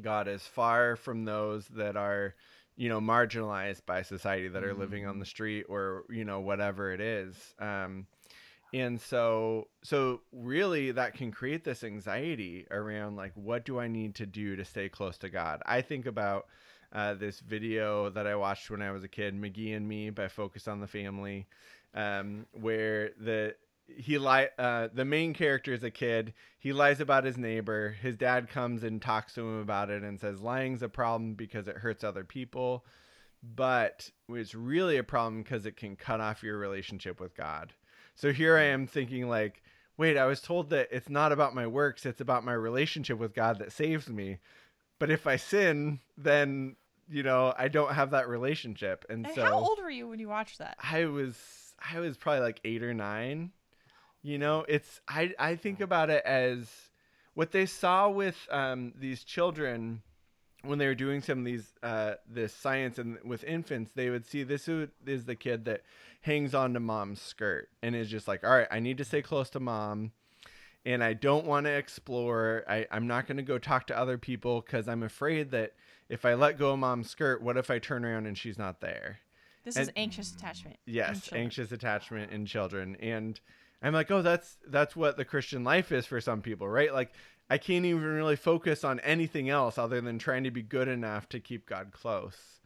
God 0.00 0.26
is 0.28 0.42
far 0.42 0.96
from 0.96 1.24
those 1.24 1.66
that 1.68 1.96
are, 1.96 2.34
you 2.76 2.88
know, 2.88 3.00
marginalized 3.00 3.86
by 3.86 4.02
society 4.02 4.48
that 4.48 4.64
are 4.64 4.74
living 4.74 5.06
on 5.06 5.18
the 5.20 5.26
street 5.26 5.66
or 5.68 6.04
you 6.10 6.24
know 6.24 6.40
whatever 6.40 6.92
it 6.92 7.00
is. 7.00 7.54
Um, 7.60 8.06
and 8.74 9.00
so 9.00 9.68
so 9.82 10.20
really 10.32 10.90
that 10.90 11.14
can 11.14 11.30
create 11.30 11.64
this 11.64 11.82
anxiety 11.84 12.66
around 12.70 13.16
like 13.16 13.32
what 13.34 13.64
do 13.64 13.78
I 13.78 13.88
need 13.88 14.16
to 14.16 14.26
do 14.26 14.56
to 14.56 14.64
stay 14.64 14.88
close 14.88 15.16
to 15.18 15.28
God. 15.28 15.62
I 15.64 15.80
think 15.80 16.06
about 16.06 16.46
uh, 16.92 17.14
this 17.14 17.40
video 17.40 18.10
that 18.10 18.26
I 18.26 18.36
watched 18.36 18.70
when 18.70 18.82
I 18.82 18.92
was 18.92 19.04
a 19.04 19.08
kid, 19.08 19.34
McGee 19.34 19.76
and 19.76 19.86
Me 19.86 20.10
by 20.10 20.28
Focus 20.28 20.68
on 20.68 20.80
the 20.80 20.86
Family, 20.86 21.46
um, 21.94 22.46
where 22.52 23.10
the 23.18 23.54
he 23.96 24.18
li- 24.18 24.48
uh, 24.58 24.88
the 24.92 25.04
main 25.04 25.32
character 25.32 25.72
is 25.72 25.82
a 25.82 25.90
kid. 25.90 26.34
He 26.58 26.72
lies 26.72 27.00
about 27.00 27.24
his 27.24 27.38
neighbor. 27.38 27.96
His 28.00 28.16
dad 28.16 28.48
comes 28.48 28.82
and 28.82 29.00
talks 29.00 29.34
to 29.34 29.40
him 29.40 29.60
about 29.60 29.90
it 29.90 30.02
and 30.02 30.20
says 30.20 30.40
lying's 30.40 30.82
a 30.82 30.88
problem 30.88 31.34
because 31.34 31.68
it 31.68 31.78
hurts 31.78 32.04
other 32.04 32.24
people, 32.24 32.84
but 33.42 34.10
it's 34.28 34.54
really 34.54 34.98
a 34.98 35.04
problem 35.04 35.42
because 35.42 35.64
it 35.64 35.76
can 35.76 35.96
cut 35.96 36.20
off 36.20 36.42
your 36.42 36.58
relationship 36.58 37.20
with 37.20 37.34
God. 37.34 37.72
So 38.14 38.32
here 38.32 38.56
I 38.56 38.64
am 38.64 38.86
thinking 38.86 39.28
like, 39.28 39.62
wait, 39.96 40.16
I 40.16 40.26
was 40.26 40.40
told 40.40 40.70
that 40.70 40.88
it's 40.90 41.08
not 41.08 41.32
about 41.32 41.54
my 41.54 41.66
works, 41.66 42.04
it's 42.04 42.20
about 42.20 42.44
my 42.44 42.52
relationship 42.52 43.18
with 43.18 43.34
God 43.34 43.58
that 43.58 43.72
saves 43.72 44.08
me. 44.08 44.38
But 44.98 45.10
if 45.10 45.26
I 45.26 45.36
sin, 45.36 46.00
then 46.16 46.76
you 47.08 47.22
know 47.22 47.54
I 47.56 47.68
don't 47.68 47.94
have 47.94 48.10
that 48.10 48.28
relationship. 48.28 49.04
And, 49.08 49.26
And 49.26 49.34
so 49.34 49.42
how 49.44 49.54
old 49.54 49.78
were 49.78 49.90
you 49.90 50.08
when 50.08 50.18
you 50.18 50.28
watched 50.28 50.58
that? 50.58 50.76
I 50.82 51.06
was 51.06 51.36
I 51.92 52.00
was 52.00 52.16
probably 52.16 52.40
like 52.40 52.60
eight 52.64 52.82
or 52.82 52.94
nine. 52.94 53.52
You 54.22 54.38
know, 54.38 54.64
it's 54.68 55.00
I 55.08 55.32
I 55.38 55.56
think 55.56 55.80
about 55.80 56.10
it 56.10 56.24
as 56.24 56.68
what 57.34 57.52
they 57.52 57.66
saw 57.66 58.08
with 58.08 58.36
um, 58.50 58.92
these 58.98 59.22
children 59.22 60.02
when 60.62 60.78
they 60.78 60.86
were 60.86 60.94
doing 60.94 61.22
some 61.22 61.38
of 61.38 61.44
these 61.44 61.72
uh, 61.82 62.14
this 62.28 62.52
science 62.52 62.98
and 62.98 63.18
with 63.24 63.44
infants, 63.44 63.92
they 63.94 64.10
would 64.10 64.26
see 64.26 64.42
this 64.42 64.68
is 64.68 65.24
the 65.24 65.36
kid 65.36 65.64
that 65.66 65.82
hangs 66.22 66.54
on 66.54 66.74
to 66.74 66.80
mom's 66.80 67.20
skirt 67.20 67.68
and 67.82 67.94
is 67.94 68.10
just 68.10 68.26
like, 68.26 68.44
all 68.44 68.50
right, 68.50 68.68
I 68.70 68.80
need 68.80 68.98
to 68.98 69.04
stay 69.04 69.22
close 69.22 69.50
to 69.50 69.60
mom. 69.60 70.12
And 70.86 71.04
I 71.04 71.12
don't 71.12 71.44
want 71.44 71.66
to 71.66 71.72
explore. 71.72 72.64
I, 72.68 72.86
I'm 72.90 73.06
not 73.06 73.26
going 73.26 73.36
to 73.36 73.42
go 73.42 73.58
talk 73.58 73.86
to 73.88 73.98
other 73.98 74.16
people 74.16 74.62
because 74.62 74.88
I'm 74.88 75.02
afraid 75.02 75.50
that 75.50 75.74
if 76.08 76.24
I 76.24 76.34
let 76.34 76.58
go 76.58 76.72
of 76.72 76.78
mom's 76.78 77.10
skirt, 77.10 77.42
what 77.42 77.56
if 77.56 77.70
I 77.70 77.78
turn 77.78 78.04
around 78.04 78.26
and 78.26 78.38
she's 78.38 78.58
not 78.58 78.80
there? 78.80 79.18
This 79.68 79.76
is 79.76 79.92
anxious 79.96 80.34
attachment. 80.34 80.78
yes 80.86 81.28
anxious 81.32 81.72
attachment 81.72 82.32
in 82.32 82.46
children 82.46 82.96
and 83.00 83.38
i'm 83.82 83.92
like 83.92 84.10
oh 84.10 84.22
that's 84.22 84.56
that's 84.66 84.96
what 84.96 85.18
the 85.18 85.26
christian 85.26 85.62
life 85.62 85.92
is 85.92 86.06
for 86.06 86.22
some 86.22 86.40
people 86.40 86.66
right 86.66 86.94
like 86.94 87.12
i 87.50 87.58
can't 87.58 87.84
even 87.84 88.02
really 88.02 88.36
focus 88.36 88.82
on 88.82 88.98
anything 89.00 89.50
else 89.50 89.76
other 89.76 90.00
than 90.00 90.18
trying 90.18 90.44
to 90.44 90.50
be 90.50 90.62
good 90.62 90.88
enough 90.88 91.28
to 91.28 91.38
keep 91.38 91.68
god 91.68 91.90
close 91.92 92.60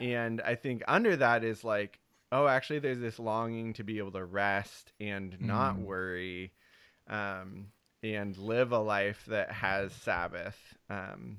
and 0.00 0.40
i 0.40 0.56
think 0.56 0.82
under 0.88 1.14
that 1.14 1.44
is 1.44 1.62
like 1.62 2.00
oh 2.32 2.48
actually 2.48 2.80
there's 2.80 2.98
this 2.98 3.20
longing 3.20 3.72
to 3.72 3.84
be 3.84 3.98
able 3.98 4.12
to 4.12 4.24
rest 4.24 4.90
and 4.98 5.40
not 5.40 5.76
mm. 5.76 5.84
worry 5.84 6.52
um, 7.08 7.66
and 8.02 8.36
live 8.36 8.72
a 8.72 8.78
life 8.78 9.24
that 9.26 9.50
has 9.52 9.92
sabbath. 9.92 10.58
Um, 10.90 11.38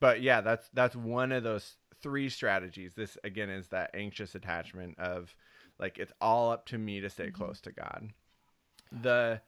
but 0.00 0.20
yeah 0.20 0.40
that's 0.40 0.68
that's 0.74 0.96
one 0.96 1.32
of 1.32 1.42
those 1.44 1.76
three 2.02 2.28
strategies. 2.28 2.94
This 2.94 3.16
again 3.24 3.50
is 3.50 3.68
that 3.68 3.90
anxious 3.94 4.34
attachment 4.34 4.98
of 4.98 5.34
like 5.78 5.98
it's 5.98 6.12
all 6.20 6.50
up 6.50 6.66
to 6.66 6.78
me 6.78 7.00
to 7.00 7.10
stay 7.10 7.30
close 7.30 7.60
to 7.62 7.72
god. 7.72 8.10
The 8.90 9.40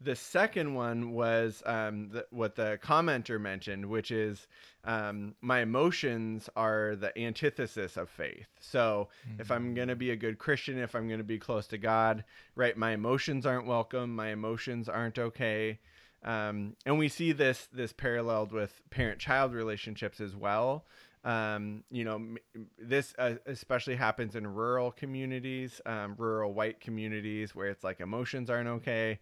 the 0.00 0.14
second 0.14 0.74
one 0.74 1.12
was 1.12 1.62
um, 1.64 2.10
the, 2.10 2.26
what 2.30 2.54
the 2.54 2.78
commenter 2.82 3.40
mentioned, 3.40 3.86
which 3.86 4.10
is 4.10 4.46
um, 4.84 5.34
my 5.40 5.60
emotions 5.60 6.48
are 6.54 6.96
the 6.96 7.16
antithesis 7.18 7.96
of 7.96 8.08
faith. 8.10 8.46
So 8.60 9.08
if 9.38 9.50
I'm 9.50 9.74
going 9.74 9.88
to 9.88 9.96
be 9.96 10.10
a 10.10 10.16
good 10.16 10.38
Christian, 10.38 10.78
if 10.78 10.94
I'm 10.94 11.08
going 11.08 11.18
to 11.18 11.24
be 11.24 11.38
close 11.38 11.66
to 11.68 11.78
God, 11.78 12.24
right, 12.54 12.76
my 12.76 12.92
emotions 12.92 13.46
aren't 13.46 13.66
welcome. 13.66 14.14
My 14.14 14.28
emotions 14.28 14.88
aren't 14.88 15.18
okay. 15.18 15.78
Um, 16.24 16.76
and 16.84 16.98
we 16.98 17.08
see 17.08 17.32
this 17.32 17.68
this 17.72 17.92
paralleled 17.92 18.52
with 18.52 18.82
parent-child 18.90 19.52
relationships 19.52 20.20
as 20.20 20.34
well. 20.34 20.84
Um, 21.24 21.82
you 21.90 22.04
know, 22.04 22.36
this 22.78 23.12
uh, 23.18 23.34
especially 23.46 23.96
happens 23.96 24.36
in 24.36 24.46
rural 24.46 24.92
communities, 24.92 25.80
um, 25.84 26.14
rural 26.16 26.54
white 26.54 26.80
communities 26.80 27.52
where 27.52 27.66
it's 27.66 27.82
like 27.82 28.00
emotions 28.00 28.48
aren't 28.48 28.68
okay. 28.68 29.18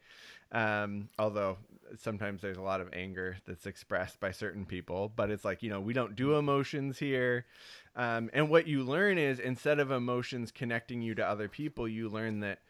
Um, 0.55 1.09
although 1.19 1.59
sometimes 1.99 2.41
there's 2.41 2.57
a 2.57 2.63
lot 2.63 2.81
of 2.81 2.89
anger 2.93 3.37
that's 3.47 3.67
expressed 3.67 4.19
by 4.21 4.31
certain 4.31 4.65
people, 4.65 5.13
but 5.15 5.31
it's 5.31 5.45
like, 5.45 5.63
you 5.63 5.69
know, 5.69 5.81
we 5.81 5.93
don't 5.93 6.17
do 6.17 6.37
emotions 6.37 6.99
here. 6.99 7.45
Um, 7.97 8.31
and 8.33 8.49
what 8.49 8.67
you 8.67 8.83
learn 8.83 9.19
is 9.19 9.39
instead 9.39 9.79
of 9.79 9.91
emotions 9.91 10.51
connecting 10.51 11.03
you 11.03 11.15
to 11.17 11.27
other 11.27 11.49
people, 11.49 11.87
you 11.87 12.09
learn 12.09 12.41
that, 12.41 12.61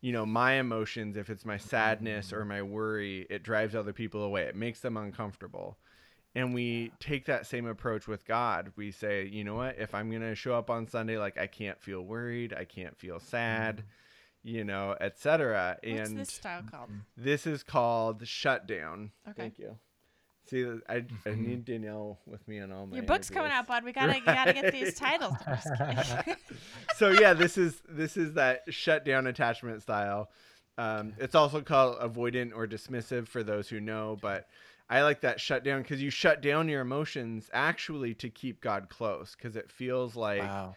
you 0.00 0.12
know, 0.12 0.24
my 0.24 0.54
emotions, 0.54 1.16
if 1.16 1.28
it's 1.28 1.44
my 1.44 1.58
sadness 1.58 2.32
or 2.32 2.44
my 2.44 2.62
worry, 2.62 3.26
it 3.28 3.42
drives 3.42 3.74
other 3.74 3.92
people 3.92 4.22
away. 4.22 4.44
It 4.44 4.56
makes 4.56 4.80
them 4.80 4.96
uncomfortable 4.96 5.76
and 6.34 6.54
we 6.54 6.92
take 6.98 7.26
that 7.26 7.46
same 7.46 7.66
approach 7.66 8.08
with 8.08 8.24
God. 8.24 8.72
We 8.76 8.90
say, 8.90 9.26
you 9.26 9.44
know 9.44 9.54
what? 9.54 9.76
If 9.78 9.94
I'm 9.94 10.08
going 10.08 10.22
to 10.22 10.34
show 10.34 10.54
up 10.54 10.70
on 10.70 10.86
Sunday, 10.86 11.18
like 11.18 11.38
I 11.38 11.46
can't 11.46 11.80
feel 11.80 12.00
worried, 12.00 12.54
I 12.54 12.64
can't 12.64 12.96
feel 12.96 13.20
sad, 13.20 13.84
you 14.42 14.64
know, 14.64 14.96
etc. 15.00 15.78
What's 15.82 16.10
And 16.10 16.18
this 16.18 16.30
style 16.30 16.62
called? 16.70 16.90
this 17.16 17.46
is 17.46 17.62
called 17.62 18.26
shutdown. 18.26 19.12
Okay. 19.28 19.42
Thank 19.42 19.58
you. 19.58 19.76
See, 20.50 20.66
I, 20.88 21.04
I 21.24 21.34
need 21.36 21.64
Danielle 21.64 22.18
with 22.26 22.46
me 22.48 22.58
on 22.60 22.72
all 22.72 22.86
my. 22.86 22.96
Your 22.96 23.04
book's 23.04 23.30
coming 23.30 23.52
out, 23.52 23.66
bud. 23.68 23.84
We 23.84 23.92
gotta, 23.92 24.18
you 24.18 24.24
gotta 24.24 24.52
get 24.52 24.72
these 24.72 24.94
titles. 24.94 25.34
I'm 25.46 25.56
just 25.56 26.24
kidding. 26.24 26.36
so 26.96 27.10
yeah, 27.10 27.32
this 27.32 27.56
is 27.56 27.80
this 27.88 28.16
is 28.16 28.34
that 28.34 28.62
shutdown 28.68 29.28
attachment 29.28 29.82
style. 29.82 30.30
Um, 30.78 31.12
it's 31.18 31.34
also 31.34 31.60
called 31.60 31.98
avoidant 32.00 32.52
or 32.54 32.66
dismissive 32.66 33.28
for 33.28 33.42
those 33.44 33.68
who 33.68 33.78
know, 33.80 34.18
but 34.20 34.48
I 34.90 35.02
like 35.02 35.20
that 35.20 35.40
shutdown 35.40 35.82
because 35.82 36.02
you 36.02 36.10
shut 36.10 36.42
down 36.42 36.68
your 36.68 36.80
emotions 36.80 37.48
actually 37.52 38.14
to 38.14 38.28
keep 38.28 38.60
God 38.60 38.88
close 38.88 39.36
because 39.36 39.54
it 39.54 39.70
feels 39.70 40.16
like 40.16 40.42
Wow. 40.42 40.74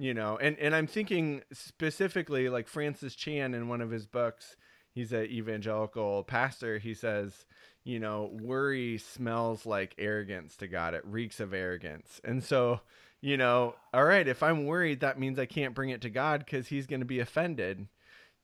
You 0.00 0.14
know 0.14 0.38
and 0.38 0.58
and 0.58 0.74
i'm 0.74 0.86
thinking 0.86 1.42
specifically 1.52 2.48
like 2.48 2.66
francis 2.66 3.14
chan 3.14 3.52
in 3.52 3.68
one 3.68 3.82
of 3.82 3.90
his 3.90 4.06
books 4.06 4.56
he's 4.94 5.12
an 5.12 5.24
evangelical 5.26 6.24
pastor 6.24 6.78
he 6.78 6.94
says 6.94 7.44
you 7.84 8.00
know 8.00 8.30
worry 8.40 8.96
smells 8.96 9.66
like 9.66 9.94
arrogance 9.98 10.56
to 10.56 10.66
god 10.66 10.94
it 10.94 11.04
reeks 11.04 11.38
of 11.38 11.52
arrogance 11.52 12.18
and 12.24 12.42
so 12.42 12.80
you 13.20 13.36
know 13.36 13.74
all 13.92 14.04
right 14.04 14.26
if 14.26 14.42
i'm 14.42 14.64
worried 14.64 15.00
that 15.00 15.18
means 15.18 15.38
i 15.38 15.44
can't 15.46 15.74
bring 15.74 15.90
it 15.90 16.00
to 16.00 16.08
god 16.08 16.40
because 16.44 16.68
he's 16.68 16.86
going 16.86 17.00
to 17.00 17.06
be 17.06 17.20
offended 17.20 17.86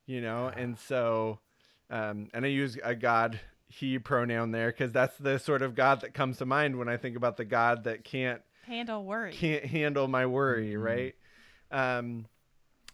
you 0.04 0.20
know 0.20 0.52
and 0.54 0.78
so 0.78 1.38
um 1.90 2.28
and 2.34 2.44
i 2.44 2.48
use 2.48 2.76
a 2.84 2.94
god 2.94 3.40
he 3.68 3.98
pronoun 3.98 4.50
there 4.52 4.70
because 4.70 4.92
that's 4.92 5.16
the 5.16 5.38
sort 5.38 5.62
of 5.62 5.74
god 5.74 6.02
that 6.02 6.12
comes 6.12 6.36
to 6.36 6.44
mind 6.44 6.78
when 6.78 6.88
i 6.88 6.98
think 6.98 7.16
about 7.16 7.38
the 7.38 7.44
god 7.46 7.84
that 7.84 8.04
can't 8.04 8.42
Handle 8.66 9.04
worry. 9.04 9.32
can't 9.32 9.64
handle 9.64 10.08
my 10.08 10.26
worry, 10.26 10.76
right? 10.76 11.14
Um, 11.70 12.26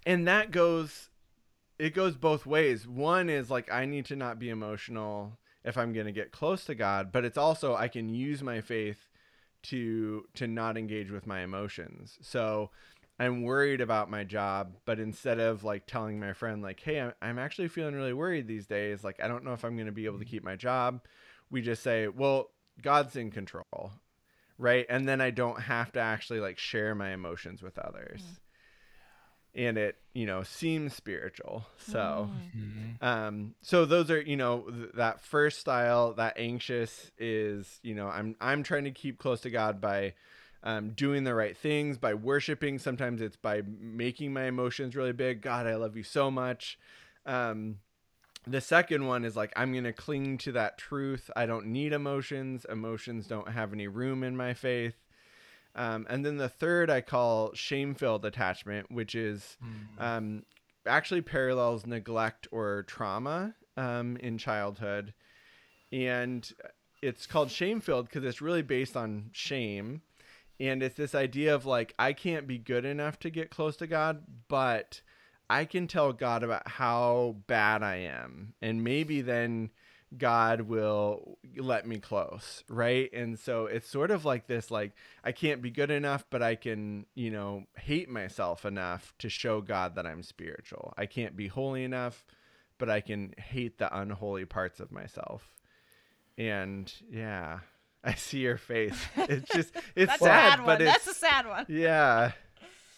and 0.05 0.27
that 0.27 0.51
goes, 0.51 1.11
it 1.79 1.95
goes 1.95 2.17
both 2.17 2.47
ways. 2.47 2.87
One 2.87 3.29
is 3.29 3.51
like 3.51 3.71
I 3.71 3.85
need 3.85 4.07
to 4.07 4.17
not 4.17 4.39
be 4.39 4.51
emotional 4.51 5.39
if 5.65 5.79
I'm 5.79 5.93
going 5.93 6.07
to 6.07 6.13
get 6.13 6.33
close 6.33 6.65
to 6.65 6.75
God, 6.75 7.13
but 7.13 7.25
it's 7.25 7.39
also 7.39 7.75
I 7.75 7.89
can 7.89 8.09
use 8.09 8.43
my 8.43 8.61
faith 8.61 9.09
to 9.65 10.25
to 10.35 10.47
not 10.47 10.77
engage 10.77 11.11
with 11.11 11.27
my 11.27 11.41
emotions. 11.41 12.19
So 12.21 12.71
I'm 13.19 13.43
worried 13.43 13.81
about 13.81 14.11
my 14.11 14.25
job, 14.25 14.75
but 14.85 14.99
instead 14.99 15.39
of 15.39 15.63
like 15.63 15.87
telling 15.87 16.19
my 16.19 16.33
friend 16.33 16.63
like, 16.63 16.81
"Hey, 16.81 17.01
I'm, 17.01 17.13
I'm 17.23 17.39
actually 17.39 17.69
feeling 17.69 17.95
really 17.95 18.13
worried 18.13 18.49
these 18.49 18.67
days. 18.67 19.05
Like 19.05 19.23
I 19.23 19.29
don't 19.29 19.45
know 19.45 19.53
if 19.53 19.65
I'm 19.65 19.77
going 19.77 19.87
to 19.87 19.93
be 19.93 20.07
able 20.07 20.19
to 20.19 20.25
keep 20.25 20.43
my 20.43 20.57
job," 20.57 21.03
we 21.51 21.63
just 21.63 21.83
say, 21.83 22.09
"Well, 22.09 22.51
God's 22.83 23.15
in 23.17 23.31
control." 23.31 23.93
right 24.59 24.87
and 24.89 25.09
then 25.09 25.21
i 25.21 25.31
don't 25.31 25.63
have 25.63 25.91
to 25.93 25.99
actually 25.99 26.39
like 26.39 26.59
share 26.59 26.95
my 26.95 27.11
emotions 27.13 27.63
with 27.63 27.79
others 27.79 28.23
and 29.55 29.77
it 29.77 29.97
you 30.15 30.27
know 30.27 30.43
seems 30.43 30.95
spiritual. 30.95 31.67
So 31.79 32.29
um 33.01 33.55
so 33.63 33.85
those 33.85 34.11
are 34.11 34.21
you 34.21 34.37
know 34.37 34.61
th- 34.71 34.91
that 34.95 35.21
first 35.21 35.59
style 35.59 36.13
that 36.15 36.35
anxious 36.37 37.11
is 37.19 37.81
you 37.83 37.95
know 37.95 38.07
i'm 38.09 38.37
i'm 38.41 38.63
trying 38.63 38.85
to 38.85 38.91
keep 38.91 39.19
close 39.19 39.41
to 39.41 39.51
god 39.51 39.81
by 39.81 40.15
um, 40.65 40.91
doing 40.91 41.25
the 41.25 41.35
right 41.35 41.57
things 41.57 41.99
by 41.99 42.15
worshiping. 42.15 42.79
Sometimes 42.79 43.21
it's 43.21 43.35
by 43.37 43.63
making 43.67 44.33
my 44.33 44.45
emotions 44.45 44.95
really 44.95 45.13
big. 45.13 45.43
God 45.43 45.67
i 45.67 45.75
love 45.75 45.97
you 45.97 46.05
so 46.05 46.31
much. 46.31 46.79
Um 47.27 47.79
the 48.47 48.61
second 48.61 49.07
one 49.07 49.25
is 49.25 49.37
like 49.37 49.53
i'm 49.57 49.73
going 49.73 49.85
to 49.85 49.93
cling 49.93 50.39
to 50.39 50.53
that 50.53 50.79
truth. 50.79 51.31
I 51.35 51.47
don't 51.47 51.67
need 51.67 51.93
emotions. 51.93 52.65
Emotions 52.69 53.27
don't 53.27 53.49
have 53.49 53.73
any 53.73 53.89
room 53.89 54.23
in 54.23 54.37
my 54.37 54.55
faith 54.55 54.95
um, 55.75 56.07
and 56.11 56.25
then 56.25 56.37
the 56.37 56.49
third 56.49 56.91
I 56.91 57.01
call 57.01 57.53
shame 57.55 57.95
filled 57.95 58.25
attachment, 58.25 58.91
which 58.91 59.15
is 59.15 59.57
um, 59.99 60.43
actually 60.87 61.23
parallels 61.23 61.87
neglect 61.87 62.47
or 62.51 62.85
trauma 62.85 63.55
um, 63.77 64.17
in 64.19 64.39
childhood. 64.39 65.15
And 65.91 66.51
it's 67.01 67.27
called 67.27 67.51
shame 67.51 67.81
filled 67.81 68.09
because 68.09 68.25
it's 68.25 68.43
really 68.43 68.63
based 68.63 68.97
on 68.97 69.31
shame. 69.33 70.03
And 70.61 70.83
it's 70.83 70.97
this 70.97 71.15
idea 71.15 71.55
of 71.55 71.67
like, 71.67 71.95
I 71.99 72.13
can't 72.13 72.47
be 72.47 72.59
good 72.59 72.85
enough 72.85 73.19
to 73.21 73.31
get 73.31 73.51
close 73.51 73.77
to 73.79 73.87
God, 73.87 74.23
but 74.49 75.01
I 75.51 75.65
can 75.65 75.87
tell 75.87 76.13
God 76.13 76.43
about 76.43 76.69
how 76.69 77.37
bad 77.47 77.83
I 77.83 77.97
am. 77.97 78.55
And 78.63 78.85
maybe 78.85 79.23
then 79.23 79.71
God 80.19 80.63
will 80.63 81.39
let 81.57 81.87
me 81.87 81.99
close, 81.99 82.65
right? 82.69 83.11
And 83.13 83.39
so 83.39 83.67
it's 83.67 83.89
sort 83.89 84.11
of 84.11 84.25
like 84.25 84.47
this 84.47 84.71
like 84.71 84.93
I 85.25 85.33
can't 85.33 85.63
be 85.63 85.71
good 85.71 85.91
enough, 85.91 86.25
but 86.31 86.43
I 86.43 86.55
can, 86.55 87.07
you 87.15 87.31
know, 87.31 87.65
hate 87.77 88.09
myself 88.11 88.65
enough 88.65 89.15
to 89.19 89.29
show 89.29 89.61
God 89.61 89.95
that 89.95 90.07
I'm 90.07 90.23
spiritual. 90.23 90.93
I 90.97 91.07
can't 91.07 91.37
be 91.37 91.49
holy 91.49 91.85
enough, 91.85 92.25
but 92.79 92.91
I 92.91 93.01
can 93.01 93.35
hate 93.39 93.79
the 93.79 93.97
unholy 93.97 94.45
parts 94.45 94.81
of 94.81 94.93
myself. 94.93 95.49
And 96.37 96.93
yeah, 97.11 97.61
I 98.05 98.15
see 98.15 98.39
your 98.41 98.57
face. 98.59 98.99
It's 99.17 99.49
just 99.51 99.73
it's 99.97 100.11
That's 100.11 100.23
sad, 100.23 100.61
a 100.61 100.63
sad 100.63 100.67
one. 100.67 100.67
but 100.67 100.83
it's 100.83 100.93
That's 100.93 101.07
a 101.09 101.15
sad 101.15 101.47
one. 101.47 101.67
yeah. 101.69 102.33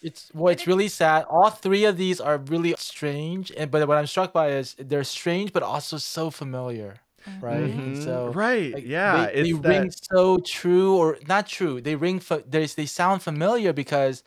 It's 0.02 0.30
well, 0.34 0.52
it's 0.52 0.66
really 0.66 0.88
sad. 0.88 1.24
All 1.30 1.48
three 1.48 1.84
of 1.86 1.96
these 1.96 2.20
are 2.20 2.36
really 2.36 2.74
strange, 2.76 3.50
and 3.56 3.70
but 3.70 3.88
what 3.88 3.96
I'm 3.96 4.06
struck 4.06 4.34
by 4.34 4.50
is 4.50 4.76
they're 4.78 5.02
strange, 5.04 5.50
but 5.52 5.62
also 5.62 5.96
so 5.96 6.28
familiar, 6.30 6.96
right? 7.40 7.62
And 7.62 7.96
Mhm. 7.96 8.04
So 8.04 8.32
right. 8.32 8.74
like, 8.74 8.84
yeah. 8.86 9.26
they, 9.26 9.42
they 9.42 9.50
it's 9.50 9.58
ring 9.60 9.90
so 9.90 10.38
true 10.38 10.96
or 10.96 11.18
not 11.26 11.46
true. 11.46 11.80
They 11.80 11.96
ring. 11.96 12.20
Fa- 12.20 12.44
they 12.46 12.66
they 12.66 12.86
sound 12.86 13.22
familiar 13.22 13.72
because 13.72 14.22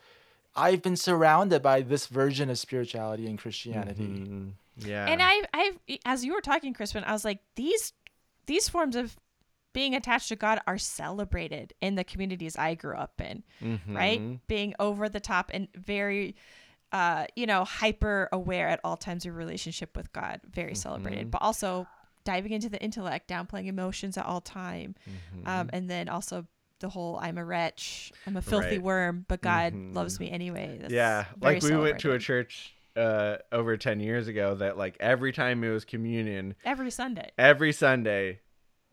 I've 0.56 0.82
been 0.82 0.96
surrounded 0.98 1.62
by 1.62 1.82
this 1.82 2.08
version 2.08 2.50
of 2.50 2.58
spirituality 2.58 3.28
and 3.28 3.38
Christianity. 3.38 4.04
Mhm. 4.04 4.52
Yeah. 4.78 5.06
And 5.08 5.22
I've, 5.22 5.46
I've, 5.54 5.80
as 6.06 6.24
you 6.26 6.34
were 6.34 6.42
talking, 6.42 6.74
Krispin, 6.74 7.04
I 7.04 7.12
was 7.12 7.26
like, 7.26 7.40
these, 7.56 7.94
these 8.46 8.70
forms 8.70 8.96
of 8.96 9.16
being 9.74 9.96
attached 9.96 10.30
to 10.30 10.36
God 10.36 10.60
are 10.68 10.78
celebrated 10.78 11.74
in 11.82 11.96
the 11.96 12.04
communities 12.04 12.56
I 12.56 12.74
grew 12.76 12.96
up 12.96 13.20
in, 13.22 13.44
right? 13.88 14.20
Mhm. 14.20 14.40
Being 14.48 14.74
over 14.80 15.10
the 15.10 15.20
top 15.20 15.52
and 15.54 15.68
very, 15.76 16.36
uh, 16.92 17.26
you 17.36 17.46
know, 17.46 17.64
hyper 17.64 18.30
aware 18.32 18.68
at 18.70 18.80
all 18.84 18.98
times 18.98 19.24
of 19.24 19.28
your 19.28 19.36
relationship 19.36 19.96
with 19.96 20.12
God, 20.14 20.42
very 20.50 20.74
celebrated, 20.76 21.30
but 21.32 21.42
also 21.42 21.88
diving 22.28 22.52
into 22.52 22.68
the 22.68 22.82
intellect, 22.84 23.30
downplaying 23.30 23.68
emotions 23.68 24.18
at 24.18 24.26
all 24.26 24.42
time, 24.42 24.96
um, 25.46 25.70
and 25.72 25.90
then 25.90 26.10
also 26.10 26.46
the 26.82 26.90
whole 26.90 27.18
"I'm 27.22 27.38
a 27.38 27.46
wretch, 27.46 28.12
I'm 28.26 28.36
a 28.36 28.42
filthy 28.42 28.78
Right. 28.78 28.82
worm, 28.84 29.26
but 29.30 29.42
God 29.42 29.72
Mhm. 29.74 29.96
loves 29.96 30.20
me 30.20 30.30
anyway." 30.30 30.78
That's 30.82 30.94
Yeah, 30.94 31.26
like 31.40 31.62
we 31.64 31.76
went 31.78 32.00
to 32.00 32.12
a 32.12 32.20
church 32.20 32.76
uh, 32.98 33.38
over 33.54 33.78
10 33.78 34.02
years 34.02 34.28
ago 34.28 34.56
that 34.56 34.78
like 34.78 34.98
every 35.00 35.32
time 35.32 35.64
it 35.64 35.70
was 35.70 35.86
communion, 35.86 36.56
every 36.66 36.92
Sunday. 36.92 37.32
every 37.38 37.72
Sunday 37.72 38.42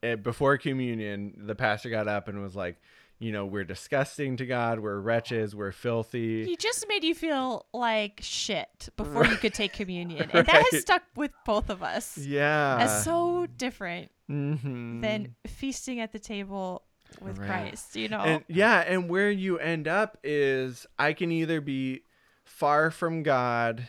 eh, 0.04 0.14
before 0.14 0.56
communion, 0.58 1.34
the 1.36 1.54
pastor 1.56 1.90
got 1.90 2.06
up 2.06 2.28
and 2.28 2.40
was 2.40 2.54
like, 2.54 2.76
you 3.24 3.32
know, 3.32 3.46
we're 3.46 3.64
disgusting 3.64 4.36
to 4.36 4.44
God, 4.46 4.80
we're 4.80 4.98
wretches, 4.98 5.56
we're 5.56 5.72
filthy. 5.72 6.44
He 6.44 6.56
just 6.56 6.84
made 6.88 7.04
you 7.04 7.14
feel 7.14 7.64
like 7.72 8.20
shit 8.22 8.90
before 8.98 9.24
you 9.24 9.36
could 9.38 9.54
take 9.54 9.72
communion. 9.80 10.30
And 10.30 10.46
that 10.46 10.66
has 10.70 10.82
stuck 10.82 11.02
with 11.16 11.30
both 11.46 11.70
of 11.70 11.82
us 11.82 12.18
Yeah. 12.18 12.76
as 12.80 13.04
so 13.04 13.46
different 13.56 14.10
Mhm. 14.30 15.00
than 15.00 15.34
feasting 15.46 16.00
at 16.00 16.12
the 16.12 16.18
table 16.18 16.82
with 17.20 17.38
Right. 17.38 17.46
Christ, 17.46 17.96
you 17.96 18.08
know? 18.08 18.20
And 18.20 18.44
yeah, 18.48 18.80
and 18.80 19.08
where 19.08 19.30
you 19.30 19.58
end 19.58 19.88
up 19.88 20.18
is 20.22 20.86
I 20.98 21.14
can 21.14 21.32
either 21.32 21.60
be 21.62 22.02
far 22.44 22.90
from 22.90 23.22
God 23.22 23.88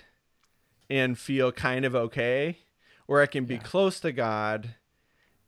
and 0.90 1.18
feel 1.20 1.52
kind 1.52 1.84
of 1.84 1.94
okay, 1.96 2.60
or 3.08 3.22
I 3.22 3.26
can 3.26 3.44
be 3.46 3.58
close 3.58 4.00
to 4.00 4.12
God 4.14 4.76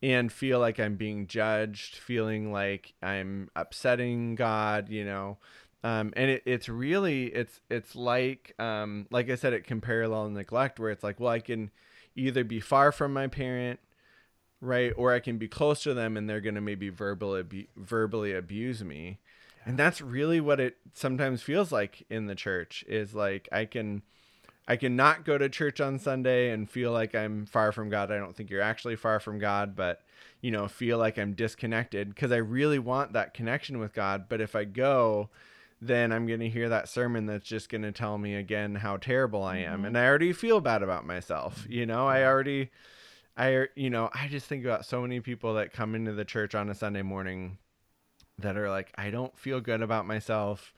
and 0.02 0.32
feel 0.32 0.60
like 0.60 0.80
I'm 0.80 0.95
being 0.95 1.28
judged, 1.28 1.95
feeling 1.95 2.52
like 2.52 2.93
I'm 3.02 3.50
upsetting 3.56 4.36
God, 4.36 4.89
you 4.89 5.06
know. 5.06 5.38
Um, 5.84 6.14
and 6.16 6.32
it, 6.32 6.43
it's 6.45 6.70
really 6.70 7.26
it's 7.28 7.62
it's 7.70 7.95
like 7.95 8.54
um, 8.60 9.08
like 9.12 9.30
I 9.30 9.36
said, 9.36 9.54
it 9.54 9.64
can 9.64 9.82
parallel 9.82 10.30
neglect 10.30 10.80
where 10.80 10.91
it's 10.91 11.04
like, 11.04 11.20
well, 11.20 11.32
I 11.32 11.39
can 11.39 11.72
either 12.16 12.43
be 12.43 12.60
far 12.60 12.91
from 12.91 13.14
my 13.14 13.28
parent 13.28 13.80
right 14.60 14.91
or 14.98 15.14
i 15.14 15.20
can 15.20 15.38
be 15.38 15.48
close 15.48 15.84
to 15.84 15.93
them 15.93 16.18
and 16.18 16.30
they're 16.30 16.41
going 16.41 16.56
to 16.56 16.62
maybe 16.62 16.89
verbally 16.89 17.41
abu- 17.41 17.68
verbally 17.76 18.34
abuse 18.34 18.84
me 18.84 19.20
and 19.66 19.78
that's 19.78 20.02
really 20.02 20.39
what 20.39 20.60
it 20.60 20.78
sometimes 20.93 21.41
feels 21.41 21.72
like 21.72 22.06
in 22.10 22.26
the 22.26 22.36
church 22.36 22.84
is 22.88 23.14
like 23.14 23.48
i 23.52 23.66
can 23.66 24.02
i 24.68 24.76
can 24.76 24.95
not 24.95 25.26
go 25.26 25.38
to 25.38 25.49
church 25.49 25.80
on 25.80 25.99
sunday 25.99 26.49
and 26.49 26.70
feel 26.70 26.91
like 26.91 27.15
i'm 27.15 27.45
far 27.45 27.72
from 27.72 27.89
god. 27.89 28.11
I 28.11 28.18
don't 28.18 28.36
think 28.36 28.49
you're 28.49 28.61
actually 28.61 28.95
far 28.95 29.20
from 29.20 29.39
god 29.39 29.76
but 29.76 30.01
you 30.41 30.51
know 30.51 30.68
feel 30.68 30.97
like 30.97 31.18
i'm 31.18 31.34
disconnected 31.34 32.09
because 32.09 32.32
i 32.32 32.38
really 32.38 32.80
want 32.80 33.13
that 33.13 33.34
connection 33.34 33.80
with 33.80 33.93
god. 33.93 34.26
But 34.30 34.41
if 34.41 34.55
i 34.55 34.63
go 34.63 35.30
then 35.82 36.11
i'm 36.11 36.26
going 36.26 36.39
to 36.39 36.49
hear 36.49 36.70
that 36.70 36.89
sermon 36.89 37.28
that's 37.28 37.47
just 37.47 37.70
going 37.70 37.84
to 37.84 37.91
tell 37.91 38.18
me 38.18 38.36
again 38.36 38.76
how 38.76 38.97
terrible 38.97 39.43
i 39.43 39.57
am. 39.57 39.78
Mm-hmm. 39.78 39.86
And 39.86 39.97
i 39.97 40.05
already 40.05 40.34
feel 40.34 40.59
bad 40.61 40.84
about 40.84 41.05
myself 41.05 41.65
you 41.70 41.86
know? 41.86 42.07
I 42.07 42.26
already 42.26 42.72
I 43.38 43.68
you 43.76 43.89
know 43.89 44.09
I 44.13 44.28
just 44.28 44.47
think 44.47 44.65
about 44.65 44.86
so 44.86 45.01
many 45.01 45.20
people 45.20 45.53
that 45.55 45.72
come 45.72 45.93
into 45.93 46.13
the 46.13 46.26
church 46.26 46.55
on 46.55 46.70
a 46.70 46.76
Sunday 46.76 47.03
morning 47.03 47.59
that 48.39 48.57
are 48.57 48.70
like 48.70 48.91
I 48.97 49.09
don't 49.11 49.38
feel 49.38 49.61
good 49.61 49.82
about 49.82 50.05
myself. 50.05 50.74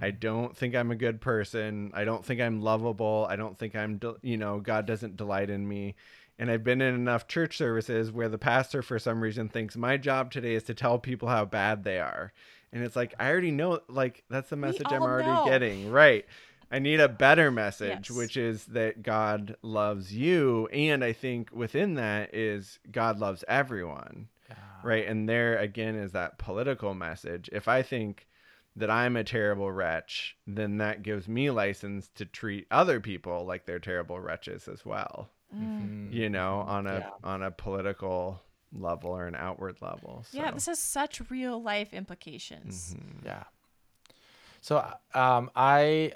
I 0.00 0.10
mm. 0.10 0.20
don't 0.20 0.56
think 0.56 0.74
I'm 0.74 0.90
a 0.90 0.96
good 0.96 1.20
person. 1.20 1.90
I 1.94 2.04
don't 2.04 2.24
think 2.24 2.40
I'm 2.40 2.60
lovable. 2.60 3.26
I 3.28 3.36
don't 3.36 3.58
think 3.58 3.74
I'm 3.76 3.98
del- 3.98 4.18
you 4.22 4.36
know 4.36 4.60
God 4.60 4.86
doesn't 4.86 5.16
delight 5.16 5.50
in 5.50 5.66
me. 5.66 5.94
And 6.38 6.50
I've 6.50 6.64
been 6.64 6.82
in 6.82 6.94
enough 6.94 7.28
church 7.28 7.56
services 7.56 8.12
where 8.12 8.28
the 8.28 8.38
pastor 8.38 8.82
for 8.82 8.98
some 8.98 9.22
reason 9.22 9.48
thinks 9.48 9.76
my 9.76 9.96
job 9.96 10.30
today 10.30 10.54
is 10.54 10.64
to 10.64 10.74
tell 10.74 10.98
people 10.98 11.28
how 11.28 11.46
bad 11.46 11.82
they 11.82 11.98
are. 11.98 12.32
And 12.72 12.84
it's 12.84 12.96
like 12.96 13.14
I 13.18 13.30
already 13.30 13.52
know 13.52 13.80
like 13.88 14.24
that's 14.28 14.50
the 14.50 14.56
message 14.56 14.86
I'm 14.90 15.02
already 15.02 15.28
know. 15.28 15.46
getting. 15.46 15.90
Right. 15.90 16.26
I 16.70 16.80
need 16.80 16.98
a 16.98 17.08
better 17.08 17.50
message, 17.50 18.10
Yes. 18.10 18.16
which 18.16 18.36
is 18.36 18.64
that 18.66 19.02
God 19.02 19.56
loves 19.62 20.12
you. 20.12 20.66
And 20.72 21.04
I 21.04 21.12
think 21.12 21.50
within 21.52 21.94
that 21.94 22.34
is 22.34 22.80
God 22.90 23.18
loves 23.18 23.44
everyone. 23.48 24.28
Right. 24.82 25.06
And 25.06 25.28
there 25.28 25.58
again 25.58 25.96
is 25.96 26.12
that 26.12 26.38
political 26.38 26.94
message. 26.94 27.48
If 27.52 27.66
I 27.66 27.82
think 27.82 28.25
that 28.76 28.90
I'm 28.90 29.16
a 29.16 29.24
terrible 29.24 29.72
wretch, 29.72 30.36
then 30.46 30.78
that 30.78 31.02
gives 31.02 31.26
me 31.26 31.50
license 31.50 32.08
to 32.16 32.24
treat 32.24 32.66
other 32.70 33.00
people 33.00 33.44
like 33.46 33.64
they're 33.64 33.78
terrible 33.78 34.20
wretches 34.20 34.68
as 34.68 34.84
well. 34.84 35.30
Mm. 35.54 36.12
You 36.12 36.28
know, 36.28 36.60
on 36.60 36.86
a 36.86 36.98
Yeah. 36.98 37.10
on 37.24 37.42
a 37.42 37.50
political 37.50 38.42
level 38.72 39.10
or 39.10 39.26
an 39.26 39.34
outward 39.36 39.80
level. 39.80 40.24
Yeah, 40.32 40.50
this 40.50 40.66
has 40.66 40.78
such 40.78 41.30
real 41.30 41.62
life 41.62 41.94
implications. 41.94 42.94
Yeah. 43.24 43.44
So 44.60 44.84
um, 45.14 45.50
I 45.54 46.12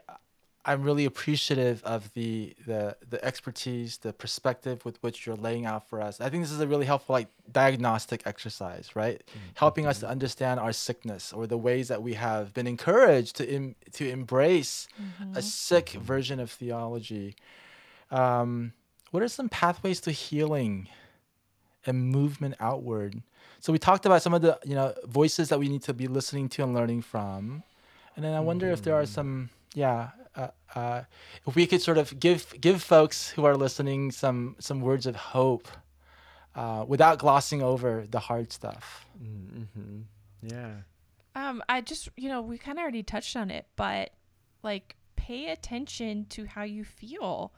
I'm 0.64 0.82
really 0.82 1.06
appreciative 1.06 1.82
of 1.84 2.12
the 2.12 2.54
the 2.66 2.96
the 3.08 3.24
expertise, 3.24 3.96
the 3.98 4.12
perspective 4.12 4.84
with 4.84 5.02
which 5.02 5.24
you're 5.24 5.36
laying 5.36 5.64
out 5.64 5.88
for 5.88 6.02
us. 6.02 6.20
I 6.20 6.28
think 6.28 6.42
this 6.42 6.52
is 6.52 6.60
a 6.60 6.66
really 6.66 6.84
helpful 6.84 7.14
like 7.14 7.28
diagnostic 7.50 8.22
exercise, 8.26 8.94
right? 8.94 9.22
Mm-hmm. 9.26 9.38
Helping 9.54 9.86
us 9.86 10.00
to 10.00 10.04
mm-hmm. 10.04 10.12
understand 10.12 10.60
our 10.60 10.72
sickness 10.72 11.32
or 11.32 11.46
the 11.46 11.56
ways 11.56 11.88
that 11.88 12.02
we 12.02 12.14
have 12.14 12.52
been 12.52 12.66
encouraged 12.66 13.36
to 13.36 13.48
em- 13.48 13.74
to 13.92 14.08
embrace 14.08 14.86
a 14.98 15.24
mm-hmm. 15.24 15.40
sick 15.40 15.90
version 15.90 16.38
of 16.38 16.50
theology. 16.50 17.36
Um, 18.10 18.74
what 19.12 19.22
are 19.22 19.28
some 19.28 19.48
pathways 19.48 20.00
to 20.02 20.10
healing 20.10 20.88
and 21.86 22.10
movement 22.10 22.56
outward? 22.60 23.22
So 23.60 23.72
we 23.72 23.78
talked 23.78 24.04
about 24.04 24.20
some 24.20 24.34
of 24.34 24.42
the 24.42 24.58
you 24.66 24.74
know 24.74 24.94
voices 25.06 25.48
that 25.48 25.58
we 25.58 25.70
need 25.70 25.82
to 25.84 25.94
be 25.94 26.06
listening 26.06 26.50
to 26.50 26.62
and 26.62 26.74
learning 26.74 27.00
from, 27.00 27.62
and 28.14 28.22
then 28.26 28.34
I 28.34 28.40
wonder 28.40 28.70
if 28.70 28.82
there 28.82 28.94
are 28.94 29.06
some 29.06 29.48
yeah. 29.74 30.10
Uh, 30.36 30.48
uh, 30.74 31.02
if 31.46 31.56
we 31.56 31.66
could 31.66 31.82
sort 31.82 31.98
of 31.98 32.20
give 32.20 32.54
give 32.60 32.82
folks 32.82 33.30
who 33.30 33.44
are 33.44 33.56
listening 33.56 34.10
some 34.12 34.56
some 34.58 34.80
words 34.80 35.06
of 35.06 35.16
hope, 35.16 35.68
uh, 36.54 36.84
without 36.86 37.18
glossing 37.18 37.62
over 37.62 38.06
the 38.08 38.20
hard 38.20 38.52
stuff. 38.52 39.06
Mhm. 39.22 40.04
Yeah. 40.42 40.82
Um, 41.34 41.62
I 41.68 41.80
just, 41.80 42.08
you 42.16 42.28
know, 42.28 42.42
we 42.42 42.58
kind 42.58 42.78
of 42.78 42.82
already 42.82 43.02
touched 43.02 43.36
on 43.36 43.50
it, 43.50 43.66
but 43.76 44.10
like 44.62 44.96
pay 45.16 45.48
attention 45.48 46.26
to 46.30 46.46
how 46.46 46.62
you 46.62 46.84
feel. 46.84 47.52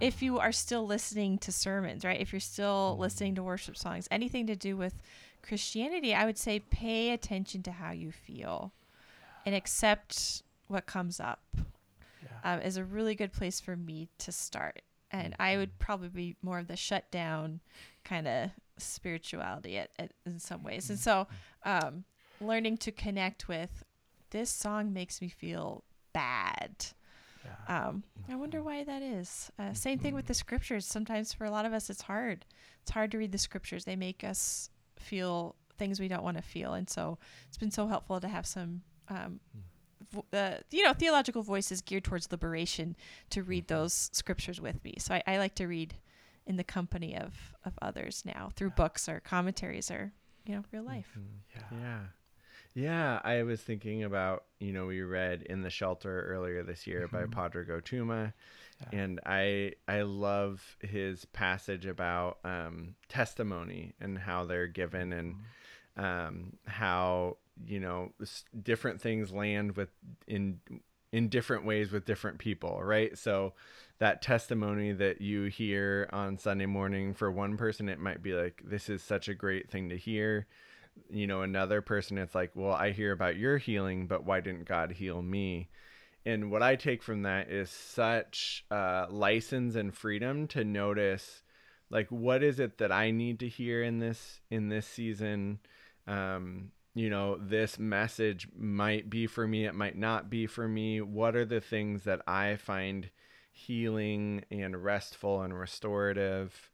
If 0.00 0.22
you 0.22 0.40
are 0.40 0.50
still 0.50 0.84
listening 0.84 1.38
to 1.38 1.52
sermons, 1.52 2.04
right? 2.04 2.20
If 2.20 2.32
you're 2.32 2.40
still 2.40 2.96
listening 2.98 3.36
to 3.36 3.44
worship 3.44 3.76
songs, 3.76 4.08
anything 4.10 4.44
to 4.48 4.56
do 4.56 4.76
with 4.76 5.00
Christianity, 5.40 6.12
I 6.12 6.24
would 6.24 6.36
say 6.36 6.58
pay 6.58 7.10
attention 7.10 7.62
to 7.62 7.70
how 7.70 7.92
you 7.92 8.10
feel 8.10 8.72
and 9.46 9.54
accept 9.54 10.42
what 10.66 10.86
comes 10.86 11.20
up 11.20 11.40
um, 12.44 12.60
is 12.60 12.76
a 12.76 12.84
really 12.84 13.14
good 13.14 13.32
place 13.32 13.58
for 13.60 13.76
me 13.76 14.08
to 14.18 14.30
start. 14.30 14.82
And 15.10 15.34
I 15.38 15.56
would 15.56 15.78
probably 15.78 16.08
be 16.08 16.36
more 16.42 16.58
of 16.58 16.68
the 16.68 16.76
shutdown 16.76 17.60
kind 18.04 18.28
of 18.28 18.50
spirituality 18.78 19.78
at, 19.78 19.90
at, 19.98 20.12
in 20.26 20.38
some 20.38 20.62
ways. 20.62 20.90
And 20.90 20.98
so, 20.98 21.26
um, 21.64 22.04
learning 22.40 22.76
to 22.78 22.92
connect 22.92 23.48
with 23.48 23.84
this 24.30 24.50
song 24.50 24.92
makes 24.92 25.20
me 25.20 25.28
feel 25.28 25.84
bad. 26.12 26.86
Um, 27.68 28.02
I 28.28 28.36
wonder 28.36 28.62
why 28.62 28.84
that 28.84 29.02
is. 29.02 29.50
Uh, 29.58 29.72
same 29.74 29.98
thing 29.98 30.14
with 30.14 30.26
the 30.26 30.34
scriptures. 30.34 30.86
Sometimes 30.86 31.32
for 31.32 31.44
a 31.44 31.50
lot 31.50 31.66
of 31.66 31.72
us, 31.72 31.90
it's 31.90 32.02
hard. 32.02 32.44
It's 32.82 32.90
hard 32.90 33.10
to 33.12 33.18
read 33.18 33.32
the 33.32 33.38
scriptures. 33.38 33.84
They 33.84 33.96
make 33.96 34.24
us 34.24 34.70
feel 34.98 35.54
things 35.78 36.00
we 36.00 36.08
don't 36.08 36.22
want 36.22 36.36
to 36.36 36.42
feel, 36.42 36.74
and 36.74 36.88
so 36.88 37.18
it's 37.48 37.58
been 37.58 37.70
so 37.70 37.86
helpful 37.86 38.20
to 38.20 38.28
have 38.28 38.46
some, 38.46 38.82
um, 39.08 39.40
vo- 39.54 39.60
uh, 40.32 40.56
you 40.70 40.82
know, 40.82 40.92
theological 40.92 41.42
voices 41.42 41.80
geared 41.80 42.04
towards 42.04 42.30
liberation 42.30 42.96
to 43.30 43.42
read 43.42 43.68
those 43.68 44.10
scriptures 44.12 44.60
with 44.60 44.82
me. 44.84 44.94
So 44.98 45.14
I, 45.14 45.22
I 45.26 45.38
like 45.38 45.54
to 45.56 45.66
read 45.66 45.94
in 46.46 46.56
the 46.56 46.64
company 46.64 47.16
of 47.16 47.54
of 47.64 47.72
others 47.80 48.22
now 48.24 48.50
through 48.54 48.70
books 48.70 49.08
or 49.08 49.20
commentaries 49.20 49.90
or 49.90 50.12
you 50.44 50.54
know 50.54 50.64
real 50.72 50.82
life. 50.82 51.16
Yeah. 51.54 51.78
Yeah. 51.80 51.98
Yeah, 52.76 53.20
I 53.22 53.44
was 53.44 53.60
thinking 53.60 54.02
about, 54.02 54.46
you 54.58 54.72
know, 54.72 54.86
we 54.86 55.00
read 55.02 55.42
In 55.42 55.62
the 55.62 55.70
Shelter 55.70 56.26
earlier 56.26 56.64
this 56.64 56.88
year 56.88 57.06
by 57.06 57.22
Pádraig 57.26 57.68
Ó 57.68 57.80
Tuama. 57.80 58.32
Yeah. 58.80 58.98
And 59.00 59.20
I 59.24 59.74
I 59.86 60.02
love 60.02 60.76
his 60.80 61.24
passage 61.26 61.86
about 61.86 62.38
um, 62.44 62.96
testimony 63.08 63.94
and 64.00 64.18
how 64.18 64.44
they're 64.44 64.66
given 64.66 65.12
and 65.12 65.36
um, 65.96 66.54
how 66.66 67.36
you 67.66 67.80
know 67.80 68.12
different 68.62 69.00
things 69.00 69.32
land 69.32 69.76
with 69.76 69.90
in 70.26 70.60
in 71.12 71.28
different 71.28 71.64
ways 71.64 71.92
with 71.92 72.04
different 72.04 72.38
people, 72.38 72.80
right? 72.82 73.16
So 73.16 73.52
that 73.98 74.20
testimony 74.20 74.92
that 74.92 75.20
you 75.20 75.44
hear 75.44 76.08
on 76.12 76.38
Sunday 76.38 76.66
morning 76.66 77.14
for 77.14 77.30
one 77.30 77.56
person, 77.56 77.88
it 77.88 78.00
might 78.00 78.20
be 78.20 78.32
like, 78.32 78.62
"This 78.64 78.90
is 78.90 79.02
such 79.02 79.28
a 79.28 79.34
great 79.34 79.70
thing 79.70 79.90
to 79.90 79.96
hear." 79.96 80.46
You 81.10 81.26
know, 81.28 81.42
another 81.42 81.80
person, 81.82 82.18
it's 82.18 82.34
like, 82.34 82.50
"Well, 82.56 82.72
I 82.72 82.90
hear 82.90 83.12
about 83.12 83.36
your 83.36 83.58
healing, 83.58 84.06
but 84.08 84.24
why 84.24 84.40
didn't 84.40 84.64
God 84.64 84.92
heal 84.92 85.22
me?" 85.22 85.68
And 86.26 86.50
what 86.50 86.62
I 86.62 86.76
take 86.76 87.02
from 87.02 87.22
that 87.22 87.50
is 87.50 87.70
such 87.70 88.64
uh, 88.70 89.06
license 89.10 89.76
and 89.76 89.94
freedom 89.94 90.48
to 90.48 90.64
notice, 90.64 91.42
like, 91.90 92.08
what 92.08 92.42
is 92.42 92.58
it 92.58 92.78
that 92.78 92.90
I 92.90 93.10
need 93.10 93.38
to 93.40 93.48
hear 93.48 93.82
in 93.82 93.98
this 93.98 94.40
in 94.50 94.68
this 94.68 94.86
season. 94.86 95.60
Um, 96.06 96.72
you 96.94 97.10
know, 97.10 97.36
this 97.36 97.78
message 97.78 98.48
might 98.56 99.10
be 99.10 99.26
for 99.26 99.46
me, 99.48 99.66
it 99.66 99.74
might 99.74 99.98
not 99.98 100.30
be 100.30 100.46
for 100.46 100.68
me. 100.68 101.00
What 101.00 101.34
are 101.34 101.44
the 101.44 101.60
things 101.60 102.04
that 102.04 102.22
I 102.26 102.56
find 102.56 103.10
healing 103.52 104.44
and 104.50 104.82
restful 104.82 105.42
and 105.42 105.58
restorative? 105.58 106.70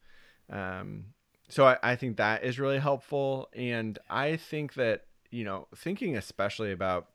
Um, 0.50 1.06
so 1.48 1.66
I, 1.66 1.78
I 1.82 1.96
think 1.96 2.18
that 2.18 2.44
is 2.44 2.60
really 2.60 2.78
helpful. 2.78 3.48
And 3.54 3.98
I 4.08 4.36
think 4.36 4.74
that, 4.74 5.06
you 5.30 5.44
know, 5.44 5.68
thinking 5.74 6.16
especially 6.16 6.72
about 6.72 7.08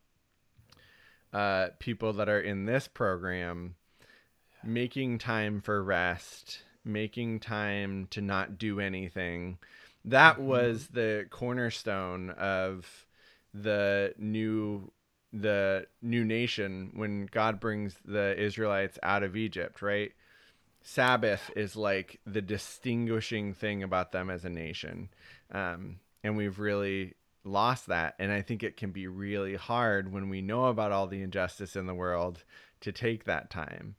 uh, 1.31 1.69
people 1.79 2.13
that 2.13 2.29
are 2.29 2.41
in 2.41 2.65
this 2.65 2.87
program, 2.87 3.75
making 4.63 5.19
time 5.19 5.61
for 5.61 5.83
rest, 5.83 6.63
making 6.83 7.39
time 7.39 8.07
to 8.11 8.21
not 8.21 8.57
do 8.57 8.79
anything. 8.79 9.57
That 10.05 10.39
was 10.39 10.87
the 10.87 11.25
cornerstone 11.29 12.29
of 12.31 13.05
the 13.53 14.13
new 14.17 14.91
the 15.33 15.85
new 16.01 16.23
nation 16.23 16.91
when 16.93 17.25
God 17.25 17.59
brings 17.59 17.95
the 18.05 18.39
Israelites 18.41 18.97
out 19.03 19.23
of 19.23 19.35
Egypt, 19.35 19.81
right? 19.81 20.13
Sabbath 20.81 21.51
is 21.55 21.75
like 21.75 22.19
the 22.25 22.41
distinguishing 22.41 23.53
thing 23.53 23.83
about 23.83 24.11
them 24.11 24.29
as 24.29 24.45
a 24.45 24.49
nation. 24.49 25.09
Um, 25.51 25.99
and 26.23 26.37
we've 26.37 26.59
really 26.59 27.15
lost 27.43 27.87
that. 27.87 28.15
And 28.17 28.31
I 28.31 28.41
think 28.41 28.63
it 28.63 28.77
can 28.77 28.91
be 28.91 29.07
really 29.07 29.55
hard 29.55 30.13
when 30.13 30.29
we 30.29 30.41
know 30.41 30.65
about 30.65 30.91
all 30.91 31.07
the 31.07 31.21
injustice 31.21 31.75
in 31.75 31.85
the 31.85 31.93
world 31.93 32.43
to 32.81 32.91
take 32.91 33.25
that 33.25 33.49
time. 33.49 33.95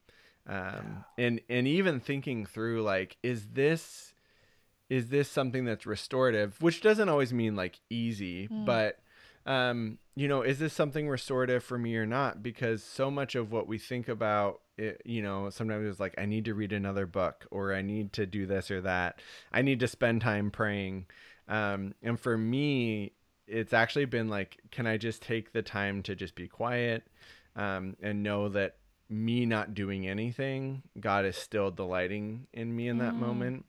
Um, 0.49 1.05
and, 1.19 1.41
and 1.51 1.67
even 1.67 2.01
thinking 2.01 2.47
through 2.47 2.83
like, 2.83 3.17
is 3.23 3.49
this, 3.53 4.15
is 4.89 5.09
this 5.09 5.29
something 5.29 5.65
that's 5.65 5.87
restorative, 5.87 6.61
which 6.61 6.81
doesn't 6.81 7.09
always 7.09 7.33
mean 7.33 7.57
like 7.57 7.81
easy, 7.91 8.49
but, 8.65 8.99
um, 9.45 9.99
you 10.15 10.29
know, 10.29 10.43
is 10.43 10.59
this 10.59 10.73
something 10.73 11.09
restorative 11.09 11.63
for 11.65 11.79
me 11.79 11.97
or 11.97 12.07
not? 12.07 12.43
Because 12.43 12.83
so 12.83 13.11
much 13.11 13.35
of 13.35 13.53
what 13.53 13.67
we 13.67 13.79
think 13.79 14.09
about, 14.09 14.61
it, 14.79 15.03
you 15.05 15.23
know, 15.23 15.51
sometimes 15.51 15.89
it's 15.89 16.01
like, 16.01 16.15
I 16.19 16.27
need 16.27 16.45
to 16.47 16.55
read 16.55 16.73
another 16.73 17.07
book 17.07 17.47
or 17.51 17.75
I 17.75 17.83
need 17.83 18.13
to 18.15 18.27
do 18.27 18.47
this 18.47 18.71
or 18.71 18.81
that. 18.83 19.21
I 19.53 19.63
need 19.63 19.81
to 19.81 19.89
spend 19.89 20.21
time 20.21 20.51
praying. 20.51 21.07
Um, 21.49 21.95
and 22.03 22.19
for 22.19 22.37
me, 22.37 23.13
it's 23.47 23.73
actually 23.73 24.07
been 24.07 24.29
like, 24.29 24.59
can 24.71 24.87
I 24.87 24.97
just 24.97 25.23
take 25.23 25.53
the 25.53 25.63
time 25.63 26.03
to 26.05 26.15
just 26.15 26.35
be 26.35 26.49
quiet 26.49 27.07
um, 27.55 27.97
and 28.03 28.23
know 28.23 28.49
that 28.51 28.77
me 29.09 29.47
not 29.47 29.75
doing 29.75 30.09
anything, 30.09 30.83
God 30.99 31.25
is 31.25 31.37
still 31.37 31.71
delighting 31.71 32.49
in 32.53 32.75
me 32.75 32.89
in 32.89 32.99
that 32.99 33.15
moment. 33.15 33.65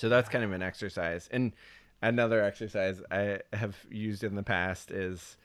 So 0.00 0.08
that's 0.08 0.30
kind 0.30 0.42
of 0.42 0.52
an 0.52 0.62
exercise. 0.62 1.28
And 1.30 1.52
another 2.00 2.42
exercise 2.42 3.02
I 3.10 3.40
have 3.52 3.76
used 3.90 4.24
in 4.24 4.34
the 4.34 4.42
past 4.42 4.90
is 4.90 5.36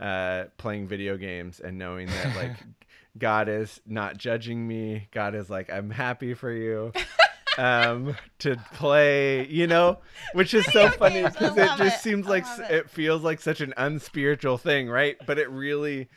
uh, 0.00 0.46
playing 0.58 0.88
video 0.88 1.16
games 1.16 1.60
and 1.60 1.78
knowing 1.78 2.08
that 2.08 2.36
like 2.42 2.56
God 3.16 3.48
is 3.48 3.80
not 3.86 4.18
judging 4.18 4.66
me. 4.66 5.06
God 5.12 5.36
is 5.36 5.48
like, 5.48 5.70
I'm 5.70 5.90
happy 5.90 6.34
for 6.34 6.50
you. 6.50 6.92
um 7.58 8.16
to 8.38 8.54
play 8.74 9.44
you 9.48 9.66
know 9.66 9.98
which 10.34 10.54
is 10.54 10.64
so 10.66 10.88
funny 10.88 11.24
because 11.24 11.58
it 11.58 11.68
just 11.76 11.96
it. 11.96 12.00
seems 12.00 12.26
I 12.28 12.30
like 12.30 12.44
it. 12.46 12.70
it 12.70 12.90
feels 12.90 13.24
like 13.24 13.40
such 13.40 13.60
an 13.60 13.74
unspiritual 13.76 14.56
thing 14.56 14.88
right 14.88 15.16
but 15.26 15.36
it 15.36 15.50
really 15.50 16.08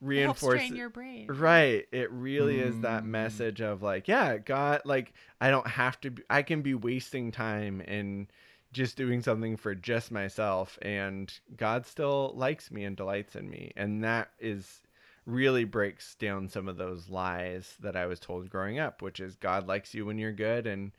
reinforces 0.00 0.68
train 0.68 0.76
your 0.76 0.90
brain. 0.90 1.26
Right. 1.28 1.86
It 1.92 2.10
really 2.10 2.58
is 2.60 2.80
that 2.80 3.04
Mm. 3.04 3.08
message 3.08 3.60
of 3.60 3.82
like, 3.82 4.08
yeah, 4.08 4.38
God, 4.38 4.82
like 4.84 5.12
I 5.40 5.50
don't 5.50 5.66
have 5.66 6.00
to 6.02 6.10
be, 6.10 6.22
I 6.30 6.42
can 6.42 6.62
be 6.62 6.74
wasting 6.74 7.30
time 7.32 7.82
and 7.86 8.28
just 8.72 8.96
doing 8.96 9.22
something 9.22 9.56
for 9.56 9.74
just 9.74 10.10
myself 10.10 10.78
and 10.82 11.32
God 11.56 11.86
still 11.86 12.32
likes 12.36 12.70
me 12.70 12.84
and 12.84 12.96
delights 12.96 13.34
in 13.34 13.48
me. 13.48 13.72
And 13.76 14.04
that 14.04 14.30
is 14.38 14.82
really 15.26 15.64
breaks 15.64 16.14
down 16.14 16.48
some 16.48 16.68
of 16.68 16.76
those 16.76 17.08
lies 17.08 17.74
that 17.80 17.96
I 17.96 18.06
was 18.06 18.20
told 18.20 18.48
growing 18.50 18.78
up, 18.78 19.02
which 19.02 19.20
is 19.20 19.36
God 19.36 19.66
likes 19.66 19.94
you 19.94 20.06
when 20.06 20.18
you're 20.18 20.32
good 20.32 20.66
and 20.66 20.92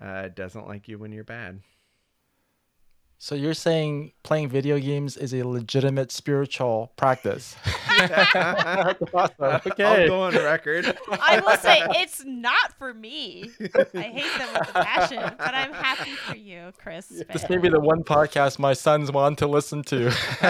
uh, 0.00 0.28
doesn't 0.28 0.66
like 0.68 0.88
you 0.88 0.98
when 0.98 1.12
you're 1.12 1.24
bad. 1.24 1.60
So 3.22 3.36
you're 3.36 3.54
saying 3.54 4.14
playing 4.24 4.48
video 4.48 4.80
games 4.80 5.16
is 5.16 5.32
a 5.32 5.44
legitimate 5.44 6.10
spiritual 6.10 6.90
practice? 6.96 7.54
That's 7.98 9.00
awesome. 9.14 9.34
I'll 9.38 10.08
go 10.08 10.22
on 10.22 10.34
record. 10.34 10.98
I 11.08 11.38
will 11.38 11.56
say 11.58 11.82
it's 12.02 12.24
not 12.24 12.72
for 12.76 12.92
me. 12.92 13.48
I 13.94 14.02
hate 14.02 14.38
them 14.38 14.48
with 14.52 14.70
a 14.70 14.72
passion, 14.72 15.22
but 15.38 15.54
I'm 15.54 15.72
happy 15.72 16.10
for 16.16 16.34
you, 16.34 16.72
Chris. 16.82 17.22
This 17.32 17.48
may 17.48 17.58
be 17.58 17.68
the 17.68 17.78
one 17.78 18.02
podcast 18.02 18.58
my 18.58 18.72
sons 18.72 19.12
want 19.12 19.38
to 19.38 19.46
listen 19.46 19.84
to. 19.84 20.06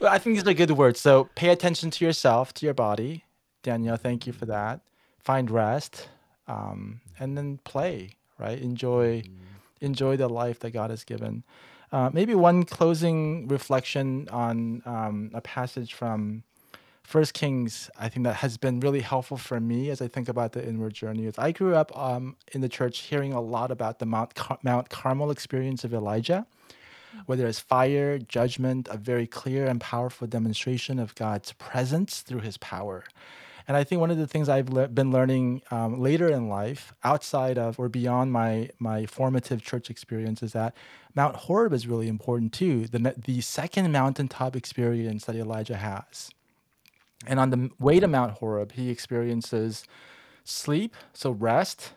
well, 0.00 0.10
I 0.10 0.18
think 0.18 0.34
these 0.34 0.48
are 0.48 0.52
good 0.52 0.72
words. 0.72 0.98
So 0.98 1.28
pay 1.36 1.50
attention 1.50 1.92
to 1.92 2.04
yourself, 2.04 2.52
to 2.54 2.66
your 2.66 2.74
body. 2.74 3.24
Danielle, 3.62 3.96
thank 3.96 4.26
you 4.26 4.32
for 4.32 4.46
that. 4.46 4.80
Find 5.20 5.48
rest, 5.48 6.08
um, 6.48 7.02
and 7.20 7.38
then 7.38 7.60
play. 7.62 8.16
Right? 8.36 8.60
Enjoy, 8.60 9.22
enjoy 9.80 10.16
the 10.16 10.28
life 10.28 10.60
that 10.60 10.70
God 10.70 10.90
has 10.90 11.04
given. 11.04 11.44
Uh, 11.90 12.10
maybe 12.12 12.34
one 12.34 12.64
closing 12.64 13.48
reflection 13.48 14.28
on 14.30 14.82
um, 14.84 15.30
a 15.32 15.40
passage 15.40 15.94
from 15.94 16.42
First 17.08 17.32
Kings, 17.32 17.88
I 17.98 18.10
think 18.10 18.24
that 18.24 18.36
has 18.36 18.58
been 18.58 18.80
really 18.80 19.00
helpful 19.00 19.38
for 19.38 19.58
me 19.58 19.88
as 19.88 20.02
I 20.02 20.08
think 20.08 20.28
about 20.28 20.52
the 20.52 20.62
inward 20.62 20.92
journey. 20.92 21.24
Is 21.24 21.38
I 21.38 21.52
grew 21.52 21.74
up 21.74 21.96
um, 21.96 22.36
in 22.52 22.60
the 22.60 22.68
church 22.68 22.98
hearing 22.98 23.32
a 23.32 23.40
lot 23.40 23.70
about 23.70 23.98
the 23.98 24.04
Mount 24.04 24.34
Car- 24.34 24.58
Mount 24.62 24.90
Carmel 24.90 25.30
experience 25.30 25.84
of 25.84 25.94
Elijah, 25.94 26.46
where 27.24 27.38
there's 27.38 27.58
fire, 27.58 28.18
judgment, 28.18 28.88
a 28.90 28.98
very 28.98 29.26
clear 29.26 29.64
and 29.64 29.80
powerful 29.80 30.26
demonstration 30.26 30.98
of 30.98 31.14
God's 31.14 31.54
presence 31.54 32.20
through 32.20 32.40
His 32.40 32.58
power. 32.58 33.04
And 33.68 33.76
I 33.76 33.84
think 33.84 34.00
one 34.00 34.10
of 34.10 34.16
the 34.16 34.26
things 34.26 34.48
I've 34.48 34.70
le- 34.70 34.88
been 34.88 35.12
learning 35.12 35.60
um, 35.70 36.00
later 36.00 36.28
in 36.28 36.48
life, 36.48 36.94
outside 37.04 37.58
of 37.58 37.78
or 37.78 37.90
beyond 37.90 38.32
my 38.32 38.70
my 38.78 39.04
formative 39.04 39.62
church 39.62 39.90
experience, 39.90 40.42
is 40.42 40.54
that 40.54 40.74
Mount 41.14 41.36
Horeb 41.36 41.74
is 41.74 41.86
really 41.86 42.08
important 42.08 42.54
too. 42.54 42.86
The 42.86 43.14
the 43.16 43.42
second 43.42 43.92
mountaintop 43.92 44.56
experience 44.56 45.26
that 45.26 45.36
Elijah 45.36 45.76
has. 45.76 46.30
And 47.26 47.38
on 47.38 47.50
the 47.50 47.70
way 47.78 48.00
to 48.00 48.08
Mount 48.08 48.38
Horeb, 48.38 48.72
he 48.72 48.90
experiences 48.90 49.84
sleep, 50.44 50.96
so 51.12 51.30
rest. 51.30 51.92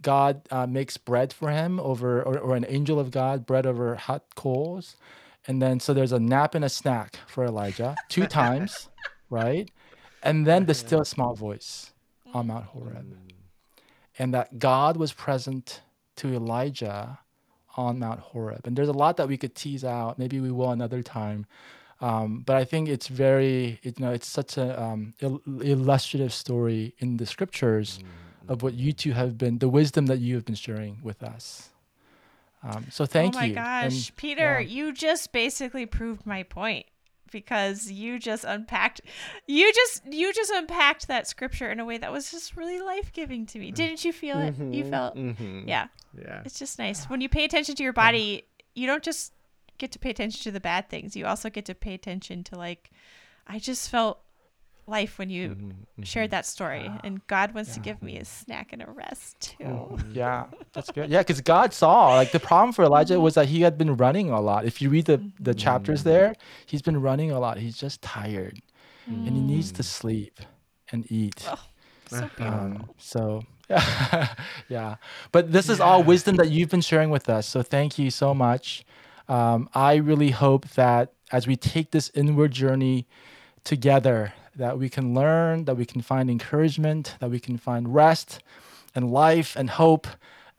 God 0.00 0.42
uh, 0.50 0.66
makes 0.66 0.96
bread 0.96 1.32
for 1.32 1.50
him 1.50 1.80
over, 1.80 2.22
or, 2.22 2.38
or 2.38 2.56
an 2.56 2.66
angel 2.68 3.00
of 3.00 3.10
God, 3.10 3.46
bread 3.46 3.66
over 3.66 3.94
hot 3.94 4.22
coals. 4.36 4.96
And 5.46 5.60
then, 5.60 5.80
so 5.80 5.92
there's 5.94 6.12
a 6.12 6.20
nap 6.20 6.54
and 6.54 6.64
a 6.64 6.68
snack 6.68 7.16
for 7.26 7.44
Elijah 7.44 7.96
two 8.08 8.26
times, 8.42 8.88
right? 9.30 9.70
And 10.24 10.46
then 10.46 10.66
the 10.66 10.74
still 10.74 11.04
small 11.04 11.34
voice 11.34 11.92
on 12.32 12.48
Mount 12.48 12.66
Horeb. 12.66 13.16
And 14.18 14.32
that 14.32 14.58
God 14.58 14.96
was 14.96 15.12
present 15.12 15.82
to 16.16 16.32
Elijah 16.32 17.18
on 17.76 17.98
Mount 17.98 18.20
Horeb. 18.20 18.66
And 18.66 18.76
there's 18.76 18.88
a 18.88 18.92
lot 18.92 19.16
that 19.16 19.28
we 19.28 19.36
could 19.36 19.54
tease 19.54 19.84
out. 19.84 20.18
Maybe 20.18 20.40
we 20.40 20.50
will 20.50 20.70
another 20.70 21.02
time. 21.02 21.46
Um, 22.00 22.42
but 22.44 22.56
I 22.56 22.64
think 22.64 22.88
it's 22.88 23.08
very, 23.08 23.80
you 23.82 23.92
know, 23.98 24.12
it's 24.12 24.26
such 24.26 24.56
a 24.56 24.80
um, 24.82 25.14
il- 25.20 25.40
illustrative 25.62 26.32
story 26.32 26.94
in 26.98 27.16
the 27.16 27.26
scriptures 27.26 27.98
of 28.48 28.62
what 28.62 28.74
you 28.74 28.92
two 28.92 29.12
have 29.12 29.38
been, 29.38 29.58
the 29.58 29.68
wisdom 29.68 30.06
that 30.06 30.18
you 30.18 30.34
have 30.34 30.44
been 30.44 30.54
sharing 30.54 30.98
with 31.02 31.22
us. 31.22 31.70
Um, 32.62 32.86
so 32.90 33.06
thank 33.06 33.34
you. 33.34 33.38
oh 33.38 33.42
my 33.42 33.46
you. 33.46 33.54
gosh, 33.54 34.08
And, 34.08 34.16
Peter, 34.16 34.60
yeah. 34.60 34.68
you 34.68 34.92
just 34.92 35.32
basically 35.32 35.86
proved 35.86 36.26
my 36.26 36.42
point 36.42 36.86
because 37.34 37.90
you 37.90 38.18
just 38.18 38.44
unpacked 38.44 39.00
you 39.48 39.70
just 39.74 40.06
you 40.10 40.32
just 40.32 40.50
unpacked 40.52 41.08
that 41.08 41.26
scripture 41.26 41.70
in 41.70 41.80
a 41.80 41.84
way 41.84 41.98
that 41.98 42.12
was 42.12 42.30
just 42.30 42.56
really 42.56 42.80
life-giving 42.80 43.44
to 43.46 43.58
me. 43.58 43.72
Didn't 43.72 44.04
you 44.04 44.12
feel 44.12 44.38
it? 44.38 44.54
You 44.58 44.84
felt 44.84 45.16
Mhm. 45.16 45.66
Yeah. 45.66 45.88
Yeah. 46.16 46.42
It's 46.44 46.58
just 46.58 46.78
nice. 46.78 47.04
When 47.06 47.20
you 47.20 47.28
pay 47.28 47.44
attention 47.44 47.74
to 47.74 47.82
your 47.82 47.92
body, 47.92 48.44
you 48.74 48.86
don't 48.86 49.02
just 49.02 49.32
get 49.78 49.90
to 49.92 49.98
pay 49.98 50.10
attention 50.10 50.42
to 50.44 50.52
the 50.52 50.60
bad 50.60 50.88
things. 50.88 51.16
You 51.16 51.26
also 51.26 51.50
get 51.50 51.64
to 51.66 51.74
pay 51.74 51.92
attention 51.92 52.44
to 52.44 52.56
like 52.56 52.90
I 53.46 53.58
just 53.58 53.90
felt 53.90 54.20
life 54.86 55.18
when 55.18 55.30
you 55.30 55.56
Mm-hmm. 55.94 56.02
shared 56.02 56.26
mm-hmm. 56.26 56.30
that 56.32 56.46
story 56.46 56.86
ah. 56.88 57.00
and 57.04 57.24
God 57.28 57.54
wants 57.54 57.74
to 57.74 57.80
give 57.80 58.02
me 58.02 58.18
a 58.18 58.24
snack 58.24 58.72
and 58.72 58.82
a 58.82 58.90
rest 58.90 59.40
too. 59.40 59.64
Mm-hmm. 59.64 60.12
Yeah, 60.14 60.46
that's 60.72 60.90
good. 60.90 61.08
Yeah, 61.08 61.20
because 61.20 61.40
God 61.40 61.72
saw 61.72 62.14
like 62.16 62.32
the 62.32 62.40
problem 62.40 62.72
for 62.72 62.84
Elijah 62.84 63.14
mm-hmm. 63.14 63.22
was 63.22 63.34
that 63.34 63.46
he 63.46 63.62
had 63.62 63.78
been 63.78 63.96
running 63.96 64.30
a 64.30 64.40
lot. 64.40 64.64
If 64.64 64.82
you 64.82 64.90
read 64.90 65.06
the 65.06 65.30
the 65.40 65.54
chapters 65.54 66.02
there, 66.02 66.34
he's 66.66 66.82
been 66.82 67.00
running 67.00 67.30
a 67.30 67.38
lot. 67.38 67.58
He's 67.58 67.76
just 67.76 68.02
tired, 68.02 68.60
and 69.06 69.28
he 69.28 69.40
needs 69.40 69.72
to 69.72 69.82
mm. 69.82 69.86
sleep 69.86 70.40
and 70.90 71.10
eat. 71.10 71.46
Oh, 71.48 71.60
so 72.08 72.16
um, 72.22 72.30
beautiful. 72.36 72.54
Um, 72.54 72.90
so 72.98 73.42
yeah, 74.68 74.96
but 75.32 75.52
this 75.52 75.68
is 75.68 75.80
all 75.80 76.02
wisdom 76.02 76.36
that 76.36 76.50
you've 76.50 76.70
been 76.70 76.80
sharing 76.80 77.10
with 77.10 77.28
us. 77.28 77.46
So 77.46 77.62
thank 77.62 77.98
you 77.98 78.10
so 78.10 78.34
much. 78.34 78.84
Um, 79.28 79.68
I 79.74 79.96
really 79.96 80.30
hope 80.30 80.68
that 80.70 81.12
as 81.32 81.46
we 81.46 81.56
take 81.56 81.90
this 81.90 82.10
inward 82.14 82.52
journey 82.52 83.06
together, 83.64 84.34
that 84.56 84.78
we 84.78 84.88
can 84.88 85.14
learn, 85.14 85.64
that 85.64 85.76
we 85.76 85.84
can 85.84 86.00
find 86.00 86.30
encouragement, 86.30 87.16
that 87.20 87.30
we 87.30 87.40
can 87.40 87.56
find 87.56 87.94
rest 87.94 88.40
and 88.94 89.10
life 89.10 89.56
and 89.56 89.70
hope. 89.70 90.06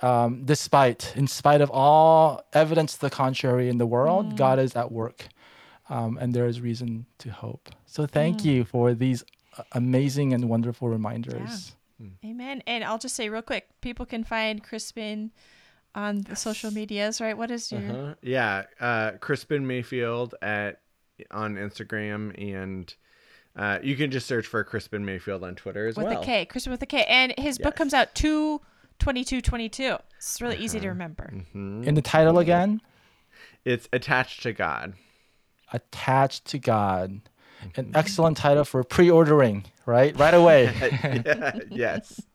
Um, 0.01 0.43
despite, 0.43 1.13
in 1.15 1.25
spite 1.25 1.61
of 1.61 1.69
all 1.71 2.41
evidence 2.51 2.95
to 2.95 3.01
the 3.01 3.09
contrary 3.09 3.69
in 3.69 3.77
the 3.77 3.85
world, 3.85 4.35
God 4.35 4.59
is 4.59 4.75
at 4.75 4.91
work, 4.91 5.29
um, 5.89 6.17
and 6.19 6.33
there 6.33 6.45
is 6.47 6.59
reason 6.59 7.05
to 7.19 7.31
hope. 7.31 7.69
So 7.85 8.05
thank 8.05 8.43
you 8.43 8.65
for 8.65 8.93
these 8.93 9.23
uh, 9.57 9.63
amazing 9.71 10.33
and 10.33 10.49
wonderful 10.49 10.89
reminders. 10.89 11.75
Amen. 12.25 12.61
And 12.67 12.83
I'll 12.83 12.97
just 12.97 13.15
say 13.15 13.29
real 13.29 13.41
quick, 13.41 13.69
people 13.79 14.05
can 14.05 14.25
find 14.25 14.61
Krispin 14.61 15.31
on 15.95 16.23
the 16.23 16.35
social 16.35 16.71
medias, 16.71 17.21
right? 17.21 17.37
What 17.37 17.49
is 17.49 17.71
your 17.71 17.81
Uh-huh. 17.81 18.15
Yeah, 18.21 18.63
uh, 18.81 19.11
Krispin 19.21 19.63
Mayfield 19.63 20.35
at 20.41 20.81
on 21.31 21.55
Instagram, 21.55 22.35
and 22.37 22.93
uh, 23.55 23.79
you 23.81 23.95
can 23.95 24.11
just 24.11 24.27
search 24.27 24.47
for 24.47 24.63
Krispin 24.63 25.01
Mayfield 25.03 25.43
on 25.43 25.55
Twitter 25.55 25.87
as 25.87 25.95
with 25.95 26.05
well. 26.07 26.15
With 26.19 26.23
a 26.23 26.25
K? 26.25 26.45
Krispin 26.45 26.71
with 26.71 26.81
a 26.81 26.85
K. 26.85 27.03
And 27.05 27.33
his 27.37 27.57
book 27.57 27.75
comes 27.75 27.93
out 27.93 28.13
two 28.15 28.61
twenty 28.99 29.23
two 29.23 29.41
twenty 29.41 29.69
two. 29.69 29.97
It's 30.17 30.41
really 30.41 30.57
easy 30.57 30.77
Uh-huh. 30.77 30.83
to 30.85 30.89
remember. 30.89 31.33
Mhm. 31.53 31.85
In 31.85 31.95
the 31.95 32.01
title 32.01 32.39
again, 32.39 32.81
It's 33.63 33.87
attached 33.93 34.43
to 34.43 34.53
God. 34.53 34.93
attached 35.73 36.45
to 36.45 36.59
God. 36.59 37.21
An 37.77 37.91
excellent 37.95 38.37
title 38.37 38.63
for 38.63 38.83
pre-ordering, 38.83 39.65
right? 39.85 40.15
Right 40.19 40.33
away. 40.33 40.65
yeah, 41.25 41.59
yes. 41.71 42.21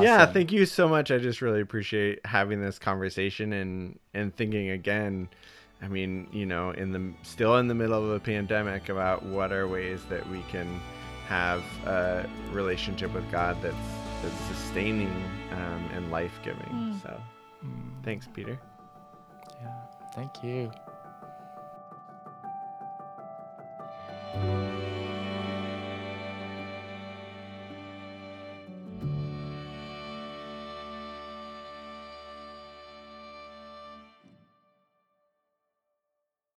Yeah, 0.00 0.26
thank 0.26 0.50
you 0.50 0.66
so 0.66 0.88
much. 0.88 1.12
I 1.12 1.18
just 1.18 1.40
really 1.40 1.60
appreciate 1.60 2.18
having 2.26 2.60
this 2.60 2.80
conversation 2.80 3.52
and 3.52 4.00
and 4.12 4.34
thinking 4.34 4.70
again. 4.70 5.28
I 5.84 5.88
mean, 5.88 6.28
you 6.32 6.46
know, 6.46 6.70
in 6.70 6.92
the 6.92 7.12
still 7.22 7.58
in 7.58 7.68
the 7.68 7.74
middle 7.74 8.02
of 8.02 8.10
a 8.10 8.20
pandemic 8.20 8.88
about 8.88 9.22
what 9.22 9.52
are 9.52 9.68
ways 9.68 10.02
that 10.08 10.26
we 10.30 10.42
can 10.50 10.80
have 11.28 11.62
a 11.84 12.26
relationship 12.52 13.12
with 13.12 13.30
God 13.30 13.60
that's 13.60 13.76
that's 14.22 14.40
sustaining 14.56 15.12
um, 15.52 15.90
and 15.94 16.10
life 16.10 16.40
giving. 16.42 16.62
Mm. 16.62 17.02
So, 17.02 17.20
thanks, 18.02 18.26
Peter. 18.32 18.58
Yeah. 19.60 19.72
Thank 20.14 20.42
you. 20.42 20.70